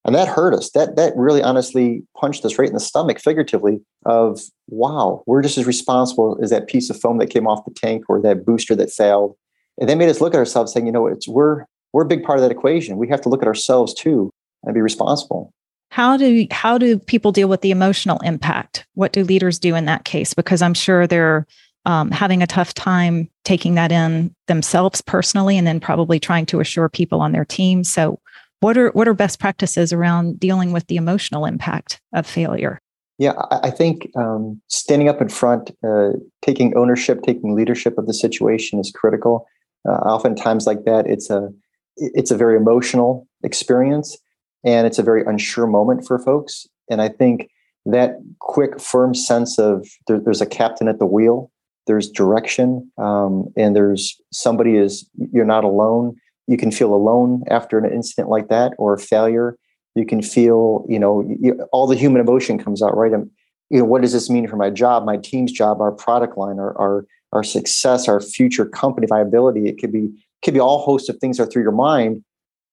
And 0.05 0.15
that 0.15 0.27
hurt 0.27 0.53
us. 0.53 0.71
That 0.71 0.95
that 0.95 1.13
really 1.17 1.43
honestly 1.43 2.03
punched 2.15 2.45
us 2.45 2.57
right 2.57 2.67
in 2.67 2.73
the 2.73 2.79
stomach, 2.79 3.19
figuratively, 3.19 3.81
of 4.05 4.39
wow, 4.69 5.21
we're 5.27 5.41
just 5.41 5.57
as 5.57 5.65
responsible 5.67 6.39
as 6.41 6.49
that 6.49 6.67
piece 6.67 6.89
of 6.89 6.99
foam 6.99 7.17
that 7.17 7.29
came 7.29 7.45
off 7.45 7.65
the 7.65 7.73
tank 7.73 8.05
or 8.07 8.21
that 8.21 8.45
booster 8.45 8.73
that 8.75 8.89
failed. 8.89 9.35
And 9.79 9.89
they 9.89 9.95
made 9.95 10.07
us 10.07 10.21
look 10.21 10.33
at 10.33 10.37
ourselves 10.37 10.71
saying, 10.71 10.85
you 10.85 10.93
know, 10.93 11.07
it's 11.07 11.27
we're 11.27 11.65
we're 11.93 12.03
a 12.03 12.07
big 12.07 12.23
part 12.23 12.37
of 12.37 12.43
that 12.43 12.51
equation. 12.51 12.97
We 12.97 13.07
have 13.09 13.21
to 13.21 13.29
look 13.29 13.41
at 13.41 13.47
ourselves 13.47 13.93
too 13.93 14.29
and 14.63 14.73
be 14.73 14.81
responsible. 14.81 15.51
How 15.89 16.17
do 16.17 16.45
how 16.51 16.77
do 16.77 16.99
people 16.99 17.31
deal 17.31 17.47
with 17.47 17.61
the 17.61 17.71
emotional 17.71 18.19
impact? 18.19 18.85
What 18.95 19.13
do 19.13 19.23
leaders 19.23 19.57
do 19.57 19.75
in 19.75 19.85
that 19.85 20.03
case? 20.03 20.33
Because 20.33 20.61
i'm 20.61 20.73
sure 20.73 21.07
they're 21.07 21.47
um, 21.85 22.11
having 22.11 22.43
a 22.43 22.47
tough 22.47 22.73
time 22.73 23.29
taking 23.45 23.75
that 23.75 23.93
in 23.93 24.35
themselves 24.47 24.99
personally 24.99 25.57
and 25.57 25.65
then 25.65 25.79
probably 25.79 26.19
trying 26.19 26.45
to 26.47 26.59
assure 26.59 26.89
people 26.89 27.21
on 27.21 27.31
their 27.31 27.45
team. 27.45 27.85
So 27.85 28.19
what 28.59 28.77
are 28.77 28.89
what 28.89 29.07
are 29.07 29.13
best 29.13 29.39
practices 29.39 29.93
around 29.93 30.39
dealing 30.39 30.73
with 30.73 30.85
the 30.87 30.97
emotional 30.97 31.45
impact 31.45 32.01
of 32.13 32.27
failure? 32.27 32.81
Yeah 33.17 33.33
i 33.49 33.71
think 33.71 34.11
um, 34.15 34.61
standing 34.67 35.09
up 35.09 35.21
in 35.21 35.29
front 35.29 35.71
uh, 35.87 36.11
taking 36.41 36.75
ownership 36.75 37.23
taking 37.23 37.55
leadership 37.55 37.97
of 37.97 38.07
the 38.07 38.13
situation 38.13 38.79
is 38.79 38.91
critical. 38.91 39.47
Uh, 39.87 39.93
oftentimes 39.93 40.67
like 40.67 40.83
that 40.83 41.07
it's 41.07 41.29
a 41.29 41.49
it's 41.97 42.31
a 42.31 42.37
very 42.37 42.55
emotional 42.55 43.27
experience 43.43 44.17
and 44.63 44.87
it's 44.87 44.99
a 44.99 45.03
very 45.03 45.23
unsure 45.25 45.67
moment 45.67 46.05
for 46.05 46.19
folks. 46.19 46.67
And 46.89 47.01
I 47.01 47.09
think 47.09 47.49
that 47.85 48.17
quick, 48.39 48.79
firm 48.79 49.13
sense 49.13 49.57
of 49.57 49.87
there, 50.07 50.19
there's 50.19 50.41
a 50.41 50.45
captain 50.45 50.87
at 50.87 50.99
the 50.99 51.05
wheel, 51.05 51.51
there's 51.85 52.09
direction, 52.09 52.91
um, 52.97 53.47
and 53.55 53.75
there's 53.75 54.19
somebody 54.31 54.75
is 54.75 55.09
you're 55.31 55.45
not 55.45 55.63
alone. 55.63 56.15
You 56.47 56.57
can 56.57 56.71
feel 56.71 56.93
alone 56.93 57.43
after 57.49 57.77
an 57.77 57.91
incident 57.91 58.29
like 58.29 58.49
that 58.49 58.73
or 58.77 58.93
a 58.93 58.99
failure. 58.99 59.57
You 59.95 60.05
can 60.05 60.21
feel, 60.21 60.85
you 60.87 60.99
know, 60.99 61.27
you, 61.39 61.59
all 61.71 61.87
the 61.87 61.95
human 61.95 62.21
emotion 62.21 62.57
comes 62.57 62.81
out, 62.83 62.95
right? 62.95 63.11
And, 63.11 63.29
you 63.69 63.79
know, 63.79 63.85
what 63.85 64.01
does 64.01 64.13
this 64.13 64.29
mean 64.29 64.47
for 64.47 64.55
my 64.55 64.69
job, 64.69 65.05
my 65.05 65.17
team's 65.17 65.51
job, 65.51 65.81
our 65.81 65.91
product 65.91 66.37
line, 66.37 66.59
our 66.59 66.77
our, 66.77 67.05
our 67.33 67.43
success, 67.43 68.07
our 68.07 68.21
future 68.21 68.65
company 68.65 69.07
viability? 69.07 69.67
It 69.67 69.77
could 69.79 69.91
be 69.91 70.09
could 70.43 70.53
be 70.53 70.59
all 70.59 70.79
host 70.79 71.09
of 71.09 71.17
things 71.17 71.39
are 71.39 71.45
through 71.45 71.63
your 71.63 71.71
mind 71.71 72.23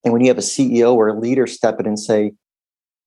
and 0.04 0.12
when 0.12 0.22
you 0.22 0.28
have 0.28 0.38
a 0.38 0.42
CEO 0.42 0.94
or 0.94 1.08
a 1.08 1.18
leader 1.18 1.46
step 1.46 1.80
in 1.80 1.86
and 1.86 1.98
say, 1.98 2.32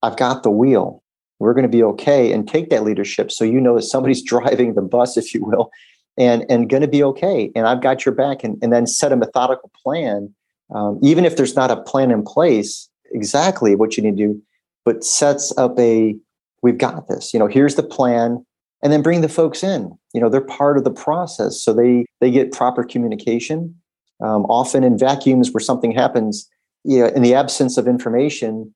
I've 0.02 0.16
got 0.16 0.42
the 0.42 0.50
wheel, 0.50 1.02
we're 1.38 1.54
going 1.54 1.62
to 1.62 1.68
be 1.68 1.82
okay, 1.84 2.32
and 2.32 2.46
take 2.46 2.70
that 2.70 2.82
leadership 2.82 3.30
so 3.30 3.44
you 3.44 3.60
know 3.60 3.76
that 3.76 3.82
somebody's 3.82 4.22
driving 4.26 4.74
the 4.74 4.82
bus, 4.82 5.16
if 5.16 5.32
you 5.32 5.44
will, 5.44 5.70
and, 6.18 6.44
and 6.50 6.68
going 6.68 6.82
to 6.82 6.88
be 6.88 7.02
okay. 7.04 7.52
And 7.54 7.66
I've 7.66 7.80
got 7.80 8.04
your 8.04 8.14
back, 8.14 8.42
and, 8.42 8.58
and 8.62 8.72
then 8.72 8.86
set 8.86 9.12
a 9.12 9.16
methodical 9.16 9.70
plan. 9.82 10.34
Um, 10.74 10.98
even 11.02 11.24
if 11.24 11.36
there's 11.36 11.56
not 11.56 11.70
a 11.70 11.80
plan 11.80 12.10
in 12.10 12.22
place, 12.24 12.88
exactly 13.12 13.74
what 13.74 13.96
you 13.96 14.02
need 14.02 14.18
to 14.18 14.26
do, 14.26 14.42
but 14.84 15.04
sets 15.04 15.56
up 15.56 15.78
a 15.78 16.16
we've 16.62 16.78
got 16.78 17.06
this. 17.06 17.32
You 17.32 17.38
know, 17.38 17.46
here's 17.46 17.76
the 17.76 17.82
plan. 17.84 18.44
and 18.82 18.92
then 18.92 19.02
bring 19.02 19.22
the 19.22 19.28
folks 19.28 19.62
in. 19.62 19.96
You 20.12 20.20
know, 20.20 20.28
they're 20.28 20.40
part 20.40 20.76
of 20.76 20.84
the 20.84 20.90
process, 20.90 21.62
so 21.62 21.72
they 21.72 22.04
they 22.20 22.30
get 22.30 22.52
proper 22.52 22.84
communication. 22.84 23.77
Um, 24.20 24.44
often 24.46 24.82
in 24.82 24.98
vacuums 24.98 25.52
where 25.52 25.60
something 25.60 25.92
happens, 25.92 26.48
you 26.84 26.98
know, 27.00 27.06
in 27.06 27.22
the 27.22 27.34
absence 27.34 27.78
of 27.78 27.86
information, 27.86 28.74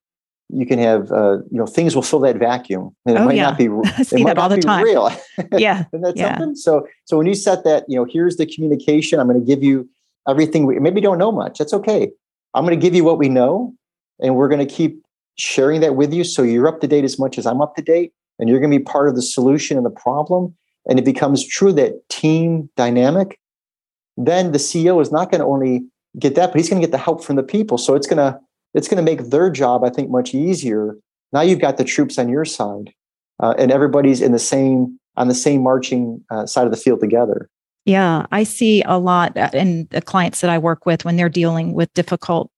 you 0.52 0.66
can 0.66 0.78
have 0.78 1.10
uh, 1.10 1.38
you 1.50 1.58
know 1.58 1.66
things 1.66 1.94
will 1.94 2.02
fill 2.02 2.20
that 2.20 2.36
vacuum 2.36 2.94
and 3.06 3.16
it 3.16 3.20
oh, 3.20 3.24
might 3.24 3.36
yeah. 3.36 3.44
not 3.44 3.58
be 3.58 3.68
I 3.84 4.02
see 4.02 4.22
that 4.24 4.38
all 4.38 4.48
the 4.48 4.58
time. 4.58 4.84
real 4.84 5.10
yeah 5.58 5.84
Isn't 5.92 6.02
that 6.02 6.16
yeah. 6.16 6.36
something 6.36 6.54
so 6.54 6.86
so 7.04 7.16
when 7.16 7.26
you 7.26 7.34
set 7.34 7.64
that 7.64 7.84
you 7.88 7.96
know 7.96 8.04
here's 8.04 8.36
the 8.36 8.46
communication 8.46 9.18
i'm 9.18 9.26
going 9.26 9.40
to 9.40 9.46
give 9.46 9.62
you 9.62 9.88
everything 10.28 10.66
we 10.66 10.78
maybe 10.78 11.00
don't 11.00 11.18
know 11.18 11.32
much 11.32 11.58
that's 11.58 11.72
okay 11.72 12.10
i'm 12.54 12.64
going 12.64 12.78
to 12.78 12.82
give 12.82 12.94
you 12.94 13.02
what 13.02 13.18
we 13.18 13.28
know 13.28 13.74
and 14.20 14.36
we're 14.36 14.48
going 14.48 14.64
to 14.64 14.72
keep 14.72 15.02
sharing 15.36 15.80
that 15.80 15.96
with 15.96 16.12
you 16.12 16.22
so 16.22 16.42
you're 16.42 16.68
up 16.68 16.80
to 16.80 16.86
date 16.86 17.04
as 17.04 17.18
much 17.18 17.38
as 17.38 17.46
i'm 17.46 17.62
up 17.62 17.74
to 17.74 17.82
date 17.82 18.12
and 18.38 18.48
you're 18.48 18.60
going 18.60 18.70
to 18.70 18.78
be 18.78 18.84
part 18.84 19.08
of 19.08 19.14
the 19.14 19.22
solution 19.22 19.76
and 19.76 19.86
the 19.86 19.90
problem 19.90 20.54
and 20.86 20.98
it 20.98 21.04
becomes 21.04 21.46
true 21.46 21.72
that 21.72 21.94
team 22.10 22.68
dynamic 22.76 23.38
then 24.16 24.52
the 24.52 24.58
ceo 24.58 25.00
is 25.00 25.10
not 25.12 25.30
going 25.30 25.40
to 25.40 25.46
only 25.46 25.84
get 26.18 26.34
that 26.34 26.52
but 26.52 26.58
he's 26.58 26.68
going 26.68 26.80
to 26.80 26.86
get 26.86 26.92
the 26.92 26.98
help 26.98 27.24
from 27.24 27.36
the 27.36 27.42
people 27.42 27.78
so 27.78 27.94
it's 27.94 28.06
going 28.06 28.18
to 28.18 28.38
it's 28.74 28.88
going 28.88 29.04
to 29.04 29.10
make 29.10 29.30
their 29.30 29.50
job, 29.50 29.84
I 29.84 29.90
think, 29.90 30.10
much 30.10 30.34
easier. 30.34 30.96
Now 31.32 31.40
you've 31.40 31.60
got 31.60 31.76
the 31.76 31.84
troops 31.84 32.18
on 32.18 32.28
your 32.28 32.44
side, 32.44 32.92
uh, 33.40 33.54
and 33.58 33.70
everybody's 33.70 34.20
in 34.20 34.32
the 34.32 34.38
same 34.38 34.98
on 35.16 35.28
the 35.28 35.34
same 35.34 35.62
marching 35.62 36.24
uh, 36.30 36.46
side 36.46 36.64
of 36.64 36.70
the 36.70 36.76
field 36.76 37.00
together. 37.00 37.48
Yeah, 37.84 38.26
I 38.30 38.44
see 38.44 38.82
a 38.86 38.98
lot 38.98 39.36
in 39.54 39.88
the 39.90 40.00
clients 40.00 40.40
that 40.40 40.50
I 40.50 40.58
work 40.58 40.86
with 40.86 41.04
when 41.04 41.16
they're 41.16 41.28
dealing 41.28 41.74
with 41.74 41.92
difficult 41.94 42.50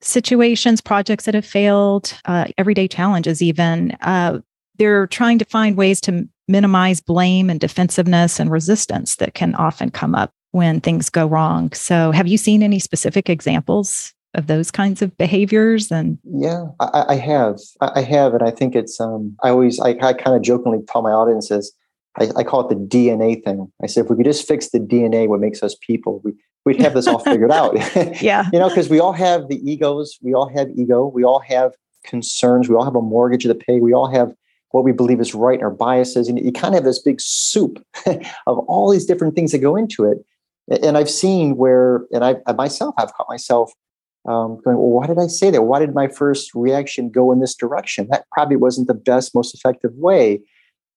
situations, 0.00 0.80
projects 0.80 1.26
that 1.26 1.34
have 1.34 1.46
failed, 1.46 2.14
uh, 2.24 2.46
everyday 2.58 2.88
challenges, 2.88 3.42
even. 3.42 3.92
Uh, 4.00 4.40
they're 4.78 5.06
trying 5.06 5.38
to 5.38 5.44
find 5.44 5.76
ways 5.76 6.00
to 6.00 6.26
minimize 6.48 7.00
blame 7.00 7.50
and 7.50 7.60
defensiveness 7.60 8.40
and 8.40 8.50
resistance 8.50 9.16
that 9.16 9.34
can 9.34 9.54
often 9.54 9.90
come 9.90 10.14
up 10.14 10.32
when 10.52 10.80
things 10.80 11.10
go 11.10 11.26
wrong. 11.26 11.72
So, 11.72 12.12
have 12.12 12.28
you 12.28 12.38
seen 12.38 12.62
any 12.62 12.78
specific 12.78 13.28
examples 13.28 14.14
of 14.34 14.46
those 14.46 14.70
kinds 14.70 15.02
of 15.02 15.16
behaviors? 15.18 15.90
And 15.90 16.18
yeah 16.24 16.64
i, 16.80 17.04
I 17.08 17.14
have. 17.16 17.58
I 17.80 18.02
have 18.02 18.34
and 18.34 18.42
i 18.42 18.50
think 18.50 18.74
it's 18.74 19.00
um 19.00 19.36
i 19.42 19.50
always 19.50 19.80
i, 19.80 19.90
I 19.90 20.12
kind 20.12 20.36
of 20.36 20.42
jokingly 20.42 20.78
tell 20.88 21.02
my 21.02 21.10
audiences 21.10 21.72
I, 22.18 22.28
I, 22.36 22.44
call 22.44 22.68
it 22.68 22.68
the 22.68 22.74
dna 22.74 23.42
thing. 23.42 23.72
I 23.82 23.86
said 23.86 24.04
if 24.04 24.10
we 24.10 24.16
could 24.16 24.26
just 24.26 24.46
fix 24.46 24.70
the 24.70 24.78
dna 24.78 25.28
what 25.28 25.40
makes 25.40 25.62
us 25.62 25.76
people 25.80 26.20
we, 26.24 26.32
we'd 26.64 26.80
have 26.80 26.94
this 26.94 27.06
all 27.06 27.18
figured 27.18 27.50
out. 27.50 27.76
Yeah. 28.22 28.44
You 28.52 28.58
know 28.58 28.68
because 28.68 28.88
we 28.88 29.00
all 29.00 29.12
have 29.12 29.48
the 29.48 29.60
egos 29.70 30.18
we 30.22 30.34
all 30.34 30.48
have 30.48 30.68
ego 30.76 31.06
we 31.06 31.24
all 31.24 31.40
have 31.40 31.72
concerns 32.04 32.68
we 32.68 32.74
all 32.74 32.84
have 32.84 32.96
a 32.96 33.02
mortgage 33.02 33.44
to 33.44 33.54
pay 33.54 33.80
we 33.80 33.92
all 33.92 34.10
have 34.10 34.34
what 34.70 34.84
we 34.84 34.92
believe 34.92 35.20
is 35.20 35.34
right 35.34 35.54
and 35.54 35.64
our 35.64 35.70
biases 35.70 36.28
and 36.28 36.38
you 36.38 36.52
kind 36.52 36.74
of 36.74 36.78
have 36.78 36.84
this 36.84 36.98
big 36.98 37.20
soup 37.20 37.84
of 38.06 38.58
all 38.60 38.90
these 38.90 39.04
different 39.04 39.34
things 39.34 39.52
that 39.52 39.58
go 39.58 39.76
into 39.76 40.04
it 40.04 40.18
and 40.68 40.96
i've 40.96 41.10
seen 41.10 41.56
where 41.56 42.02
and 42.12 42.24
i, 42.24 42.36
I 42.46 42.52
myself 42.52 42.94
i've 42.98 43.12
caught 43.14 43.28
myself 43.28 43.72
um, 44.26 44.60
going, 44.64 44.76
well, 44.76 44.90
why 44.90 45.06
did 45.06 45.18
I 45.18 45.26
say 45.26 45.50
that? 45.50 45.62
Why 45.62 45.80
did 45.80 45.94
my 45.94 46.08
first 46.08 46.54
reaction 46.54 47.10
go 47.10 47.32
in 47.32 47.40
this 47.40 47.54
direction? 47.54 48.06
That 48.10 48.24
probably 48.30 48.56
wasn't 48.56 48.86
the 48.86 48.94
best, 48.94 49.34
most 49.34 49.54
effective 49.54 49.92
way. 49.94 50.40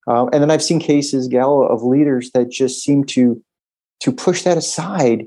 Um, 0.08 0.30
and 0.32 0.44
then 0.44 0.52
I've 0.52 0.62
seen 0.62 0.80
cases, 0.80 1.28
Gal, 1.28 1.64
of 1.64 1.82
leaders 1.82 2.32
that 2.32 2.52
just 2.52 2.84
seem 2.84 3.04
to 3.06 3.42
to 4.02 4.12
push 4.12 4.44
that 4.44 4.58
aside 4.58 5.26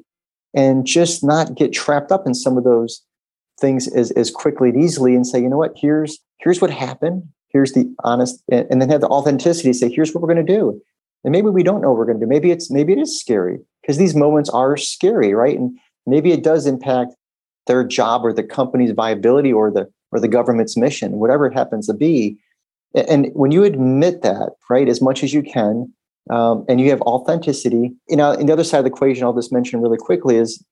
and 0.55 0.87
just 0.87 1.25
not 1.25 1.55
get 1.55 1.73
trapped 1.73 2.13
up 2.13 2.27
in 2.27 2.35
some 2.35 2.57
of 2.57 2.65
those 2.65 3.03
things 3.59 3.89
as, 3.89 4.11
as 4.13 4.31
quickly 4.31 4.69
and 4.69 4.83
easily 4.83 5.15
and 5.15 5.27
say, 5.27 5.41
you 5.41 5.49
know 5.49 5.57
what, 5.57 5.73
here's 5.75 6.19
here's 6.39 6.61
what 6.61 6.71
happened. 6.71 7.25
Here's 7.49 7.73
the 7.73 7.93
honest, 8.05 8.43
and 8.53 8.81
then 8.81 8.91
have 8.91 9.01
the 9.01 9.09
authenticity. 9.09 9.73
Say, 9.73 9.91
here's 9.91 10.15
what 10.15 10.23
we're 10.23 10.33
going 10.33 10.47
to 10.47 10.53
do. 10.53 10.81
And 11.25 11.33
maybe 11.33 11.49
we 11.49 11.63
don't 11.65 11.81
know 11.81 11.89
what 11.89 11.99
we're 11.99 12.05
going 12.05 12.21
to 12.21 12.27
do. 12.27 12.29
Maybe 12.29 12.53
it's 12.53 12.71
maybe 12.71 12.93
it 12.93 12.99
is 12.99 13.19
scary 13.19 13.59
because 13.89 13.97
these 13.97 14.15
moments 14.15 14.51
are 14.51 14.77
scary, 14.77 15.33
right? 15.33 15.59
And 15.59 15.79
maybe 16.07 16.31
it 16.31 16.45
does 16.45 16.67
impact 16.67 17.15
their 17.67 17.83
job 17.83 18.23
or 18.23 18.35
the 18.35 18.43
company's 18.43 18.91
viability 18.91 19.51
or 19.51 19.71
the 19.71 19.91
or 20.13 20.21
the 20.21 20.29
government's 20.29 20.77
mission, 20.77 21.13
whatever 21.13 21.47
it 21.47 21.55
happens 21.55 21.87
to 21.87 21.95
be. 21.95 22.37
And 22.95 23.29
when 23.33 23.51
you 23.51 23.65
admit 23.65 24.21
that, 24.23 24.53
right, 24.69 24.89
as 24.89 25.01
much 25.01 25.25
as 25.25 25.33
you 25.33 25.43
can, 25.43 25.93
um, 26.31 26.67
and 26.69 26.81
you 26.81 26.91
have 26.91 27.01
authenticity, 27.03 27.93
you 28.09 28.17
know, 28.17 28.33
in 28.33 28.47
the 28.47 28.53
other 28.53 28.65
side 28.65 28.79
of 28.79 28.85
the 28.85 28.91
equation, 28.91 29.25
I'll 29.25 29.35
just 29.35 29.53
mention 29.53 29.81
really 29.81 29.99
quickly 29.99 30.37
is 30.37 30.63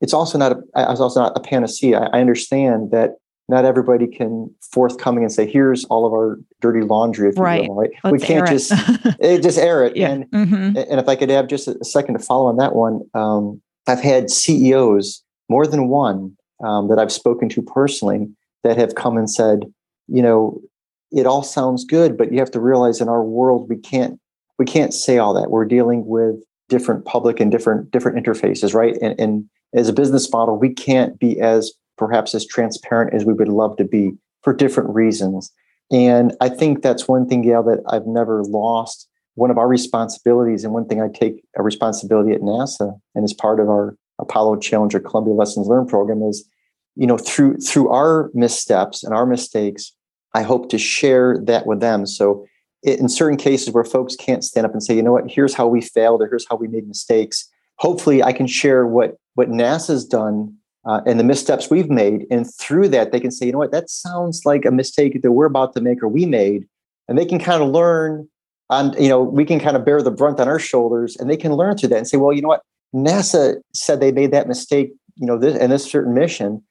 it's 0.00 0.14
also 0.14 0.36
not 0.36 0.52
a, 0.52 0.56
it's 0.90 1.00
also 1.00 1.20
not 1.20 1.36
a 1.36 1.40
panacea. 1.40 2.10
I 2.12 2.20
understand 2.20 2.90
that 2.90 3.16
not 3.48 3.64
everybody 3.64 4.06
can 4.06 4.52
forthcoming 4.60 5.22
and 5.22 5.32
say, 5.32 5.46
"Here's 5.46 5.84
all 5.84 6.06
of 6.06 6.12
our 6.12 6.38
dirty 6.60 6.82
laundry," 6.82 7.28
if 7.28 7.38
right. 7.38 7.64
you 7.64 7.68
will. 7.68 7.76
Right? 7.76 7.90
Let's 8.04 8.12
we 8.12 8.18
can't 8.18 8.48
just 8.48 8.72
it. 9.20 9.42
just 9.42 9.58
air 9.58 9.84
it. 9.84 9.96
Yeah. 9.96 10.10
And, 10.10 10.30
mm-hmm. 10.30 10.76
and 10.76 11.00
if 11.00 11.08
I 11.08 11.16
could 11.16 11.30
have 11.30 11.46
just 11.46 11.68
a 11.68 11.84
second 11.84 12.14
to 12.14 12.20
follow 12.20 12.46
on 12.46 12.56
that 12.56 12.74
one, 12.74 13.02
um, 13.14 13.60
I've 13.86 14.00
had 14.00 14.30
CEOs 14.30 15.22
more 15.48 15.66
than 15.66 15.88
one 15.88 16.36
um, 16.64 16.88
that 16.88 16.98
I've 16.98 17.12
spoken 17.12 17.48
to 17.50 17.62
personally 17.62 18.28
that 18.64 18.76
have 18.76 18.94
come 18.94 19.16
and 19.16 19.30
said, 19.30 19.64
you 20.08 20.22
know, 20.22 20.60
it 21.12 21.26
all 21.26 21.42
sounds 21.42 21.84
good, 21.84 22.16
but 22.16 22.32
you 22.32 22.38
have 22.38 22.50
to 22.50 22.60
realize 22.60 23.00
in 23.00 23.08
our 23.08 23.22
world 23.22 23.68
we 23.68 23.76
can't 23.76 24.18
we 24.58 24.64
can't 24.64 24.94
say 24.94 25.18
all 25.18 25.34
that. 25.34 25.50
We're 25.50 25.66
dealing 25.66 26.06
with 26.06 26.36
different 26.68 27.04
public 27.04 27.40
and 27.40 27.50
different 27.50 27.90
different 27.90 28.24
interfaces, 28.24 28.74
right? 28.74 28.96
And, 29.00 29.18
and 29.20 29.44
as 29.74 29.88
a 29.88 29.92
business 29.92 30.30
model, 30.32 30.58
we 30.58 30.72
can't 30.72 31.18
be 31.18 31.40
as 31.40 31.72
perhaps 31.96 32.34
as 32.34 32.46
transparent 32.46 33.14
as 33.14 33.24
we 33.24 33.32
would 33.32 33.48
love 33.48 33.76
to 33.76 33.84
be 33.84 34.12
for 34.42 34.52
different 34.52 34.90
reasons. 34.94 35.52
And 35.90 36.34
I 36.40 36.48
think 36.48 36.82
that's 36.82 37.08
one 37.08 37.28
thing, 37.28 37.42
Gayle, 37.42 37.62
that 37.64 37.82
I've 37.88 38.06
never 38.06 38.42
lost. 38.44 39.08
One 39.34 39.50
of 39.50 39.58
our 39.58 39.68
responsibilities, 39.68 40.64
and 40.64 40.72
one 40.72 40.86
thing 40.86 41.02
I 41.02 41.08
take 41.08 41.44
a 41.56 41.62
responsibility 41.62 42.32
at 42.32 42.40
NASA, 42.40 42.98
and 43.14 43.22
as 43.22 43.34
part 43.34 43.60
of 43.60 43.68
our 43.68 43.96
Apollo 44.18 44.56
Challenger 44.56 44.98
Columbia 44.98 45.34
Lessons 45.34 45.66
Learned 45.66 45.88
program 45.88 46.22
is, 46.22 46.48
you 46.94 47.06
know, 47.06 47.18
through 47.18 47.58
through 47.58 47.90
our 47.90 48.30
missteps 48.32 49.04
and 49.04 49.12
our 49.12 49.26
mistakes, 49.26 49.92
I 50.34 50.42
hope 50.42 50.70
to 50.70 50.78
share 50.78 51.38
that 51.44 51.66
with 51.66 51.80
them. 51.80 52.06
So 52.06 52.46
in 52.82 53.08
certain 53.08 53.36
cases 53.36 53.74
where 53.74 53.84
folks 53.84 54.16
can't 54.16 54.44
stand 54.44 54.64
up 54.64 54.72
and 54.72 54.82
say, 54.82 54.94
you 54.96 55.02
know 55.02 55.12
what, 55.12 55.30
here's 55.30 55.54
how 55.54 55.66
we 55.66 55.80
failed 55.80 56.22
or 56.22 56.28
here's 56.28 56.46
how 56.48 56.56
we 56.56 56.68
made 56.68 56.88
mistakes, 56.88 57.48
hopefully 57.78 58.22
I 58.22 58.32
can 58.32 58.46
share 58.46 58.86
what 58.86 59.16
what 59.34 59.50
NASA's 59.50 60.04
done 60.06 60.56
uh, 60.86 61.00
and 61.04 61.18
the 61.18 61.24
missteps 61.24 61.68
we've 61.68 61.90
made, 61.90 62.26
and 62.30 62.46
through 62.58 62.88
that 62.88 63.12
they 63.12 63.20
can 63.20 63.30
say, 63.30 63.46
you 63.46 63.52
know 63.52 63.58
what, 63.58 63.72
that 63.72 63.90
sounds 63.90 64.46
like 64.46 64.64
a 64.64 64.70
mistake 64.70 65.20
that 65.22 65.32
we're 65.32 65.46
about 65.46 65.74
to 65.74 65.80
make 65.80 66.02
or 66.02 66.08
we 66.08 66.26
made, 66.26 66.66
and 67.08 67.18
they 67.18 67.26
can 67.26 67.38
kind 67.38 67.62
of 67.62 67.70
learn. 67.70 68.28
And 68.70 68.94
you 68.98 69.08
know, 69.08 69.22
we 69.22 69.44
can 69.44 69.60
kind 69.60 69.76
of 69.76 69.84
bear 69.84 70.02
the 70.02 70.10
brunt 70.10 70.40
on 70.40 70.48
our 70.48 70.58
shoulders, 70.58 71.16
and 71.16 71.30
they 71.30 71.36
can 71.36 71.52
learn 71.52 71.76
through 71.76 71.90
that 71.90 71.98
and 71.98 72.08
say, 72.08 72.16
well, 72.16 72.32
you 72.32 72.42
know 72.42 72.48
what, 72.48 72.62
NASA 72.94 73.56
said 73.74 74.00
they 74.00 74.12
made 74.12 74.32
that 74.32 74.48
mistake, 74.48 74.92
you 75.16 75.26
know, 75.26 75.38
this 75.38 75.56
and 75.58 75.72
this 75.72 75.84
certain 75.84 76.14
mission, 76.14 76.62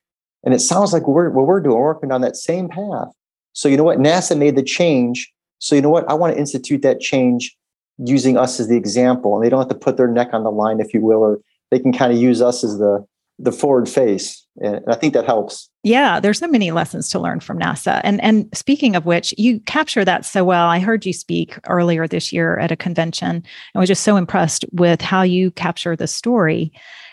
and 0.43 0.53
it 0.53 0.59
sounds 0.59 0.93
like 0.93 1.07
we're 1.07 1.29
what 1.29 1.45
we're 1.45 1.61
doing, 1.61 1.75
we're 1.75 1.83
working 1.83 2.11
on 2.11 2.21
that 2.21 2.35
same 2.35 2.69
path. 2.69 3.09
So 3.53 3.69
you 3.69 3.77
know 3.77 3.83
what, 3.83 3.99
NASA 3.99 4.37
made 4.37 4.55
the 4.55 4.63
change. 4.63 5.31
So 5.59 5.75
you 5.75 5.81
know 5.81 5.89
what, 5.89 6.09
I 6.09 6.13
want 6.13 6.33
to 6.33 6.39
institute 6.39 6.81
that 6.81 6.99
change 6.99 7.55
using 7.97 8.37
us 8.37 8.59
as 8.59 8.67
the 8.67 8.77
example, 8.77 9.35
and 9.35 9.43
they 9.43 9.49
don't 9.49 9.59
have 9.59 9.69
to 9.69 9.75
put 9.75 9.97
their 9.97 10.07
neck 10.07 10.29
on 10.33 10.43
the 10.43 10.51
line, 10.51 10.79
if 10.79 10.93
you 10.93 11.01
will, 11.01 11.19
or 11.19 11.39
they 11.71 11.79
can 11.79 11.93
kind 11.93 12.11
of 12.11 12.17
use 12.17 12.41
us 12.41 12.63
as 12.63 12.77
the 12.77 13.05
the 13.37 13.51
forward 13.51 13.89
face 13.89 14.45
and 14.61 14.81
i 14.87 14.95
think 14.95 15.13
that 15.13 15.25
helps. 15.25 15.69
Yeah 15.83 16.19
there's 16.19 16.39
so 16.39 16.47
many 16.47 16.71
lessons 16.71 17.09
to 17.09 17.19
learn 17.19 17.39
from 17.39 17.59
nasa. 17.59 18.01
And 18.03 18.23
and 18.23 18.49
speaking 18.53 18.95
of 18.95 19.05
which 19.05 19.33
you 19.37 19.59
capture 19.61 20.05
that 20.05 20.25
so 20.25 20.43
well. 20.43 20.67
I 20.67 20.79
heard 20.79 21.05
you 21.05 21.13
speak 21.13 21.57
earlier 21.67 22.07
this 22.07 22.31
year 22.31 22.57
at 22.57 22.71
a 22.71 22.75
convention 22.75 23.29
and 23.29 23.79
was 23.79 23.89
just 23.89 24.03
so 24.03 24.15
impressed 24.15 24.65
with 24.71 25.01
how 25.01 25.21
you 25.21 25.51
capture 25.51 25.95
the 25.95 26.07
story. 26.07 26.71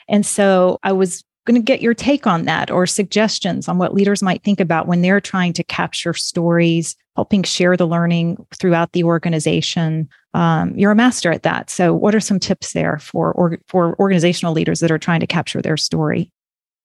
And 0.08 0.24
so 0.24 0.78
i 0.82 0.92
was 0.92 1.24
going 1.44 1.61
to 1.61 1.64
get 1.64 1.83
your 1.83 1.94
take 1.94 2.26
on 2.26 2.44
that 2.44 2.70
or 2.70 2.87
suggestions 2.87 3.68
on 3.68 3.78
what 3.78 3.94
leaders 3.94 4.22
might 4.22 4.42
think 4.44 4.61
about 4.61 4.87
when 4.87 5.02
they're 5.02 5.20
trying 5.20 5.52
to 5.55 5.64
capture 5.64 6.14
stories 6.14 6.96
helping 7.16 7.42
share 7.42 7.76
the 7.76 7.87
learning 7.87 8.44
throughout 8.55 8.92
the 8.92 9.05
organization. 9.05 10.09
Um, 10.35 10.76
you're 10.76 10.92
a 10.92 10.96
master 10.96 11.31
at 11.31 11.42
that. 11.42 11.68
So 11.68 11.92
what 11.92 12.14
are 12.14 12.20
some 12.20 12.38
tips 12.38 12.72
there 12.72 12.98
for 12.98 13.33
or, 13.33 13.59
for 13.68 13.98
organizational 13.98 14.55
leaders 14.55 14.81
that 14.81 14.90
are 14.90 14.98
trying 14.98 15.20
to 15.20 15.26
capture 15.26 15.61
their 15.61 15.76
story? 15.76 16.31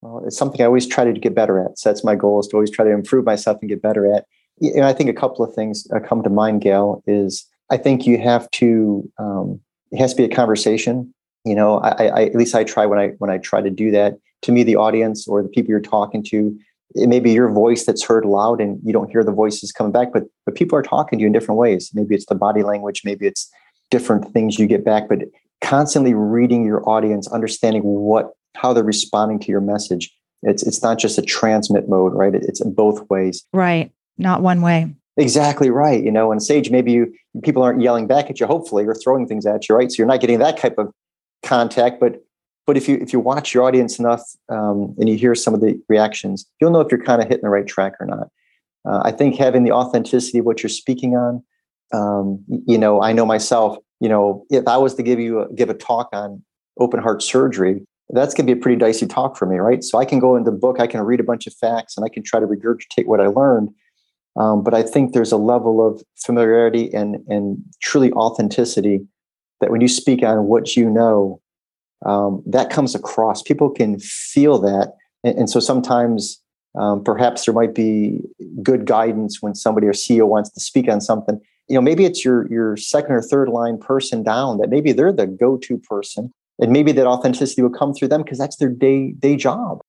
Well, 0.02 0.24
it's 0.26 0.38
something 0.38 0.62
i 0.62 0.66
always 0.66 0.86
try 0.86 1.06
to 1.06 1.14
get 1.14 1.34
better 1.34 1.64
at. 1.64 1.80
So 1.80 1.90
that's 1.90 2.04
my 2.04 2.16
goal 2.16 2.40
is 2.40 2.48
to 2.48 2.58
always 2.58 2.72
try 2.72 2.86
to 2.86 2.92
improve 2.92 3.26
myself 3.26 3.58
and 3.62 3.70
get 3.70 3.82
better 3.82 4.14
at. 4.14 4.26
And 4.62 4.86
i 4.86 4.94
think 4.94 5.10
a 5.10 5.14
couple 5.14 5.46
of 5.46 5.54
things 5.54 5.88
come 6.08 6.24
to 6.24 6.30
mind 6.30 6.62
gayle 6.62 7.04
is 7.08 7.46
i 7.72 7.78
think 7.78 8.06
you 8.06 8.18
have 8.18 8.50
to 8.52 9.10
um, 9.20 9.60
it 9.92 9.98
has 9.98 10.14
to 10.14 10.18
be 10.18 10.24
a 10.24 10.36
conversation. 10.36 11.14
You 11.46 11.56
know 11.56 11.80
I, 11.80 12.08
I 12.08 12.24
at 12.26 12.36
least 12.36 12.54
i 12.54 12.64
try 12.64 12.86
when 12.86 13.00
i 13.00 13.08
when 13.20 13.30
i 13.30 13.38
try 13.38 13.62
to 13.62 13.70
do 13.70 13.92
that 13.92 14.18
to 14.44 14.52
me 14.52 14.64
the 14.64 14.76
audience 14.76 15.28
or 15.28 15.42
the 15.42 15.50
people 15.50 15.70
you're 15.70 15.80
talking 15.80 16.24
to 16.24 16.58
it 16.96 17.10
may 17.10 17.20
be 17.20 17.32
your 17.32 17.50
voice 17.50 17.86
that's 17.86 18.04
heard 18.04 18.26
loud 18.26 18.62
and 18.62 18.80
you 18.84 18.94
don't 18.94 19.10
hear 19.10 19.24
the 19.24 19.32
voices 19.32 19.72
coming 19.72 19.92
back 19.92 20.14
but 20.14 20.24
but 20.46 20.56
people 20.56 20.78
are 20.78 20.84
talking 20.84 21.20
to 21.20 21.22
you 21.22 21.28
in 21.28 21.34
different 21.34 21.58
ways 21.58 21.92
maybe 21.94 22.16
it's 22.16 22.26
the 22.28 22.36
body 22.36 22.64
language 22.64 23.02
maybe 23.04 23.26
it's 23.26 23.50
different 23.92 24.32
things 24.34 24.60
you 24.60 24.68
get 24.68 24.84
back 24.84 25.08
but 25.10 25.20
constantly 25.62 26.14
reading 26.14 26.66
your 26.66 26.88
audience 26.88 27.28
understanding 27.32 27.84
what 27.84 28.32
how 28.56 28.74
they're 28.74 28.84
responding 28.84 29.40
to 29.40 29.52
your 29.52 29.62
message 29.62 30.12
it's 30.44 30.64
it's 30.64 30.82
not 30.82 30.98
just 30.98 31.18
a 31.18 31.22
transmit 31.22 31.90
mode 31.90 32.14
right 32.14 32.36
it's 32.36 32.64
both 32.64 33.10
ways 33.10 33.46
right 33.54 33.92
not 34.18 34.42
one 34.42 34.62
way 34.62 34.94
Exactly 35.18 35.72
right. 35.72 36.04
You 36.04 36.12
know, 36.12 36.32
on 36.32 36.40
stage, 36.40 36.70
maybe 36.70 36.92
you 36.92 37.14
people 37.44 37.64
aren't 37.64 37.82
yelling 37.82 38.06
back 38.06 38.30
at 38.30 38.40
you, 38.40 38.46
hopefully, 38.46 38.86
or 38.86 38.94
throwing 38.94 39.28
things 39.28 39.48
at 39.48 39.68
you, 39.68 39.76
right? 39.76 39.92
So 39.92 39.96
you're 39.98 40.08
not 40.08 40.22
getting 40.22 40.38
that 40.40 40.58
type 40.58 40.78
of 40.78 40.92
contact. 41.44 42.00
But 42.00 42.24
but 42.68 42.78
if 42.78 42.88
you 42.88 42.98
if 43.02 43.14
you 43.14 43.20
watch 43.20 43.54
your 43.54 43.64
audience 43.64 43.98
enough 43.98 44.22
um, 44.50 44.94
and 45.00 45.10
you 45.10 45.18
hear 45.18 45.34
some 45.34 45.54
of 45.54 45.62
the 45.62 45.82
reactions, 45.90 46.46
you'll 46.62 46.72
know 46.72 46.82
if 46.82 46.92
you're 46.92 47.04
kind 47.04 47.22
of 47.22 47.28
hitting 47.28 47.44
the 47.44 47.50
right 47.50 47.66
track 47.66 47.94
or 48.00 48.06
not. 48.06 48.28
Uh, 48.88 49.02
I 49.04 49.12
think 49.12 49.36
having 49.36 49.64
the 49.64 49.72
authenticity 49.72 50.40
of 50.40 50.46
what 50.46 50.62
you're 50.62 50.70
speaking 50.70 51.16
on, 51.16 51.44
um, 51.94 52.44
you 52.68 52.78
know, 52.78 53.02
I 53.02 53.14
know 53.14 53.26
myself. 53.26 53.78
You 54.00 54.10
know, 54.10 54.46
if 54.52 54.68
I 54.68 54.78
was 54.78 54.94
to 54.96 55.04
give 55.04 55.20
you 55.20 55.42
a, 55.42 55.54
give 55.54 55.70
a 55.70 55.74
talk 55.74 56.10
on 56.14 56.44
open 56.80 57.02
heart 57.02 57.24
surgery, 57.24 57.82
that's 58.10 58.36
going 58.36 58.46
to 58.46 58.54
be 58.54 58.60
a 58.60 58.62
pretty 58.62 58.78
dicey 58.78 59.08
talk 59.08 59.36
for 59.36 59.48
me, 59.48 59.58
right? 59.58 59.84
So 59.84 59.98
I 59.98 60.06
can 60.06 60.20
go 60.20 60.36
into 60.36 60.52
the 60.52 60.58
book, 60.58 60.80
I 60.80 60.86
can 60.86 61.02
read 61.02 61.20
a 61.20 61.24
bunch 61.24 61.48
of 61.48 61.54
facts, 61.56 61.98
and 61.98 62.06
I 62.06 62.10
can 62.10 62.22
try 62.22 62.40
to 62.40 62.46
regurgitate 62.46 63.08
what 63.08 63.20
I 63.20 63.28
learned 63.28 63.72
um, 64.38 64.64
but 64.64 64.74
I 64.74 64.84
think 64.84 65.14
there's 65.14 65.32
a 65.32 65.38
level 65.38 65.86
of 65.86 66.02
familiarity 66.16 66.94
and, 66.94 67.18
and 67.28 67.58
truly 67.82 68.12
authenticity 68.14 69.02
that 69.62 69.72
when 69.72 69.82
you 69.82 69.88
speak 69.88 70.22
on 70.24 70.46
what 70.46 70.76
you 70.76 70.90
know, 70.90 71.42
um, 72.06 72.44
that 72.46 72.70
comes 72.70 72.96
across. 72.96 73.42
People 73.42 73.70
can 73.70 74.00
feel 74.00 74.60
that. 74.60 74.94
And, 75.24 75.38
and 75.40 75.50
so 75.50 75.60
sometimes 75.60 76.42
um, 76.78 77.04
perhaps 77.04 77.46
there 77.46 77.54
might 77.54 77.74
be 77.74 78.20
good 78.62 78.86
guidance 78.86 79.42
when 79.42 79.56
somebody 79.56 79.88
or 79.88 79.94
CEO 79.94 80.28
wants 80.28 80.52
to 80.52 80.60
speak 80.60 80.90
on 80.90 81.02
something. 81.02 81.40
You 81.68 81.76
know, 81.76 81.82
maybe 81.82 82.06
it's 82.06 82.24
your 82.24 82.48
your 82.50 82.78
second 82.78 83.12
or 83.14 83.22
third 83.22 83.50
line 83.50 83.78
person 83.78 84.24
down 84.24 84.58
that 84.60 84.70
maybe 84.70 84.94
they're 84.94 85.12
the 85.12 85.28
go-to 85.28 85.78
person, 85.78 86.32
and 86.60 86.72
maybe 86.72 86.92
that 86.94 87.08
authenticity 87.08 87.62
will 87.62 87.72
come 87.72 87.94
through 87.94 88.08
them 88.08 88.24
because 88.24 88.38
that's 88.38 88.58
their 88.58 88.70
day 88.70 89.12
day 89.12 89.36
job. 89.36 89.82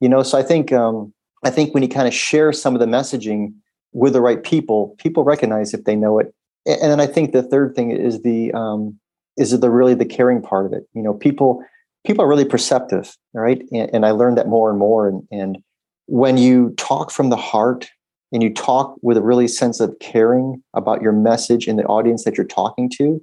You 0.00 0.08
know, 0.08 0.22
so 0.22 0.38
I 0.38 0.42
think 0.42 0.72
um, 0.72 1.12
I 1.44 1.50
think 1.50 1.74
when 1.74 1.82
you 1.82 1.88
kind 1.88 2.08
of 2.08 2.14
share 2.14 2.52
some 2.52 2.74
of 2.74 2.80
the 2.80 2.86
messaging 2.86 3.52
with 3.92 4.12
the 4.12 4.20
right 4.20 4.42
people, 4.42 4.94
people 4.98 5.24
recognize 5.24 5.74
if 5.74 5.84
they 5.84 5.96
know 5.96 6.18
it. 6.18 6.32
And 6.64 6.90
then 6.90 7.00
I 7.00 7.06
think 7.06 7.32
the 7.32 7.42
third 7.42 7.74
thing 7.74 7.90
is 7.90 8.22
the 8.22 8.52
um, 8.52 8.98
is 9.36 9.52
it 9.52 9.60
the 9.60 9.70
really 9.70 9.94
the 9.94 10.04
caring 10.04 10.42
part 10.42 10.66
of 10.66 10.72
it. 10.72 10.84
You 10.94 11.02
know, 11.02 11.14
people 11.14 11.64
people 12.06 12.24
are 12.24 12.28
really 12.28 12.44
perceptive, 12.44 13.16
right? 13.34 13.62
And, 13.72 13.90
and 13.92 14.06
I 14.06 14.12
learned 14.12 14.38
that 14.38 14.48
more 14.48 14.70
and 14.70 14.78
more. 14.78 15.08
And, 15.08 15.22
and 15.30 15.58
when 16.06 16.38
you 16.38 16.72
talk 16.76 17.10
from 17.10 17.30
the 17.30 17.36
heart 17.36 17.90
and 18.32 18.42
you 18.42 18.54
talk 18.54 18.96
with 19.02 19.16
a 19.16 19.22
really 19.22 19.48
sense 19.48 19.80
of 19.80 19.94
caring 20.00 20.62
about 20.74 21.02
your 21.02 21.12
message 21.12 21.66
and 21.66 21.78
the 21.78 21.84
audience 21.84 22.24
that 22.24 22.36
you're 22.36 22.46
talking 22.46 22.88
to, 22.96 23.20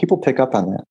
people 0.00 0.18
pick 0.18 0.40
up 0.40 0.54
on 0.54 0.70
that. 0.70 0.84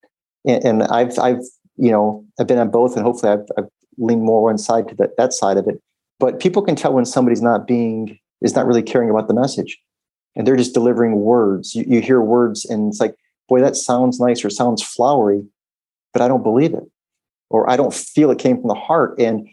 And, 0.46 0.64
and 0.64 0.84
I've 0.84 1.18
I've 1.20 1.44
you 1.78 1.92
know 1.92 2.26
I've 2.40 2.48
been 2.48 2.60
on 2.60 2.72
both, 2.72 2.96
and 2.96 3.06
hopefully 3.06 3.34
I've, 3.34 3.46
I've 3.58 3.70
leaned 3.98 4.24
more 4.24 4.44
one 4.44 4.58
side 4.58 4.88
to 4.90 4.96
that 4.96 5.18
that 5.18 5.34
side 5.34 5.58
of 5.58 5.68
it. 5.68 5.82
But 6.20 6.40
people 6.40 6.62
can 6.62 6.76
tell 6.76 6.94
when 6.94 7.06
somebody's 7.06 7.42
not 7.42 7.68
being 7.68 8.18
is 8.42 8.56
not 8.56 8.66
really 8.66 8.84
caring 8.84 9.10
about 9.10 9.28
the 9.28 9.34
message 9.34 9.80
and 10.36 10.46
they're 10.46 10.58
just 10.58 10.74
delivering 10.74 11.16
words 11.16 11.74
you, 11.76 11.86
you 11.88 12.02
hear 12.02 12.22
words 12.22 12.66
and 12.66 12.90
it's 12.90 13.00
like 13.00 13.16
boy 13.48 13.62
that 13.62 13.76
sounds 13.76 14.20
nice 14.20 14.44
or 14.44 14.50
sounds 14.50 14.82
flowery 14.82 15.44
but 16.12 16.22
i 16.22 16.28
don't 16.28 16.44
believe 16.44 16.74
it. 16.74 16.84
Or 17.50 17.70
i 17.70 17.78
don't 17.78 17.94
feel 17.94 18.32
it 18.32 18.40
came 18.40 18.58
from 18.58 18.68
the 18.68 18.74
heart. 18.74 19.20
And 19.20 19.48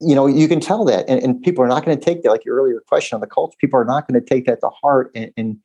you 0.00 0.14
know 0.14 0.26
you 0.26 0.48
can 0.48 0.60
tell 0.60 0.84
that 0.86 1.08
and, 1.08 1.22
and 1.22 1.42
people 1.42 1.64
are 1.64 1.68
not 1.68 1.84
going 1.84 1.96
to 1.96 2.04
take 2.04 2.22
that 2.22 2.30
like 2.30 2.44
your 2.44 2.56
earlier 2.56 2.82
question 2.86 3.14
on 3.14 3.20
the 3.20 3.26
culture 3.26 3.56
people 3.60 3.78
are 3.78 3.84
not 3.84 4.08
going 4.08 4.20
to 4.20 4.26
take 4.26 4.46
that 4.46 4.60
to 4.60 4.68
heart 4.68 5.12
and, 5.14 5.30
and 5.36 5.56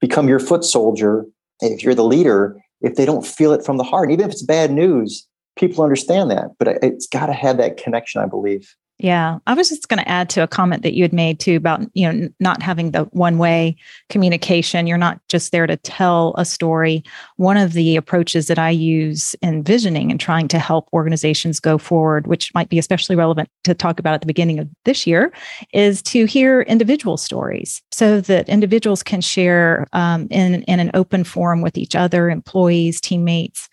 become 0.00 0.28
your 0.28 0.38
foot 0.38 0.64
soldier 0.64 1.24
if 1.60 1.82
you're 1.82 1.94
the 1.94 2.04
leader 2.04 2.60
if 2.82 2.96
they 2.96 3.06
don't 3.06 3.26
feel 3.26 3.52
it 3.52 3.64
from 3.64 3.78
the 3.78 3.84
heart. 3.84 4.10
Even 4.10 4.26
if 4.26 4.32
it's 4.32 4.42
bad 4.42 4.70
news 4.70 5.26
people 5.56 5.82
understand 5.82 6.30
that 6.30 6.50
but 6.58 6.68
it's 6.82 7.06
got 7.06 7.26
to 7.26 7.32
have 7.32 7.56
that 7.56 7.76
connection 7.76 8.20
i 8.20 8.26
believe 8.26 8.74
yeah, 8.98 9.40
I 9.46 9.52
was 9.52 9.68
just 9.68 9.88
going 9.88 10.02
to 10.02 10.08
add 10.08 10.30
to 10.30 10.42
a 10.42 10.48
comment 10.48 10.82
that 10.82 10.94
you 10.94 11.02
had 11.02 11.12
made 11.12 11.38
too 11.38 11.56
about 11.56 11.82
you 11.92 12.10
know 12.10 12.28
not 12.40 12.62
having 12.62 12.92
the 12.92 13.04
one 13.12 13.36
way 13.36 13.76
communication. 14.08 14.86
You're 14.86 14.96
not 14.96 15.20
just 15.28 15.52
there 15.52 15.66
to 15.66 15.76
tell 15.76 16.34
a 16.38 16.46
story. 16.46 17.04
One 17.36 17.58
of 17.58 17.74
the 17.74 17.96
approaches 17.96 18.46
that 18.46 18.58
I 18.58 18.70
use 18.70 19.34
in 19.42 19.62
visioning 19.62 20.10
and 20.10 20.18
trying 20.18 20.48
to 20.48 20.58
help 20.58 20.88
organizations 20.94 21.60
go 21.60 21.76
forward, 21.76 22.26
which 22.26 22.54
might 22.54 22.70
be 22.70 22.78
especially 22.78 23.16
relevant 23.16 23.50
to 23.64 23.74
talk 23.74 23.98
about 23.98 24.14
at 24.14 24.20
the 24.22 24.26
beginning 24.26 24.58
of 24.58 24.68
this 24.86 25.06
year, 25.06 25.30
is 25.74 26.00
to 26.02 26.24
hear 26.24 26.62
individual 26.62 27.18
stories 27.18 27.82
so 27.92 28.22
that 28.22 28.48
individuals 28.48 29.02
can 29.02 29.20
share 29.20 29.86
um, 29.92 30.26
in 30.30 30.62
in 30.62 30.80
an 30.80 30.90
open 30.94 31.22
forum 31.22 31.60
with 31.60 31.76
each 31.76 31.94
other, 31.94 32.30
employees, 32.30 32.98
teammates, 33.02 33.68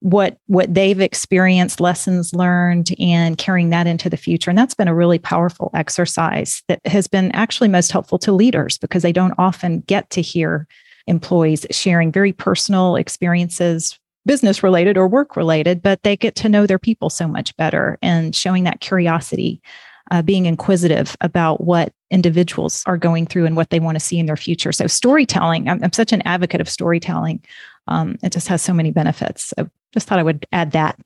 what 0.00 0.38
what 0.46 0.72
they've 0.72 1.00
experienced 1.00 1.80
lessons 1.80 2.34
learned 2.34 2.88
and 2.98 3.38
carrying 3.38 3.70
that 3.70 3.86
into 3.86 4.10
the 4.10 4.16
future. 4.16 4.50
And 4.50 4.58
that's 4.58 4.74
been 4.74 4.88
a 4.88 4.94
really 4.94 5.18
powerful 5.18 5.70
exercise 5.74 6.62
that 6.68 6.80
has 6.86 7.06
been 7.06 7.30
actually 7.32 7.68
most 7.68 7.92
helpful 7.92 8.18
to 8.20 8.32
leaders 8.32 8.78
because 8.78 9.02
they 9.02 9.12
don't 9.12 9.34
often 9.38 9.80
get 9.80 10.08
to 10.10 10.22
hear 10.22 10.66
employees 11.06 11.66
sharing 11.70 12.12
very 12.12 12.32
personal 12.32 12.96
experiences 12.96 13.98
business 14.26 14.62
related 14.62 14.98
or 14.98 15.08
work 15.08 15.34
related 15.34 15.80
but 15.80 16.02
they 16.02 16.14
get 16.14 16.34
to 16.34 16.48
know 16.48 16.66
their 16.66 16.78
people 16.78 17.08
so 17.08 17.26
much 17.26 17.56
better 17.56 17.98
and 18.02 18.36
showing 18.36 18.64
that 18.64 18.80
curiosity 18.80 19.62
uh, 20.10 20.22
being 20.22 20.46
inquisitive 20.46 21.16
about 21.20 21.62
what 21.62 21.92
individuals 22.10 22.82
are 22.86 22.96
going 22.96 23.26
through 23.26 23.46
and 23.46 23.56
what 23.56 23.70
they 23.70 23.80
want 23.80 23.94
to 23.96 24.04
see 24.04 24.18
in 24.18 24.26
their 24.26 24.36
future. 24.36 24.72
So 24.72 24.86
storytelling 24.86 25.68
i'm, 25.68 25.82
I'm 25.82 25.92
such 25.92 26.12
an 26.12 26.22
advocate 26.22 26.60
of 26.60 26.68
storytelling 26.68 27.42
um, 27.88 28.16
it 28.22 28.32
just 28.32 28.48
has 28.48 28.62
so 28.62 28.72
many 28.72 28.90
benefits. 28.90 29.52
So 29.56 29.68
just 29.92 30.06
thought 30.06 30.18
I 30.18 30.22
would 30.22 30.46
add 30.52 30.72
that 30.72 30.98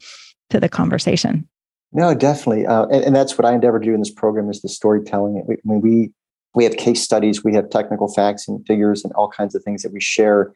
to 0.50 0.60
the 0.60 0.68
conversation. 0.68 1.48
No, 1.92 2.12
definitely, 2.14 2.66
uh, 2.66 2.87
and, 2.87 3.04
and, 3.04 3.16
that's 3.16 3.38
what 3.38 3.44
I 3.44 3.54
endeavor 3.54 3.78
to 3.78 3.87
do 3.87 3.94
in 3.94 4.00
this 4.00 4.10
program 4.10 4.50
is 4.50 4.62
the 4.62 4.68
storytelling. 4.68 5.44
I 5.48 5.54
mean, 5.64 5.80
we 5.80 6.10
we 6.54 6.64
have 6.64 6.76
case 6.76 7.02
studies, 7.02 7.44
we 7.44 7.54
have 7.54 7.70
technical 7.70 8.12
facts 8.12 8.48
and 8.48 8.64
figures, 8.66 9.04
and 9.04 9.12
all 9.12 9.28
kinds 9.28 9.54
of 9.54 9.62
things 9.62 9.82
that 9.82 9.92
we 9.92 10.00
share. 10.00 10.52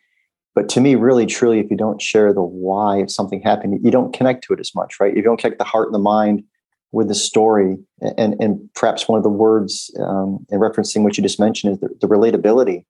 But 0.57 0.69
to 0.71 0.81
me, 0.81 0.97
really, 0.97 1.27
truly, 1.27 1.61
if 1.61 1.71
you 1.71 1.77
don't 1.77 2.03
share 2.03 2.33
the 2.33 2.43
why 2.43 2.99
of 2.99 3.11
something 3.11 3.41
happening, 3.41 3.79
you 3.85 3.93
don't 3.93 4.13
connect 4.13 4.43
to 4.45 4.53
it 4.53 4.59
as 4.59 4.73
much, 4.75 4.99
right? 4.99 5.13
If 5.13 5.17
you 5.17 5.23
don't 5.23 5.39
connect 5.39 5.59
the 5.59 5.65
heart 5.65 5.87
and 5.87 5.95
the 5.95 6.01
mind 6.01 6.43
with 6.91 7.07
the 7.07 7.15
story, 7.15 7.77
and 8.17 8.35
and 8.41 8.69
perhaps 8.75 9.07
one 9.07 9.19
of 9.19 9.23
the 9.23 9.31
words 9.31 9.95
um, 10.01 10.45
in 10.51 10.59
referencing 10.59 11.05
what 11.05 11.17
you 11.17 11.23
just 11.23 11.39
mentioned 11.39 11.75
is 11.75 11.79
the, 11.79 11.89
the 12.01 12.09
relatability 12.09 12.85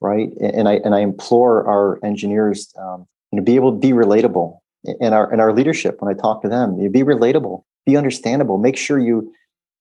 right? 0.00 0.30
And 0.40 0.68
I 0.68 0.74
and 0.84 0.94
I 0.94 1.00
implore 1.00 1.66
our 1.66 1.98
engineers 2.04 2.72
um, 2.78 3.06
you 3.32 3.38
know, 3.38 3.44
be 3.44 3.56
able 3.56 3.72
to 3.72 3.78
be 3.78 3.92
relatable 3.92 4.58
in 5.00 5.12
our 5.12 5.32
in 5.32 5.40
our 5.40 5.52
leadership 5.52 6.00
when 6.00 6.12
I 6.12 6.18
talk 6.18 6.42
to 6.42 6.48
them. 6.48 6.78
You 6.78 6.88
be 6.88 7.02
relatable, 7.02 7.62
be 7.86 7.96
understandable. 7.96 8.58
Make 8.58 8.76
sure 8.76 8.98
you 8.98 9.32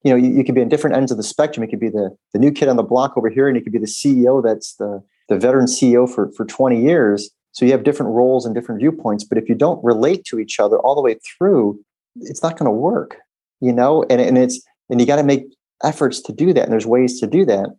you 0.04 0.12
know 0.12 0.18
you, 0.18 0.32
you 0.32 0.44
could 0.44 0.56
be 0.56 0.62
on 0.62 0.70
different 0.70 0.96
ends 0.96 1.12
of 1.12 1.18
the 1.18 1.24
spectrum. 1.24 1.64
It 1.64 1.68
could 1.68 1.80
be 1.80 1.90
the 1.90 2.16
the 2.34 2.40
new 2.40 2.52
kid 2.52 2.68
on 2.68 2.76
the 2.76 2.84
block 2.84 3.18
over 3.18 3.30
here, 3.30 3.48
and 3.48 3.56
you 3.56 3.64
could 3.64 3.74
be 3.74 3.80
the 3.80 3.86
CEO 3.86 4.44
that's 4.44 4.76
the 4.76 5.04
the 5.30 5.38
veteran 5.38 5.66
CEO 5.66 6.12
for 6.12 6.32
for 6.34 6.46
20 6.46 6.82
years. 6.82 7.30
So 7.52 7.66
you 7.66 7.72
have 7.72 7.84
different 7.84 8.12
roles 8.12 8.46
and 8.46 8.54
different 8.54 8.80
viewpoints. 8.82 9.24
But 9.24 9.40
if 9.40 9.50
you 9.50 9.56
don't 9.56 9.84
relate 9.84 10.26
to 10.26 10.40
each 10.40 10.60
other 10.60 10.78
all 10.78 10.94
the 10.94 11.02
way 11.02 11.16
through, 11.16 11.80
it's 12.18 12.44
not 12.44 12.58
going 12.58 12.68
to 12.68 12.72
work. 12.72 13.18
You 13.62 13.74
know, 13.74 14.04
and 14.10 14.22
and 14.22 14.38
it's 14.38 14.62
and 14.90 15.00
you 15.00 15.08
got 15.08 15.16
to 15.18 15.24
make 15.24 15.46
efforts 15.84 16.22
to 16.22 16.34
do 16.34 16.54
that. 16.54 16.64
And 16.64 16.72
there's 16.72 16.86
ways 16.86 17.20
to 17.20 17.28
do 17.28 17.46
that 17.46 17.70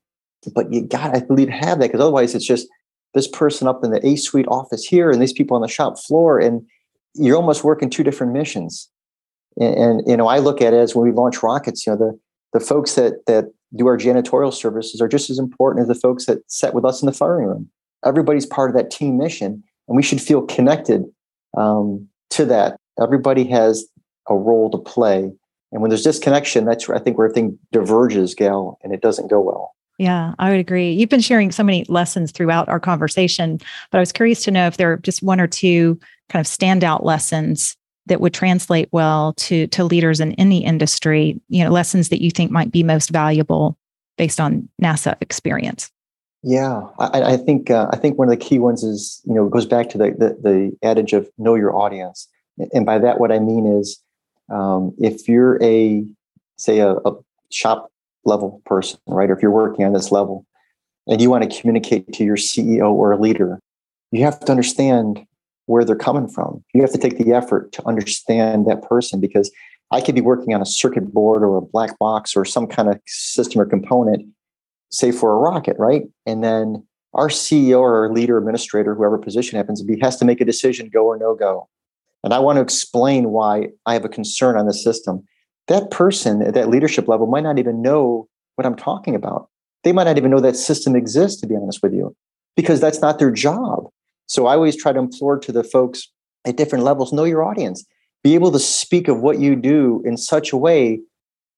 but 0.55 0.73
you 0.73 0.83
got 0.83 1.17
I 1.17 1.21
believe, 1.21 1.49
have 1.49 1.79
that 1.81 1.89
because 1.89 2.01
otherwise 2.01 2.35
it's 2.35 2.47
just 2.47 2.69
this 3.15 3.29
person 3.29 3.67
up 3.67 3.83
in 3.85 3.91
the 3.91 4.07
A 4.07 4.17
suite 4.17 4.47
office 4.49 4.85
here 4.85 5.11
and 5.11 5.21
these 5.21 5.33
people 5.33 5.57
on 5.57 5.63
the 5.63 5.69
shop 5.69 5.99
floor, 5.99 6.39
and 6.39 6.67
you're 7.15 7.37
almost 7.37 7.65
working 7.65 7.91
two 7.91 8.05
different 8.05 8.33
missions. 8.33 8.89
And, 9.59 9.75
and, 9.75 10.03
you 10.07 10.17
know, 10.17 10.29
I 10.29 10.39
look 10.39 10.61
at 10.63 10.73
it 10.73 10.77
as 10.77 10.95
when 10.95 11.09
we 11.09 11.13
launch 11.13 11.43
rockets, 11.43 11.87
you 11.87 11.93
know, 11.93 11.99
the 11.99 12.19
the 12.53 12.61
folks 12.61 12.95
that 12.95 13.27
that 13.27 13.47
do 13.77 13.87
our 13.87 13.99
janitorial 13.99 14.53
services 14.53 15.01
are 15.01 15.09
just 15.09 15.31
as 15.31 15.39
important 15.39 15.83
as 15.83 15.89
the 15.89 16.01
folks 16.01 16.27
that 16.27 16.39
sat 16.51 16.75
with 16.75 16.85
us 16.85 17.03
in 17.03 17.07
the 17.07 17.13
firing 17.13 17.47
room. 17.47 17.71
Everybody's 18.05 18.47
part 18.47 18.71
of 18.71 18.77
that 18.77 18.91
team 18.91 19.19
mission, 19.19 19.63
and 19.89 19.97
we 19.97 20.03
should 20.03 20.21
feel 20.21 20.43
connected 20.43 21.05
um, 21.57 22.09
to 22.31 22.45
that. 22.47 22.77
Everybody 23.03 23.45
has 23.45 23.85
a 24.29 24.37
role 24.37 24.71
to 24.71 24.79
play, 24.79 25.31
and 25.73 25.83
when 25.83 25.91
there's 25.91 26.05
disconnection, 26.05 26.65
that's 26.65 26.89
I 26.89 26.99
think 26.99 27.19
where 27.19 27.29
thing 27.29 27.59
diverges, 27.73 28.35
Gal, 28.35 28.79
and 28.83 28.95
it 28.95 29.03
doesn't 29.03 29.29
go 29.29 29.41
well. 29.41 29.75
Yeah, 29.99 30.35
I 30.39 30.51
would 30.51 30.61
agree. 30.61 30.93
You've 30.93 31.09
been 31.09 31.21
sharing 31.21 31.51
so 31.51 31.65
many 31.65 31.85
lessons 31.89 32.31
throughout 32.31 32.69
our 32.69 32.79
conversation, 32.79 33.59
but 33.91 33.99
I 33.99 34.01
was 34.01 34.13
curious 34.13 34.45
to 34.45 34.53
know 34.53 34.67
if 34.67 34.77
there 34.77 34.93
are 34.93 34.97
just 34.99 35.25
one 35.25 35.41
or 35.41 35.49
two 35.49 35.99
kind 36.29 36.41
of 36.41 36.47
standout 36.47 37.05
lessons 37.05 37.77
that 38.07 38.21
would 38.21 38.33
translate 38.33 38.89
well 38.93 39.35
to 39.35 39.67
to 39.69 39.85
leaders 39.85 40.21
in 40.21 40.33
any 40.35 40.65
industry, 40.65 41.41
you 41.49 41.65
know, 41.65 41.71
lessons 41.71 42.09
that 42.09 42.23
you 42.23 42.31
think 42.31 42.51
might 42.51 42.71
be 42.71 42.83
most 42.83 43.11
valuable 43.11 43.77
based 44.17 44.41
on 44.41 44.69
NASA 44.81 45.17
experience. 45.21 45.91
Yeah, 46.45 46.83
I, 47.01 47.23
I 47.33 47.37
think 47.37 47.71
uh, 47.71 47.89
I 47.93 47.97
think 47.97 48.19
one 48.19 48.29
of 48.29 48.39
the 48.39 48.45
key 48.45 48.61
ones 48.61 48.85
is 48.85 49.21
you 49.25 49.35
know 49.35 49.47
it 49.47 49.51
goes 49.51 49.67
back 49.67 49.89
to 49.91 49.99
the, 49.99 50.11
the, 50.13 50.39
the 50.41 50.89
adage 50.89 51.13
of 51.13 51.29
know 51.39 51.57
your 51.57 51.75
audience, 51.75 52.29
and 52.73 52.87
by 52.87 52.99
that 52.99 53.19
what 53.19 53.33
I 53.33 53.41
mean 53.41 53.67
is 53.67 54.01
um, 54.49 54.95
if 54.99 55.29
you're 55.29 55.63
a 55.63 56.07
say 56.57 56.79
a, 56.79 56.93
a 56.93 57.13
shop 57.51 57.91
level 58.25 58.63
person, 58.65 58.99
right? 59.07 59.31
Or 59.31 59.35
if 59.35 59.43
you're 59.43 59.51
working 59.51 59.85
on 59.85 59.93
this 59.93 60.11
level 60.11 60.47
and 61.07 61.21
you 61.21 61.31
want 61.31 61.51
to 61.51 61.61
communicate 61.61 62.13
to 62.13 62.25
your 62.25 62.37
CEO 62.37 62.93
or 62.93 63.13
a 63.13 63.19
leader, 63.19 63.59
you 64.11 64.25
have 64.25 64.41
to 64.41 64.51
understand 64.53 65.25
where 65.67 65.85
they're 65.85 65.97
coming 65.97 66.29
from. 66.29 66.65
You 66.73 66.81
have 66.81 66.93
to 66.93 66.99
take 66.99 67.19
the 67.19 67.33
effort 67.33 67.73
to 67.73 67.87
understand 67.87 68.67
that 68.67 68.83
person 68.83 69.21
because 69.21 69.51
I 69.91 70.01
could 70.01 70.15
be 70.15 70.21
working 70.21 70.55
on 70.55 70.63
a 70.63 70.67
circuit 70.67 71.13
board 71.13 71.43
or 71.43 71.57
a 71.57 71.63
black 71.63 71.99
box 71.99 72.37
or 72.37 72.45
some 72.45 72.67
kind 72.67 72.89
of 72.89 73.01
system 73.07 73.61
or 73.61 73.67
component, 73.67 74.27
say 74.91 75.13
for 75.13 75.33
a 75.33 75.37
rocket, 75.37 75.77
right? 75.79 76.05
And 76.27 76.43
then 76.43 76.87
our 77.15 77.29
CEO 77.29 77.81
or 77.81 78.13
leader, 78.13 78.39
administrator, 78.39 78.95
whoever 78.95 79.19
position 79.19 79.57
happens 79.57 79.81
to 79.81 79.87
be, 79.87 79.99
has 80.01 80.17
to 80.17 80.25
make 80.25 80.41
a 80.41 80.45
decision 80.45 80.91
go 80.93 81.05
or 81.05 81.19
no 81.19 81.35
go. 81.35 81.69
And 82.25 82.35
I 82.35 82.39
want 82.39 82.57
to 82.57 82.63
explain 82.63 83.31
why 83.31 83.69
I 83.87 83.95
have 83.95 84.05
a 84.05 84.09
concern 84.09 84.57
on 84.57 84.67
the 84.67 84.75
system. 84.75 85.25
That 85.69 85.91
person 85.91 86.43
at 86.43 86.55
that 86.55 86.69
leadership 86.69 87.09
level 87.09 87.27
might 87.27 87.45
not 87.45 87.59
even 87.59 87.83
know 87.83 88.29
what 88.57 88.67
I'm 88.67 88.77
talking 88.77 89.15
about. 89.15 89.49
They 89.85 89.93
might 89.93 90.05
not 90.05 90.19
even 90.19 90.31
know 90.31 90.41
that 90.41 90.57
system 90.57 90.97
exists, 90.97 91.41
to 91.41 91.47
be 91.47 91.55
honest 91.55 91.83
with 91.83 91.95
you, 91.95 92.17
because 92.57 92.81
that's 92.81 93.01
not 93.01 93.19
their 93.19 93.31
job. 93.31 93.89
So 94.27 94.47
I 94.47 94.55
always 94.55 94.77
try 94.77 94.93
to 94.93 94.99
implore 94.99 95.39
to 95.39 95.53
the 95.53 95.65
folks 95.65 96.09
at 96.45 96.57
different 96.57 96.85
levels 96.85 97.13
know 97.13 97.25
your 97.25 97.45
audience, 97.45 97.85
be 98.25 98.35
able 98.35 98.51
to 98.53 98.59
speak 98.59 99.09
of 99.09 99.21
what 99.21 99.39
you 99.39 99.55
do 99.55 100.03
in 100.05 100.17
such 100.17 100.53
a 100.53 100.57
way 100.57 101.01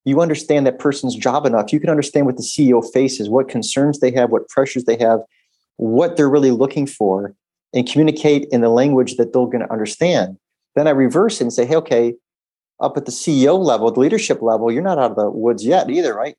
you 0.05 0.21
understand 0.21 0.67
that 0.67 0.79
person's 0.79 1.15
job 1.15 1.47
enough. 1.47 1.73
You 1.73 1.81
can 1.81 1.91
understand 1.91 2.27
what 2.27 2.37
the 2.37 2.43
CEO 2.43 2.83
faces, 2.93 3.29
what 3.29 3.49
concerns 3.49 4.01
they 4.01 4.11
have, 4.13 4.31
what 4.31 4.49
pressures 4.49 4.85
they 4.85 4.97
have, 4.97 5.21
what 5.77 6.17
they're 6.17 6.31
really 6.31 6.51
looking 6.51 6.87
for, 6.87 7.35
and 7.75 7.89
communicate 7.89 8.49
in 8.51 8.61
the 8.61 8.71
language 8.71 9.17
that 9.17 9.33
they're 9.33 9.47
going 9.47 9.61
to 9.61 9.73
understand. 9.73 10.37
Then 10.75 10.87
I 10.87 10.91
reverse 10.91 11.41
it 11.41 11.45
and 11.45 11.53
say, 11.53 11.67
hey, 11.67 11.77
okay, 11.77 12.15
up 12.81 12.97
at 12.97 13.05
the 13.05 13.13
CEO 13.13 13.59
level, 13.59 13.91
the 13.91 14.01
leadership 14.01 14.43
level, 14.43 14.71
you're 14.71 14.83
not 14.83 14.99
out 14.99 15.11
of 15.11 15.17
the 15.17 15.31
woods 15.31 15.65
yet 15.65 15.91
either, 15.91 16.15
right? 16.15 16.37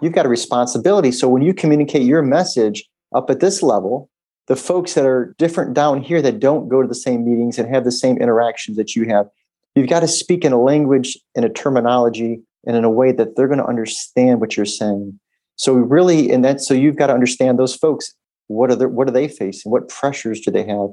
You've 0.00 0.12
got 0.12 0.26
a 0.26 0.28
responsibility. 0.28 1.12
So 1.12 1.28
when 1.28 1.42
you 1.42 1.54
communicate 1.54 2.02
your 2.02 2.22
message 2.22 2.84
up 3.14 3.30
at 3.30 3.40
this 3.40 3.62
level, 3.62 4.10
the 4.46 4.56
folks 4.56 4.94
that 4.94 5.06
are 5.06 5.34
different 5.38 5.74
down 5.74 6.02
here 6.02 6.20
that 6.20 6.40
don't 6.40 6.68
go 6.68 6.82
to 6.82 6.88
the 6.88 6.94
same 6.94 7.24
meetings 7.24 7.58
and 7.58 7.72
have 7.72 7.84
the 7.84 7.92
same 7.92 8.18
interactions 8.18 8.76
that 8.76 8.94
you 8.94 9.06
have, 9.06 9.26
you've 9.74 9.88
got 9.88 10.00
to 10.00 10.08
speak 10.08 10.44
in 10.44 10.52
a 10.52 10.60
language 10.60 11.16
and 11.34 11.44
a 11.44 11.48
terminology 11.48 12.40
and 12.66 12.76
in 12.76 12.84
a 12.84 12.90
way 12.90 13.12
that 13.12 13.36
they're 13.36 13.48
going 13.48 13.58
to 13.58 13.66
understand 13.66 14.40
what 14.40 14.56
you're 14.56 14.66
saying. 14.66 15.18
So 15.56 15.74
really, 15.74 16.30
and 16.30 16.44
that 16.44 16.60
so 16.60 16.74
you've 16.74 16.96
got 16.96 17.06
to 17.06 17.14
understand 17.14 17.58
those 17.58 17.74
folks. 17.74 18.12
What 18.48 18.70
are 18.70 18.76
they, 18.76 18.86
what 18.86 19.08
are 19.08 19.12
they 19.12 19.28
facing? 19.28 19.70
What 19.70 19.88
pressures 19.88 20.40
do 20.40 20.50
they 20.50 20.66
have? 20.66 20.88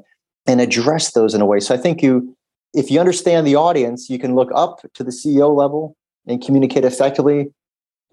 And 0.46 0.62
address 0.62 1.12
those 1.12 1.34
in 1.34 1.42
a 1.42 1.46
way. 1.46 1.60
So 1.60 1.74
I 1.76 1.78
think 1.78 2.02
you 2.02 2.36
if 2.74 2.90
you 2.90 3.00
understand 3.00 3.46
the 3.46 3.56
audience, 3.56 4.10
you 4.10 4.18
can 4.20 4.36
look 4.36 4.50
up 4.56 4.82
to 4.94 5.04
the 5.04 5.12
CEO 5.12 5.56
level 5.56 5.96
and 6.28 6.44
communicate 6.44 6.86
effectively. 6.86 7.48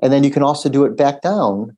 And 0.03 0.13
then 0.13 0.25
you 0.25 0.31
can 0.31 0.43
also 0.43 0.69
do 0.69 0.85
it 0.85 0.97
back 0.97 1.23
down. 1.23 1.77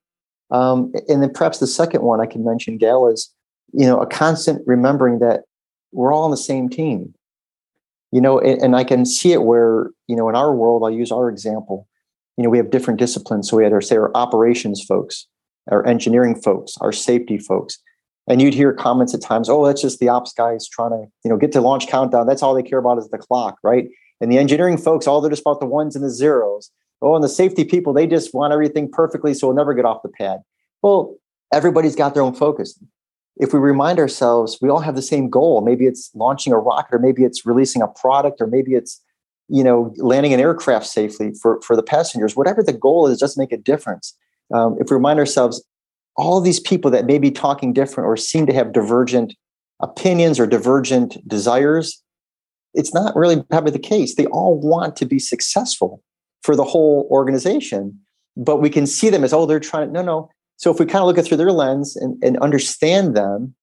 Um, 0.51 0.93
and 1.09 1.23
then 1.23 1.31
perhaps 1.33 1.59
the 1.59 1.67
second 1.67 2.03
one 2.03 2.21
I 2.21 2.27
can 2.27 2.45
mention, 2.45 2.79
Gayle, 2.79 3.09
is 3.09 3.33
you 3.73 3.87
know 3.87 4.01
a 4.01 4.07
constant 4.07 4.63
remembering 4.67 5.21
that 5.21 5.43
we're 5.93 6.13
all 6.13 6.25
on 6.25 6.31
the 6.31 6.37
same 6.37 6.69
team. 6.69 7.15
You 8.13 8.21
know, 8.21 8.41
and, 8.41 8.61
and 8.61 8.77
I 8.77 8.83
can 8.83 9.07
see 9.07 9.33
it 9.33 9.43
where 9.43 9.91
you 10.09 10.17
know 10.17 10.29
in 10.29 10.35
our 10.35 10.55
world, 10.55 10.83
I'll 10.83 10.91
use 10.91 11.13
our 11.13 11.29
example. 11.29 11.87
You 12.37 12.45
know, 12.45 12.51
we 12.51 12.59
have 12.59 12.71
different 12.71 12.99
disciplines. 12.99 13.49
So 13.49 13.57
we 13.57 13.65
had 13.65 13.73
our 13.73 13.81
say 13.81 13.97
our 13.97 14.11
operations 14.17 14.83
folks, 14.83 15.27
our 15.71 15.87
engineering 15.87 16.35
folks, 16.35 16.75
our 16.81 16.93
safety 16.93 17.39
folks 17.39 17.79
and 18.29 18.41
you'd 18.41 18.55
hear 18.55 18.73
comments 18.73 19.15
at 19.15 19.23
times, 19.23 19.49
oh, 19.49 19.67
that's 19.67 19.83
just 19.83 19.99
the 19.99 20.09
ops 20.09 20.33
guys 20.33 20.69
trying 20.69 20.91
to, 20.91 21.07
you 21.25 21.31
know, 21.31 21.37
get 21.37 21.53
to 21.53 21.61
launch 21.61 21.89
countdown. 21.89 22.27
That's 22.27 22.43
all 22.43 22.55
they 22.55 22.63
care 22.63 22.79
about 22.79 22.99
is 22.99 23.09
the 23.09 23.19
clock, 23.19 23.59
right? 23.63 23.89
And 24.21 24.31
the 24.31 24.39
engineering 24.39 24.77
folks, 24.77 25.07
all 25.07 25.21
they're 25.21 25.31
just 25.31 25.43
about 25.43 25.61
the 25.61 25.67
ones 25.67 25.97
and 25.97 26.05
the 26.05 26.11
zeros. 26.11 26.71
Oh, 27.03 27.15
and 27.15 27.25
the 27.25 27.29
safety 27.29 27.65
people, 27.65 27.93
they 27.93 28.07
just 28.07 28.35
want 28.35 28.53
everything 28.53 28.91
perfectly, 28.91 29.33
so 29.33 29.47
we'll 29.47 29.57
never 29.57 29.73
get 29.73 29.87
off 29.87 30.03
the 30.03 30.11
pad. 30.11 30.41
Well, 30.83 31.17
everybody's 31.53 31.97
got 31.97 32.13
their 32.13 32.23
own 32.23 32.35
focus. 32.35 32.79
If 33.37 33.55
we 33.55 33.59
remind 33.59 33.99
ourselves, 33.99 34.59
we 34.61 34.69
all 34.69 34.81
have 34.81 34.97
the 34.97 35.03
same 35.03 35.31
goal. 35.31 35.63
Maybe 35.63 35.87
it's 35.87 36.11
launching 36.15 36.53
a 36.53 36.59
rocket, 36.59 36.95
or 36.95 36.99
maybe 36.99 37.25
it's 37.25 37.47
releasing 37.47 37.81
a 37.81 37.89
product, 37.89 38.41
or 38.41 38.47
maybe 38.47 38.75
it's, 38.75 39.03
you 39.49 39.65
know, 39.65 39.95
landing 39.97 40.35
an 40.35 40.41
aircraft 40.41 40.87
safely 40.87 41.33
for, 41.41 41.59
for 41.63 41.75
the 41.75 41.83
passengers. 41.83 42.37
Whatever 42.37 42.63
the 42.63 42.75
goal 42.75 43.07
is, 43.07 43.19
just 43.19 43.39
make 43.39 43.51
a 43.51 43.57
difference. 43.57 44.15
Um, 44.53 44.77
if 44.79 44.91
we 44.91 44.95
remind 44.95 45.19
ourselves, 45.19 45.65
all 46.21 46.41
these 46.43 46.61
people 46.61 46.91
that 46.91 47.07
may 47.07 47.19
be 47.19 47.31
talking 47.31 47.73
different 47.73 48.07
or 48.07 48.15
seem 48.15 48.47
to 48.47 48.53
have 48.53 48.75
divergent 48.75 49.35
opinions 49.81 50.39
or 50.39 50.47
divergent 50.47 51.17
desires, 51.27 52.03
it's 52.75 52.93
not 52.93 53.17
really 53.17 53.43
probably 53.45 53.73
the 53.73 53.79
case. 53.79 54.15
They 54.15 54.27
all 54.27 54.61
want 54.61 54.97
to 54.97 55.07
be 55.07 55.19
successful 55.19 56.03
for 56.43 56.55
the 56.55 56.65
whole 56.65 57.09
organization, 57.11 57.99
but 58.37 58.59
we 58.59 58.69
can 58.69 58.87
see 58.87 59.09
them 59.09 59.25
as, 59.25 59.33
oh, 59.33 59.47
they're 59.47 59.59
trying 59.59 59.93
no, 59.93 60.03
no. 60.03 60.31
So 60.59 60.71
if 60.71 60.79
we 60.79 60.85
kind 60.85 61.01
of 61.01 61.07
look 61.07 61.17
at 61.17 61.25
through 61.25 61.39
their 61.39 61.53
lens 61.53 61.97
and, 61.97 62.23
and 62.23 62.37
understand 62.41 63.17
them, 63.17 63.55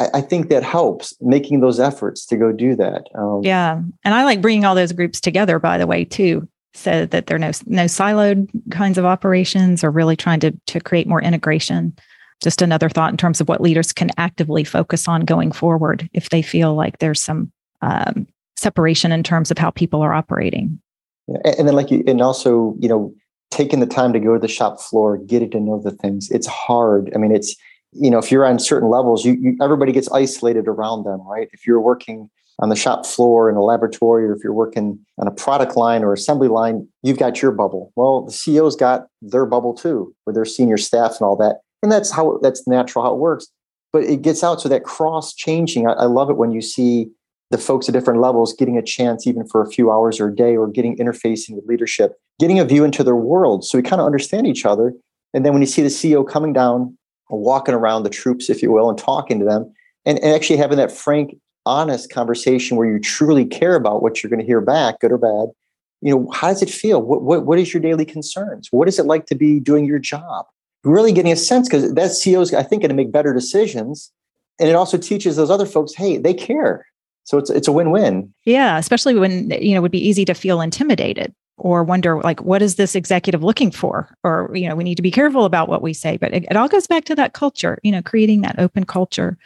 I, 0.00 0.08
I, 0.14 0.20
think 0.22 0.48
that 0.48 0.62
helps 0.62 1.12
making 1.20 1.60
those 1.60 1.78
efforts 1.78 2.24
to 2.26 2.38
go 2.38 2.52
do 2.52 2.74
that. 2.76 3.04
Um, 3.14 3.40
yeah. 3.42 3.82
And 4.02 4.14
I 4.14 4.24
like 4.24 4.40
bringing 4.40 4.64
all 4.64 4.74
those 4.74 4.92
groups 4.92 5.20
together, 5.20 5.58
by 5.58 5.76
the 5.76 5.86
way, 5.86 6.06
too 6.06 6.48
so 6.74 7.06
that 7.06 7.26
there 7.26 7.36
are 7.36 7.40
no 7.40 7.52
no 7.66 7.84
siloed 7.84 8.48
kinds 8.70 8.98
of 8.98 9.04
operations 9.04 9.84
or 9.84 9.90
really 9.90 10.16
trying 10.16 10.40
to 10.40 10.52
to 10.66 10.80
create 10.80 11.06
more 11.06 11.22
integration. 11.22 11.94
Just 12.42 12.62
another 12.62 12.88
thought 12.88 13.10
in 13.10 13.16
terms 13.16 13.40
of 13.40 13.48
what 13.48 13.60
leaders 13.60 13.92
can 13.92 14.10
actively 14.16 14.64
focus 14.64 15.06
on 15.06 15.22
going 15.22 15.52
forward 15.52 16.08
if 16.12 16.30
they 16.30 16.42
feel 16.42 16.74
like 16.74 16.98
there's 16.98 17.22
some 17.22 17.52
um, 17.82 18.26
separation 18.56 19.12
in 19.12 19.22
terms 19.22 19.50
of 19.50 19.58
how 19.58 19.70
people 19.70 20.02
are 20.02 20.12
operating. 20.12 20.80
Yeah. 21.28 21.38
and 21.56 21.68
then 21.68 21.76
like 21.76 21.90
you 21.90 22.02
and 22.06 22.20
also 22.20 22.74
you 22.80 22.88
know 22.88 23.14
taking 23.50 23.80
the 23.80 23.86
time 23.86 24.12
to 24.12 24.18
go 24.18 24.32
to 24.32 24.40
the 24.40 24.48
shop 24.48 24.80
floor 24.80 25.18
getting 25.18 25.50
to 25.50 25.60
know 25.60 25.80
the 25.80 25.92
things 25.92 26.30
it's 26.30 26.46
hard. 26.46 27.12
I 27.14 27.18
mean 27.18 27.34
it's 27.34 27.54
you 27.92 28.10
know 28.10 28.18
if 28.18 28.32
you're 28.32 28.46
on 28.46 28.58
certain 28.58 28.88
levels 28.88 29.24
you, 29.24 29.34
you 29.34 29.56
everybody 29.60 29.92
gets 29.92 30.10
isolated 30.10 30.66
around 30.66 31.04
them 31.04 31.20
right? 31.26 31.48
If 31.52 31.66
you're 31.66 31.80
working 31.80 32.30
on 32.58 32.68
the 32.68 32.76
shop 32.76 33.06
floor 33.06 33.48
in 33.50 33.56
a 33.56 33.62
laboratory, 33.62 34.24
or 34.24 34.32
if 34.32 34.44
you're 34.44 34.52
working 34.52 34.98
on 35.18 35.26
a 35.26 35.30
product 35.30 35.76
line 35.76 36.04
or 36.04 36.12
assembly 36.12 36.48
line, 36.48 36.86
you've 37.02 37.18
got 37.18 37.42
your 37.42 37.50
bubble. 37.50 37.92
Well, 37.96 38.22
the 38.22 38.32
CEO's 38.32 38.76
got 38.76 39.06
their 39.20 39.46
bubble 39.46 39.74
too, 39.74 40.14
with 40.26 40.34
their 40.34 40.44
senior 40.44 40.76
staff 40.76 41.12
and 41.12 41.22
all 41.22 41.36
that. 41.36 41.60
And 41.82 41.90
that's 41.90 42.10
how 42.10 42.38
that's 42.42 42.66
natural 42.66 43.04
how 43.04 43.14
it 43.14 43.18
works. 43.18 43.48
But 43.92 44.04
it 44.04 44.22
gets 44.22 44.44
out 44.44 44.60
so 44.60 44.68
that 44.68 44.84
cross 44.84 45.34
changing. 45.34 45.86
I, 45.86 45.92
I 45.92 46.04
love 46.04 46.30
it 46.30 46.36
when 46.36 46.52
you 46.52 46.62
see 46.62 47.08
the 47.50 47.58
folks 47.58 47.88
at 47.88 47.92
different 47.92 48.20
levels 48.20 48.54
getting 48.54 48.78
a 48.78 48.82
chance, 48.82 49.26
even 49.26 49.46
for 49.46 49.62
a 49.62 49.68
few 49.68 49.90
hours 49.90 50.18
or 50.20 50.28
a 50.28 50.34
day, 50.34 50.56
or 50.56 50.68
getting 50.68 50.96
interfacing 50.96 51.54
with 51.54 51.66
leadership, 51.66 52.12
getting 52.38 52.58
a 52.58 52.64
view 52.64 52.84
into 52.84 53.04
their 53.04 53.16
world. 53.16 53.64
So 53.64 53.76
we 53.76 53.82
kind 53.82 54.00
of 54.00 54.06
understand 54.06 54.46
each 54.46 54.64
other. 54.64 54.94
And 55.34 55.44
then 55.44 55.52
when 55.52 55.62
you 55.62 55.66
see 55.66 55.82
the 55.82 55.88
CEO 55.88 56.26
coming 56.26 56.52
down, 56.52 56.96
walking 57.28 57.74
around 57.74 58.02
the 58.02 58.10
troops, 58.10 58.50
if 58.50 58.62
you 58.62 58.72
will, 58.72 58.88
and 58.88 58.98
talking 58.98 59.38
to 59.38 59.44
them, 59.44 59.72
and, 60.04 60.18
and 60.18 60.34
actually 60.34 60.56
having 60.56 60.78
that 60.78 60.92
frank 60.92 61.34
honest 61.66 62.10
conversation 62.10 62.76
where 62.76 62.90
you 62.90 62.98
truly 62.98 63.44
care 63.44 63.74
about 63.74 64.02
what 64.02 64.22
you're 64.22 64.30
going 64.30 64.40
to 64.40 64.46
hear 64.46 64.60
back, 64.60 65.00
good 65.00 65.12
or 65.12 65.18
bad, 65.18 65.52
you 66.00 66.12
know, 66.12 66.28
how 66.32 66.48
does 66.48 66.62
it 66.62 66.70
feel? 66.70 67.00
What, 67.00 67.22
what, 67.22 67.46
what 67.46 67.58
is 67.58 67.72
your 67.72 67.80
daily 67.80 68.04
concerns? 68.04 68.68
What 68.72 68.88
is 68.88 68.98
it 68.98 69.06
like 69.06 69.26
to 69.26 69.34
be 69.34 69.60
doing 69.60 69.84
your 69.84 70.00
job? 70.00 70.46
Really 70.84 71.12
getting 71.12 71.32
a 71.32 71.36
sense 71.36 71.68
because 71.68 71.94
that 71.94 72.10
CEO's, 72.10 72.52
I 72.52 72.64
think, 72.64 72.82
going 72.82 72.90
to 72.90 72.96
make 72.96 73.12
better 73.12 73.32
decisions. 73.32 74.10
And 74.58 74.68
it 74.68 74.74
also 74.74 74.98
teaches 74.98 75.36
those 75.36 75.50
other 75.50 75.66
folks, 75.66 75.94
hey, 75.94 76.18
they 76.18 76.34
care. 76.34 76.86
So 77.24 77.38
it's 77.38 77.50
it's 77.50 77.68
a 77.68 77.72
win-win. 77.72 78.34
Yeah, 78.44 78.78
especially 78.78 79.14
when 79.14 79.50
you 79.50 79.72
know 79.72 79.76
it 79.76 79.82
would 79.82 79.92
be 79.92 80.08
easy 80.08 80.24
to 80.24 80.34
feel 80.34 80.60
intimidated 80.60 81.32
or 81.56 81.84
wonder 81.84 82.20
like 82.20 82.42
what 82.42 82.62
is 82.62 82.74
this 82.74 82.96
executive 82.96 83.42
looking 83.44 83.70
for 83.70 84.12
or 84.24 84.50
you 84.54 84.68
know 84.68 84.74
we 84.74 84.84
need 84.84 84.96
to 84.96 85.02
be 85.02 85.10
careful 85.10 85.44
about 85.44 85.68
what 85.68 85.82
we 85.82 85.92
say 85.92 86.16
but 86.16 86.32
it, 86.32 86.44
it 86.50 86.56
all 86.56 86.66
goes 86.66 86.86
back 86.86 87.04
to 87.04 87.14
that 87.14 87.34
culture 87.34 87.78
you 87.82 87.92
know 87.92 88.02
creating 88.02 88.40
that 88.40 88.58
open 88.58 88.84
culture 88.84 89.36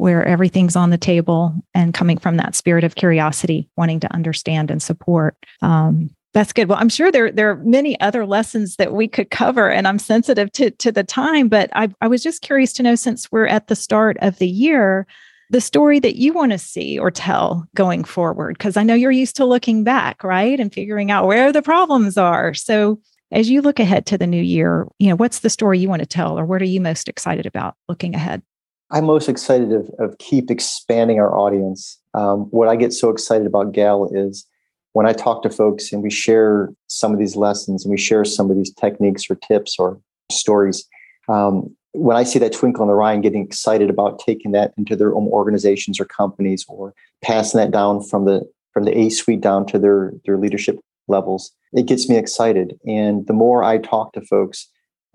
where 0.00 0.24
everything's 0.24 0.76
on 0.76 0.90
the 0.90 0.98
table 0.98 1.54
and 1.74 1.92
coming 1.94 2.16
from 2.16 2.38
that 2.38 2.54
spirit 2.54 2.84
of 2.84 2.94
curiosity, 2.94 3.68
wanting 3.76 4.00
to 4.00 4.12
understand 4.12 4.70
and 4.70 4.82
support. 4.82 5.36
Um, 5.60 6.10
that's 6.32 6.52
good. 6.52 6.68
Well, 6.68 6.78
I'm 6.78 6.88
sure 6.88 7.12
there 7.12 7.30
there 7.30 7.50
are 7.50 7.56
many 7.56 8.00
other 8.00 8.24
lessons 8.24 8.76
that 8.76 8.92
we 8.92 9.08
could 9.08 9.30
cover, 9.30 9.68
and 9.68 9.86
I'm 9.86 9.98
sensitive 9.98 10.50
to 10.52 10.70
to 10.70 10.92
the 10.92 11.04
time. 11.04 11.48
But 11.48 11.70
I, 11.74 11.88
I 12.00 12.08
was 12.08 12.22
just 12.22 12.40
curious 12.42 12.72
to 12.74 12.82
know, 12.82 12.94
since 12.94 13.30
we're 13.30 13.46
at 13.46 13.66
the 13.66 13.76
start 13.76 14.16
of 14.20 14.38
the 14.38 14.48
year, 14.48 15.06
the 15.50 15.60
story 15.60 15.98
that 15.98 16.16
you 16.16 16.32
want 16.32 16.52
to 16.52 16.58
see 16.58 16.98
or 16.98 17.10
tell 17.10 17.66
going 17.74 18.04
forward, 18.04 18.56
because 18.56 18.76
I 18.76 18.84
know 18.84 18.94
you're 18.94 19.10
used 19.10 19.36
to 19.36 19.44
looking 19.44 19.82
back, 19.82 20.22
right, 20.22 20.58
and 20.58 20.72
figuring 20.72 21.10
out 21.10 21.26
where 21.26 21.52
the 21.52 21.62
problems 21.62 22.16
are. 22.16 22.54
So, 22.54 23.00
as 23.32 23.50
you 23.50 23.60
look 23.60 23.80
ahead 23.80 24.06
to 24.06 24.18
the 24.18 24.26
new 24.28 24.42
year, 24.42 24.86
you 25.00 25.08
know, 25.08 25.16
what's 25.16 25.40
the 25.40 25.50
story 25.50 25.80
you 25.80 25.88
want 25.88 26.00
to 26.00 26.06
tell, 26.06 26.38
or 26.38 26.46
what 26.46 26.62
are 26.62 26.66
you 26.66 26.80
most 26.80 27.08
excited 27.08 27.44
about 27.44 27.74
looking 27.88 28.14
ahead? 28.14 28.40
I'm 28.90 29.04
most 29.04 29.28
excited 29.28 29.72
of, 29.72 29.90
of 29.98 30.18
keep 30.18 30.50
expanding 30.50 31.20
our 31.20 31.36
audience. 31.36 31.98
Um, 32.14 32.42
what 32.50 32.68
I 32.68 32.76
get 32.76 32.92
so 32.92 33.10
excited 33.10 33.46
about 33.46 33.72
Gal 33.72 34.10
is 34.12 34.46
when 34.92 35.06
I 35.06 35.12
talk 35.12 35.42
to 35.42 35.50
folks 35.50 35.92
and 35.92 36.02
we 36.02 36.10
share 36.10 36.70
some 36.88 37.12
of 37.12 37.18
these 37.18 37.36
lessons 37.36 37.84
and 37.84 37.90
we 37.90 37.98
share 37.98 38.24
some 38.24 38.50
of 38.50 38.56
these 38.56 38.72
techniques 38.74 39.30
or 39.30 39.36
tips 39.36 39.76
or 39.78 40.00
stories. 40.30 40.84
Um, 41.28 41.74
when 41.92 42.16
I 42.16 42.24
see 42.24 42.38
that 42.40 42.52
twinkle 42.52 42.82
in 42.82 42.88
the 42.88 43.00
eye 43.00 43.12
and 43.12 43.22
getting 43.22 43.44
excited 43.44 43.90
about 43.90 44.20
taking 44.20 44.52
that 44.52 44.72
into 44.76 44.96
their 44.96 45.14
own 45.14 45.26
organizations 45.28 46.00
or 46.00 46.04
companies 46.04 46.64
or 46.68 46.94
passing 47.22 47.58
that 47.58 47.70
down 47.70 48.02
from 48.02 48.24
the 48.24 48.48
from 48.72 48.84
the 48.84 48.96
A 48.96 49.10
suite 49.10 49.40
down 49.40 49.66
to 49.66 49.78
their 49.78 50.12
their 50.24 50.38
leadership 50.38 50.78
levels, 51.08 51.50
it 51.72 51.86
gets 51.86 52.08
me 52.08 52.16
excited. 52.16 52.78
And 52.86 53.26
the 53.26 53.32
more 53.32 53.64
I 53.64 53.78
talk 53.78 54.12
to 54.12 54.20
folks, 54.20 54.68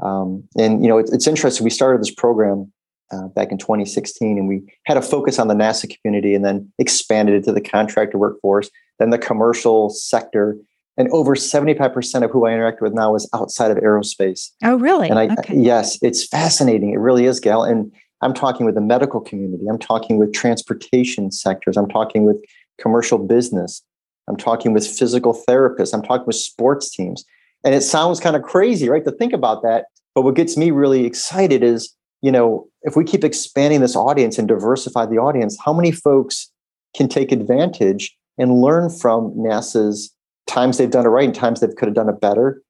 um, 0.04 0.44
and 0.58 0.84
you 0.84 0.90
know, 0.90 0.98
it, 0.98 1.10
it's 1.14 1.28
interesting. 1.28 1.64
We 1.64 1.70
started 1.70 2.02
this 2.02 2.14
program 2.14 2.74
uh, 3.16 3.28
back 3.30 3.52
in 3.52 3.58
2016, 3.58 4.38
and 4.38 4.48
we 4.48 4.62
had 4.86 4.98
a 4.98 5.02
focus 5.02 5.40
on 5.40 5.48
the 5.48 5.54
NASA 5.54 5.90
community, 5.96 6.36
and 6.36 6.44
then 6.44 6.72
expanded 6.80 7.36
it 7.36 7.44
to 7.46 7.52
the 7.52 7.62
contractor 7.62 8.18
workforce, 8.18 8.70
then 9.00 9.10
the 9.10 9.18
commercial 9.18 9.90
sector, 9.90 10.58
and 10.98 11.10
over 11.10 11.36
75% 11.36 12.24
of 12.24 12.32
who 12.32 12.46
I 12.46 12.54
interact 12.54 12.82
with 12.82 12.94
now 12.94 13.16
is 13.16 13.30
outside 13.34 13.72
of 13.72 13.78
aerospace. 13.78 14.52
Oh, 14.64 14.76
really? 14.76 15.10
And 15.10 15.20
I, 15.20 15.28
okay. 15.40 15.56
yes, 15.56 15.98
it's 16.02 16.26
fascinating. 16.26 16.92
It 16.92 17.00
really 17.00 17.26
is, 17.26 17.40
Gayle. 17.40 17.64
And 17.64 17.92
I'm 18.22 18.34
talking 18.34 18.66
with 18.66 18.76
the 18.76 18.82
medical 18.82 19.20
community. 19.20 19.66
I'm 19.70 19.80
talking 19.80 20.18
with 20.18 20.34
transportation 20.34 21.32
sectors. 21.32 21.76
I'm 21.76 21.90
talking 21.90 22.26
with 22.26 22.38
commercial 22.80 23.18
business. 23.18 23.84
I'm 24.28 24.38
talking 24.38 24.74
with 24.74 24.88
physical 24.88 25.40
therapists. 25.48 25.94
I'm 25.94 26.02
talking 26.02 26.26
with 26.26 26.38
sports 26.38 26.90
teams. 26.90 27.26
And 27.64 27.76
it 27.76 27.82
sounds 27.82 28.20
kind 28.20 28.36
of 28.36 28.44
crazy, 28.44 28.90
right, 28.90 29.04
to 29.04 29.12
think 29.12 29.34
about 29.34 29.64
that. 29.64 29.86
But 30.14 30.22
what 30.22 30.36
gets 30.36 30.56
me 30.56 30.72
really 30.72 31.06
excited 31.06 31.62
is, 31.62 31.94
you 32.22 32.32
know, 32.32 32.68
if 32.86 32.96
we 32.96 33.04
keep 33.04 33.24
expanding 33.24 33.82
this 33.82 33.96
audience 33.96 34.38
and 34.38 34.48
diversify 34.48 35.08
the 35.08 35.18
audience, 35.18 35.58
how 35.64 35.74
many 35.74 35.92
folks 35.92 36.52
can 36.96 37.10
take 37.10 37.32
advantage 37.32 38.16
and 38.38 38.62
learn 38.62 38.90
from 38.90 39.32
NASA's 39.32 40.14
times 40.48 40.78
they've 40.78 40.92
done 40.92 41.06
it 41.06 41.10
right 41.10 41.26
and 41.26 41.36
times 41.36 41.60
they 41.60 41.68
could 41.68 41.88
have 41.88 41.96
done 41.96 42.10
it 42.10 42.22
better? 42.22 42.62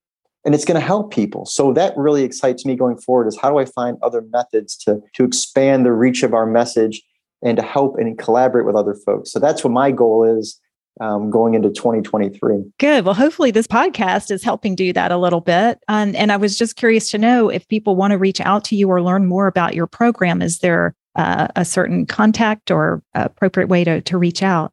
And 0.46 0.56
it's 0.56 0.64
going 0.64 0.80
to 0.80 0.86
help 0.86 1.12
people. 1.12 1.46
So 1.46 1.74
that 1.74 1.98
really 1.98 2.24
excites 2.24 2.66
me 2.66 2.76
going 2.76 2.98
forward 2.98 3.28
is 3.28 3.38
how 3.38 3.50
do 3.50 3.58
I 3.58 3.66
find 3.66 3.98
other 4.02 4.24
methods 4.32 4.78
to, 4.78 5.02
to 5.16 5.24
expand 5.26 5.86
the 5.86 5.92
reach 5.92 6.24
of 6.24 6.34
our 6.34 6.46
message 6.46 7.02
and 7.44 7.58
to 7.58 7.64
help 7.64 7.98
and 7.98 8.18
collaborate 8.18 8.66
with 8.66 8.76
other 8.76 8.96
folks. 9.06 9.32
So 9.32 9.40
that's 9.40 9.64
what 9.64 9.74
my 9.74 9.92
goal 9.92 10.24
is 10.24 10.60
um, 11.02 11.30
going 11.30 11.54
into 11.54 11.70
2023. 11.70 12.64
Good. 12.80 13.06
Well, 13.06 13.14
hopefully 13.14 13.52
this 13.52 13.68
podcast 13.68 14.32
is 14.32 14.44
helping 14.44 14.76
do 14.76 14.94
that 14.94 15.12
a 15.12 15.18
little 15.18 15.42
bit. 15.42 15.80
Um, 15.88 16.16
and 16.16 16.32
I 16.32 16.38
was 16.38 16.58
just 16.58 16.76
curious 16.76 17.10
to 17.12 17.18
know 17.18 17.50
if 17.50 17.68
people 17.68 17.96
want 17.96 18.12
to 18.12 18.18
reach 18.18 18.42
out 18.42 18.64
to 18.66 18.76
you 18.76 18.90
or 18.90 19.02
learn 19.02 19.26
more 19.26 19.48
about 19.48 19.76
your 19.76 19.88
program, 19.88 20.42
is 20.42 20.60
there 20.60 20.96
uh, 21.16 21.48
a 21.56 21.66
certain 21.66 22.06
contact 22.06 22.72
or 22.72 23.02
appropriate 23.14 23.68
way 23.68 23.84
to, 23.84 24.02
to 24.02 24.18
reach 24.18 24.44
out? 24.44 24.72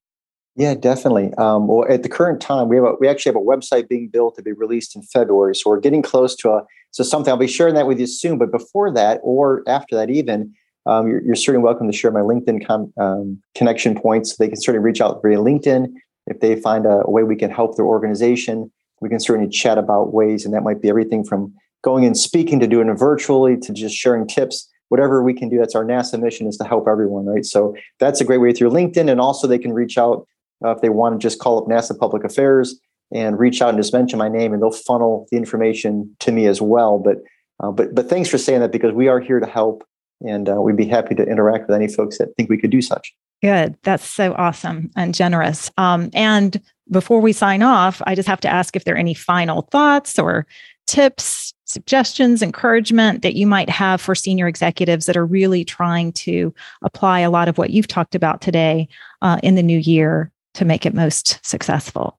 Yeah, 0.55 0.75
definitely. 0.75 1.33
Um, 1.39 1.67
well, 1.67 1.87
at 1.89 2.03
the 2.03 2.11
current 2.11 2.41
time, 2.41 2.69
we 2.69 2.77
have 2.77 2.85
a, 2.85 2.93
we 3.01 3.09
actually 3.09 3.31
have 3.31 3.41
a 3.41 3.45
website 3.45 3.89
being 3.89 4.09
built 4.09 4.37
to 4.37 4.43
be 4.43 4.53
released 4.53 4.95
in 4.95 5.03
February, 5.03 5.55
so 5.55 5.71
we're 5.71 5.81
getting 5.81 6.03
close 6.03 6.37
to 6.37 6.51
a 6.51 6.63
so 6.91 7.03
something. 7.03 7.31
I'll 7.31 7.39
be 7.39 7.47
sharing 7.47 7.75
that 7.75 7.87
with 7.87 7.99
you 7.99 8.07
soon. 8.07 8.37
But 8.37 8.53
before 8.53 8.93
that, 8.93 9.21
or 9.23 9.63
after 9.67 9.97
that, 9.97 10.11
even 10.11 10.53
um, 10.85 11.09
you're, 11.09 11.23
you're, 11.23 11.37
certainly 11.37 11.65
welcome 11.65 11.91
to 11.91 11.97
share 11.97 12.11
my 12.11 12.21
LinkedIn 12.21 12.67
com, 12.67 12.93
um, 12.99 13.41
connection 13.55 13.99
points. 13.99 14.31
So 14.31 14.37
They 14.39 14.49
can 14.49 14.61
certainly 14.61 14.85
reach 14.85 15.01
out 15.01 15.21
via 15.25 15.39
LinkedIn 15.39 15.87
if 16.27 16.41
they 16.41 16.57
find 16.57 16.87
a, 16.87 17.03
a, 17.05 17.11
way 17.11 17.23
we 17.23 17.37
can 17.37 17.51
help 17.51 17.77
their 17.77 17.87
organization. 17.87 18.71
We 19.01 19.09
can 19.09 19.21
certainly 19.21 19.51
chat 19.51 19.79
about 19.79 20.13
ways, 20.13 20.45
and 20.45 20.55
that 20.55 20.63
might 20.63 20.81
be 20.81 20.89
everything 20.89 21.25
from 21.25 21.53
going 21.83 22.05
and 22.05 22.17
speaking 22.17 22.61
to 22.61 22.67
doing 22.67 22.89
it 22.89 22.95
virtually 22.95 23.57
to 23.57 23.73
just 23.73 23.97
sharing 23.97 24.27
tips. 24.27 24.69
Whatever 24.89 25.23
we 25.23 25.35
can 25.35 25.49
do, 25.49 25.59
that's 25.59 25.75
our 25.75 25.85
NASA 25.85 26.21
mission 26.21 26.47
is 26.47 26.57
to 26.59 26.65
help 26.65 26.87
everyone, 26.87 27.27
right? 27.27 27.45
So 27.45 27.75
that's 27.99 28.21
a 28.21 28.25
great 28.25 28.39
way 28.39 28.53
through 28.53 28.71
LinkedIn, 28.71 29.11
and 29.11 29.21
also 29.21 29.47
they 29.47 29.59
can 29.59 29.73
reach 29.73 29.99
out 29.99 30.27
uh, 30.65 30.71
if 30.71 30.81
they 30.81 30.91
want 30.91 31.21
to 31.21 31.25
just 31.25 31.41
call 31.41 31.59
up 31.59 31.67
NASA 31.67 31.99
Public 31.99 32.25
Affairs 32.25 32.79
and 33.13 33.39
reach 33.39 33.61
out 33.61 33.71
and 33.71 33.79
just 33.79 33.93
mention 33.93 34.19
my 34.19 34.29
name, 34.29 34.53
and 34.53 34.63
they'll 34.63 34.71
funnel 34.71 35.27
the 35.31 35.37
information 35.37 36.15
to 36.21 36.33
me 36.33 36.47
as 36.47 36.63
well. 36.63 36.99
But 36.99 37.19
uh, 37.61 37.71
but 37.71 37.95
but 37.95 38.09
thanks 38.09 38.29
for 38.29 38.39
saying 38.39 38.61
that 38.61 38.73
because 38.73 38.93
we 38.93 39.09
are 39.09 39.21
here 39.21 39.41
to 39.41 39.47
help, 39.47 39.85
and 40.27 40.49
uh, 40.49 40.61
we'd 40.61 40.77
be 40.77 40.87
happy 40.87 41.15
to 41.15 41.25
interact 41.25 41.69
with 41.69 41.77
any 41.77 41.89
folks 41.89 42.19
that 42.19 42.35
think 42.37 42.49
we 42.49 42.59
could 42.59 42.71
do 42.71 42.83
such. 42.83 43.15
Good. 43.43 43.77
That's 43.83 44.09
so 44.09 44.35
awesome 44.35 44.91
and 44.97 45.15
generous. 45.15 45.71
Um, 45.77 46.11
and 46.15 46.61
before 46.91 47.21
we 47.21 47.33
sign 47.33 47.63
off, 47.63 48.01
I 48.07 48.15
just 48.15 48.29
have 48.29 48.41
to 48.41 48.49
ask 48.49 48.77
if 48.77 48.85
there 48.85 48.95
are 48.95 48.99
any 48.99 49.15
final 49.15 49.63
thoughts 49.63 50.19
or 50.19 50.47
tips, 50.87 51.53
suggestions, 51.65 52.43
encouragement 52.43 53.23
that 53.23 53.35
you 53.35 53.47
might 53.47 53.69
have 53.69 54.01
for 54.01 54.15
senior 54.15 54.47
executives 54.47 55.07
that 55.07 55.17
are 55.17 55.27
really 55.27 55.65
trying 55.65 56.13
to 56.13 56.55
apply 56.83 57.21
a 57.21 57.31
lot 57.31 57.49
of 57.49 57.59
what 57.59 57.71
you've 57.71 57.89
talked 57.89 58.15
about 58.15 58.41
today 58.41 58.89
uh, 59.23 59.39
in 59.43 59.55
the 59.55 59.63
new 59.63 59.79
year 59.79 60.31
to 60.55 60.65
make 60.65 60.85
it 60.85 60.95
most 60.95 61.45
successful. 61.45 62.19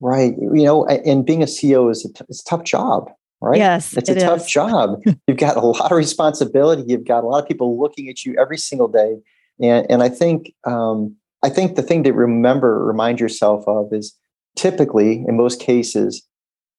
Right. 0.00 0.34
You 0.38 0.64
know, 0.64 0.86
and 0.86 1.24
being 1.24 1.42
a 1.42 1.46
CEO 1.46 1.90
is 1.90 2.04
a, 2.04 2.12
t- 2.12 2.24
it's 2.28 2.42
a 2.42 2.44
tough 2.44 2.64
job, 2.64 3.10
right? 3.42 3.58
Yes. 3.58 3.96
It's 3.96 4.08
a 4.08 4.14
tough 4.14 4.48
job. 4.48 5.02
You've 5.26 5.36
got 5.36 5.56
a 5.56 5.60
lot 5.60 5.90
of 5.90 5.96
responsibility. 5.96 6.84
You've 6.86 7.04
got 7.04 7.24
a 7.24 7.26
lot 7.26 7.42
of 7.42 7.48
people 7.48 7.78
looking 7.78 8.08
at 8.08 8.24
you 8.24 8.36
every 8.38 8.58
single 8.58 8.88
day. 8.88 9.16
And, 9.60 9.86
and 9.90 10.02
I 10.02 10.08
think 10.08 10.54
um, 10.64 11.16
I 11.42 11.48
think 11.48 11.74
the 11.76 11.82
thing 11.82 12.04
to 12.04 12.12
remember, 12.12 12.84
remind 12.84 13.18
yourself 13.18 13.64
of 13.66 13.92
is 13.92 14.16
typically, 14.56 15.24
in 15.26 15.36
most 15.36 15.60
cases, 15.60 16.26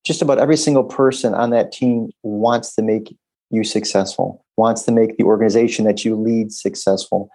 just 0.05 0.21
about 0.21 0.39
every 0.39 0.57
single 0.57 0.83
person 0.83 1.33
on 1.33 1.49
that 1.49 1.71
team 1.71 2.09
wants 2.23 2.75
to 2.75 2.81
make 2.81 3.15
you 3.49 3.63
successful, 3.63 4.43
wants 4.57 4.83
to 4.83 4.91
make 4.91 5.17
the 5.17 5.23
organization 5.23 5.85
that 5.85 6.03
you 6.03 6.15
lead 6.15 6.51
successful. 6.51 7.29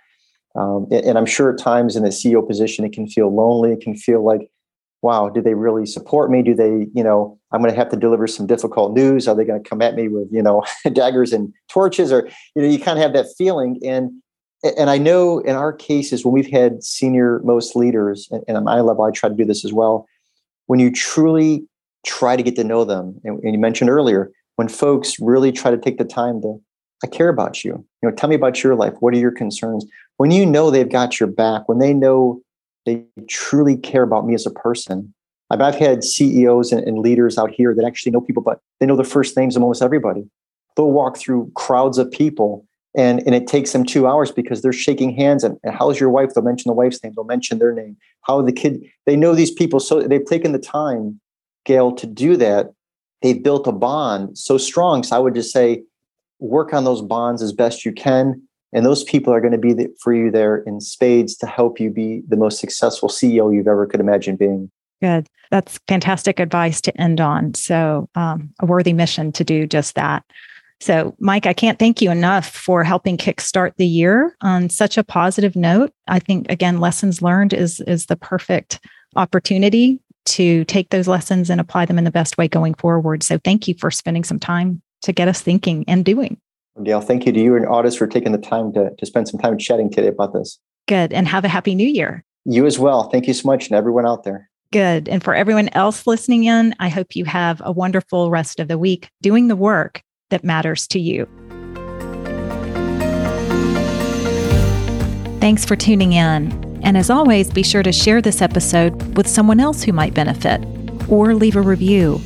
Um, 0.55 0.87
and, 0.91 1.05
and 1.05 1.19
I'm 1.19 1.27
sure 1.27 1.53
at 1.53 1.59
times 1.59 1.97
in 1.97 2.03
the 2.03 2.09
CEO 2.09 2.47
position, 2.47 2.85
it 2.85 2.93
can 2.93 3.07
feel 3.07 3.35
lonely. 3.35 3.73
It 3.73 3.81
can 3.81 3.95
feel 3.95 4.25
like, 4.25 4.51
wow, 5.03 5.29
do 5.29 5.41
they 5.41 5.55
really 5.55 5.87
support 5.87 6.31
me? 6.31 6.43
Do 6.43 6.55
they, 6.55 6.89
you 6.93 7.05
know, 7.05 7.39
I'm 7.53 7.61
going 7.61 7.73
to 7.73 7.79
have 7.79 7.91
to 7.91 7.97
deliver 7.97 8.27
some 8.27 8.47
difficult 8.47 8.95
news. 8.95 9.29
Are 9.29 9.35
they 9.35 9.45
going 9.45 9.63
to 9.63 9.69
come 9.69 9.81
at 9.81 9.95
me 9.95 10.09
with, 10.09 10.29
you 10.31 10.43
know, 10.43 10.65
daggers 10.93 11.33
and 11.33 11.53
torches? 11.69 12.13
Or, 12.13 12.29
you 12.55 12.63
know, 12.63 12.69
you 12.69 12.79
kind 12.79 12.99
of 12.99 13.03
have 13.03 13.13
that 13.13 13.27
feeling. 13.37 13.79
And 13.85 14.11
and 14.65 14.91
I 14.91 14.99
know 14.99 15.39
in 15.39 15.55
our 15.55 15.73
cases 15.73 16.25
when 16.25 16.35
we've 16.35 16.51
had 16.51 16.83
senior 16.83 17.41
most 17.45 17.77
leaders, 17.77 18.27
and, 18.33 18.43
and 18.49 18.57
at 18.57 18.65
my 18.65 18.81
level, 18.81 19.05
I 19.05 19.13
try 19.13 19.29
to 19.29 19.35
do 19.35 19.45
this 19.45 19.65
as 19.65 19.73
well. 19.73 20.09
When 20.67 20.81
you 20.81 20.91
truly 20.91 21.65
try 22.05 22.35
to 22.35 22.43
get 22.43 22.57
to 22.57 22.65
know 22.65 22.85
them, 22.85 23.21
and, 23.23 23.39
and 23.45 23.53
you 23.53 23.59
mentioned 23.61 23.89
earlier, 23.89 24.33
when 24.57 24.67
folks 24.67 25.15
really 25.21 25.53
try 25.53 25.71
to 25.71 25.79
take 25.79 25.99
the 25.99 26.05
time 26.05 26.43
to, 26.43 26.61
I 27.05 27.07
care 27.07 27.29
about 27.29 27.63
you. 27.63 27.85
You 28.03 28.09
know, 28.09 28.15
tell 28.17 28.29
me 28.29 28.35
about 28.35 28.65
your 28.65 28.75
life. 28.75 28.95
What 28.99 29.15
are 29.15 29.19
your 29.19 29.31
concerns? 29.31 29.87
when 30.19 30.31
you 30.33 30.45
know 30.45 30.71
they've 30.71 30.91
got 30.91 31.19
your 31.19 31.29
back, 31.29 31.69
when 31.69 31.79
they 31.79 31.95
know 31.95 32.43
they 32.89 33.05
truly 33.29 33.77
care 33.77 34.03
about 34.03 34.27
me 34.27 34.35
as 34.35 34.47
a 34.47 34.51
person. 34.51 35.13
I've, 35.51 35.61
I've 35.61 35.75
had 35.75 36.03
CEOs 36.03 36.73
and, 36.73 36.83
and 36.87 36.99
leaders 36.99 37.37
out 37.37 37.51
here 37.51 37.75
that 37.75 37.85
actually 37.85 38.13
know 38.13 38.21
people, 38.23 38.43
but 38.43 38.61
they 38.81 38.87
know 38.87 38.97
the 38.97 39.05
first 39.05 39.37
names 39.37 39.57
of 39.57 39.63
almost 39.63 39.83
everybody. 39.83 40.25
They'll 40.75 40.91
walk 40.91 41.19
through 41.19 41.53
crowds 41.55 41.99
of 41.99 42.11
people 42.11 42.67
and, 42.97 43.21
and 43.27 43.35
it 43.35 43.47
takes 43.47 43.73
them 43.73 43.85
two 43.85 44.07
hours 44.07 44.33
because 44.33 44.63
they're 44.63 44.73
shaking 44.73 45.15
hands 45.15 45.45
and, 45.45 45.59
and 45.63 45.75
how's 45.75 46.01
your 46.01 46.09
wife? 46.09 46.33
They'll 46.35 46.45
mention 46.45 46.71
the 46.71 46.75
wife's 46.75 47.03
name, 47.05 47.13
they'll 47.15 47.25
mention 47.25 47.59
their 47.59 47.73
name. 47.73 47.97
How 48.23 48.41
the 48.41 48.53
kid, 48.53 48.83
they 49.05 49.17
know 49.17 49.35
these 49.35 49.51
people. 49.51 49.81
So 49.81 50.01
they've 50.03 50.25
taken 50.25 50.53
the 50.53 50.59
time, 50.59 51.21
Gayle, 51.65 51.93
to 51.93 52.07
do 52.07 52.37
that. 52.39 52.73
They've 53.21 53.43
built 53.43 53.67
a 53.67 53.73
bond 53.73 54.39
so 54.39 54.57
strong. 54.57 55.03
So 55.03 55.17
I 55.17 55.19
would 55.19 55.35
just 55.35 55.53
say, 55.53 55.83
work 56.41 56.73
on 56.73 56.85
those 56.85 57.03
bonds 57.03 57.43
as 57.43 57.53
best 57.53 57.85
you 57.85 57.93
can 57.93 58.48
and 58.73 58.85
those 58.85 59.05
people 59.05 59.33
are 59.33 59.41
going 59.41 59.53
to 59.53 59.59
be 59.59 59.89
for 60.01 60.13
you 60.15 60.31
there 60.31 60.59
in 60.59 60.81
spades 60.81 61.37
to 61.37 61.47
help 61.47 61.81
you 61.81 61.91
be 61.91 62.23
the 62.29 62.37
most 62.37 62.59
successful 62.59 63.09
CEO 63.09 63.55
you've 63.55 63.69
ever 63.69 63.87
could 63.87 64.01
imagine 64.01 64.37
being. 64.37 64.71
Good. 65.01 65.29
That's 65.51 65.79
fantastic 65.89 66.41
advice 66.41 66.81
to 66.83 67.01
end 67.01 67.21
on. 67.21 67.55
So, 67.55 68.09
um, 68.15 68.51
a 68.61 68.67
worthy 68.67 68.93
mission 68.93 69.33
to 69.33 69.45
do 69.45 69.67
just 69.67 69.95
that. 69.95 70.25
So, 70.81 71.15
Mike, 71.19 71.47
I 71.47 71.53
can't 71.53 71.79
thank 71.79 72.03
you 72.03 72.11
enough 72.11 72.49
for 72.49 72.85
helping 72.85 73.17
kickstart 73.17 73.73
the 73.77 73.87
year 73.87 74.37
on 74.41 74.71
such 74.71 74.99
a 74.99 75.05
positive 75.05 75.57
note. 75.57 75.93
I 76.09 76.19
think 76.19 76.51
again, 76.51 76.81
lessons 76.81 77.23
learned 77.23 77.53
is 77.53 77.81
is 77.81 78.07
the 78.07 78.17
perfect 78.17 78.81
opportunity 79.17 80.01
to 80.27 80.65
take 80.67 80.91
those 80.91 81.09
lessons 81.09 81.49
and 81.49 81.61
apply 81.61 81.87
them 81.87 81.99
in 81.99 82.05
the 82.05 82.11
best 82.11 82.37
way 82.37 82.49
going 82.49 82.75
forward. 82.75 83.23
So, 83.23 83.39
thank 83.39 83.69
you 83.69 83.75
for 83.79 83.91
spending 83.91 84.25
some 84.25 84.41
time 84.41 84.83
to 85.03 85.13
get 85.13 85.29
us 85.29 85.41
thinking 85.41 85.85
and 85.87 86.05
doing. 86.05 86.39
Gayle, 86.85 87.01
thank 87.01 87.27
you 87.27 87.33
to 87.33 87.41
you 87.41 87.57
and 87.57 87.67
Audis 87.67 87.99
for 87.99 88.07
taking 88.07 88.33
the 88.33 88.39
time 88.39 88.73
to, 88.73 88.91
to 88.97 89.07
spend 89.07 89.29
some 89.29 89.41
time 89.41 89.59
chatting 89.59 89.91
today 89.91 90.09
about 90.09 90.33
this. 90.33 90.59
Good. 90.87 91.13
And 91.13 91.27
have 91.29 91.45
a 91.45 91.49
happy 91.49 91.75
new 91.75 91.87
year. 91.87 92.25
You 92.45 92.67
as 92.67 92.79
well. 92.79 93.11
Thank 93.11 93.27
you 93.27 93.35
so 93.35 93.47
much, 93.47 93.69
and 93.69 93.77
everyone 93.77 94.07
out 94.07 94.25
there. 94.25 94.49
Good. 94.73 95.09
And 95.09 95.23
for 95.23 95.35
everyone 95.35 95.69
else 95.73 96.07
listening 96.07 96.45
in, 96.45 96.75
I 96.79 96.89
hope 96.89 97.17
you 97.17 97.25
have 97.25 97.61
a 97.65 97.73
wonderful 97.73 98.31
rest 98.31 98.61
of 98.61 98.69
the 98.69 98.79
week 98.79 99.11
doing 99.21 99.49
the 99.49 99.57
work 99.57 100.03
that 100.31 100.45
matters 100.45 100.87
to 100.89 101.01
you. 101.01 101.27
Thanks 105.41 105.65
for 105.65 105.77
tuning 105.77 106.13
in. 106.13 106.81
And 106.83 106.97
as 106.97 107.11
always, 107.11 107.51
be 107.51 107.63
sure 107.63 107.83
to 107.83 107.93
share 107.93 108.23
this 108.23 108.41
episode 108.41 109.17
with 109.17 109.27
someone 109.27 109.61
else 109.61 109.83
who 109.83 109.93
might 109.93 110.15
benefit 110.15 110.65
or 111.09 111.35
leave 111.35 111.57
a 111.57 111.61
review. 111.61 112.21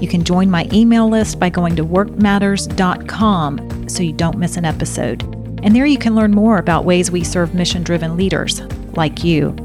You 0.00 0.08
can 0.08 0.24
join 0.24 0.50
my 0.50 0.68
email 0.72 1.08
list 1.08 1.40
by 1.40 1.50
going 1.50 1.76
to 1.76 1.84
workmatters.com 1.84 3.88
so 3.88 4.02
you 4.02 4.12
don't 4.12 4.38
miss 4.38 4.56
an 4.56 4.64
episode. 4.64 5.22
And 5.62 5.74
there 5.74 5.86
you 5.86 5.98
can 5.98 6.14
learn 6.14 6.30
more 6.30 6.58
about 6.58 6.84
ways 6.84 7.10
we 7.10 7.24
serve 7.24 7.54
mission 7.54 7.82
driven 7.82 8.16
leaders 8.16 8.60
like 8.96 9.24
you. 9.24 9.56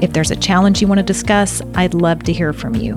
If 0.00 0.12
there's 0.12 0.30
a 0.30 0.36
challenge 0.36 0.80
you 0.80 0.86
want 0.86 0.98
to 0.98 1.04
discuss, 1.04 1.60
I'd 1.74 1.94
love 1.94 2.22
to 2.24 2.32
hear 2.32 2.52
from 2.52 2.76
you. 2.76 2.96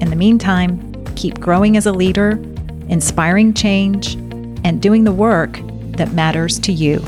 In 0.00 0.10
the 0.10 0.16
meantime, 0.16 1.04
keep 1.14 1.38
growing 1.38 1.76
as 1.76 1.86
a 1.86 1.92
leader, 1.92 2.32
inspiring 2.88 3.54
change, 3.54 4.14
and 4.64 4.82
doing 4.82 5.04
the 5.04 5.12
work 5.12 5.60
that 5.96 6.12
matters 6.12 6.58
to 6.60 6.72
you. 6.72 6.98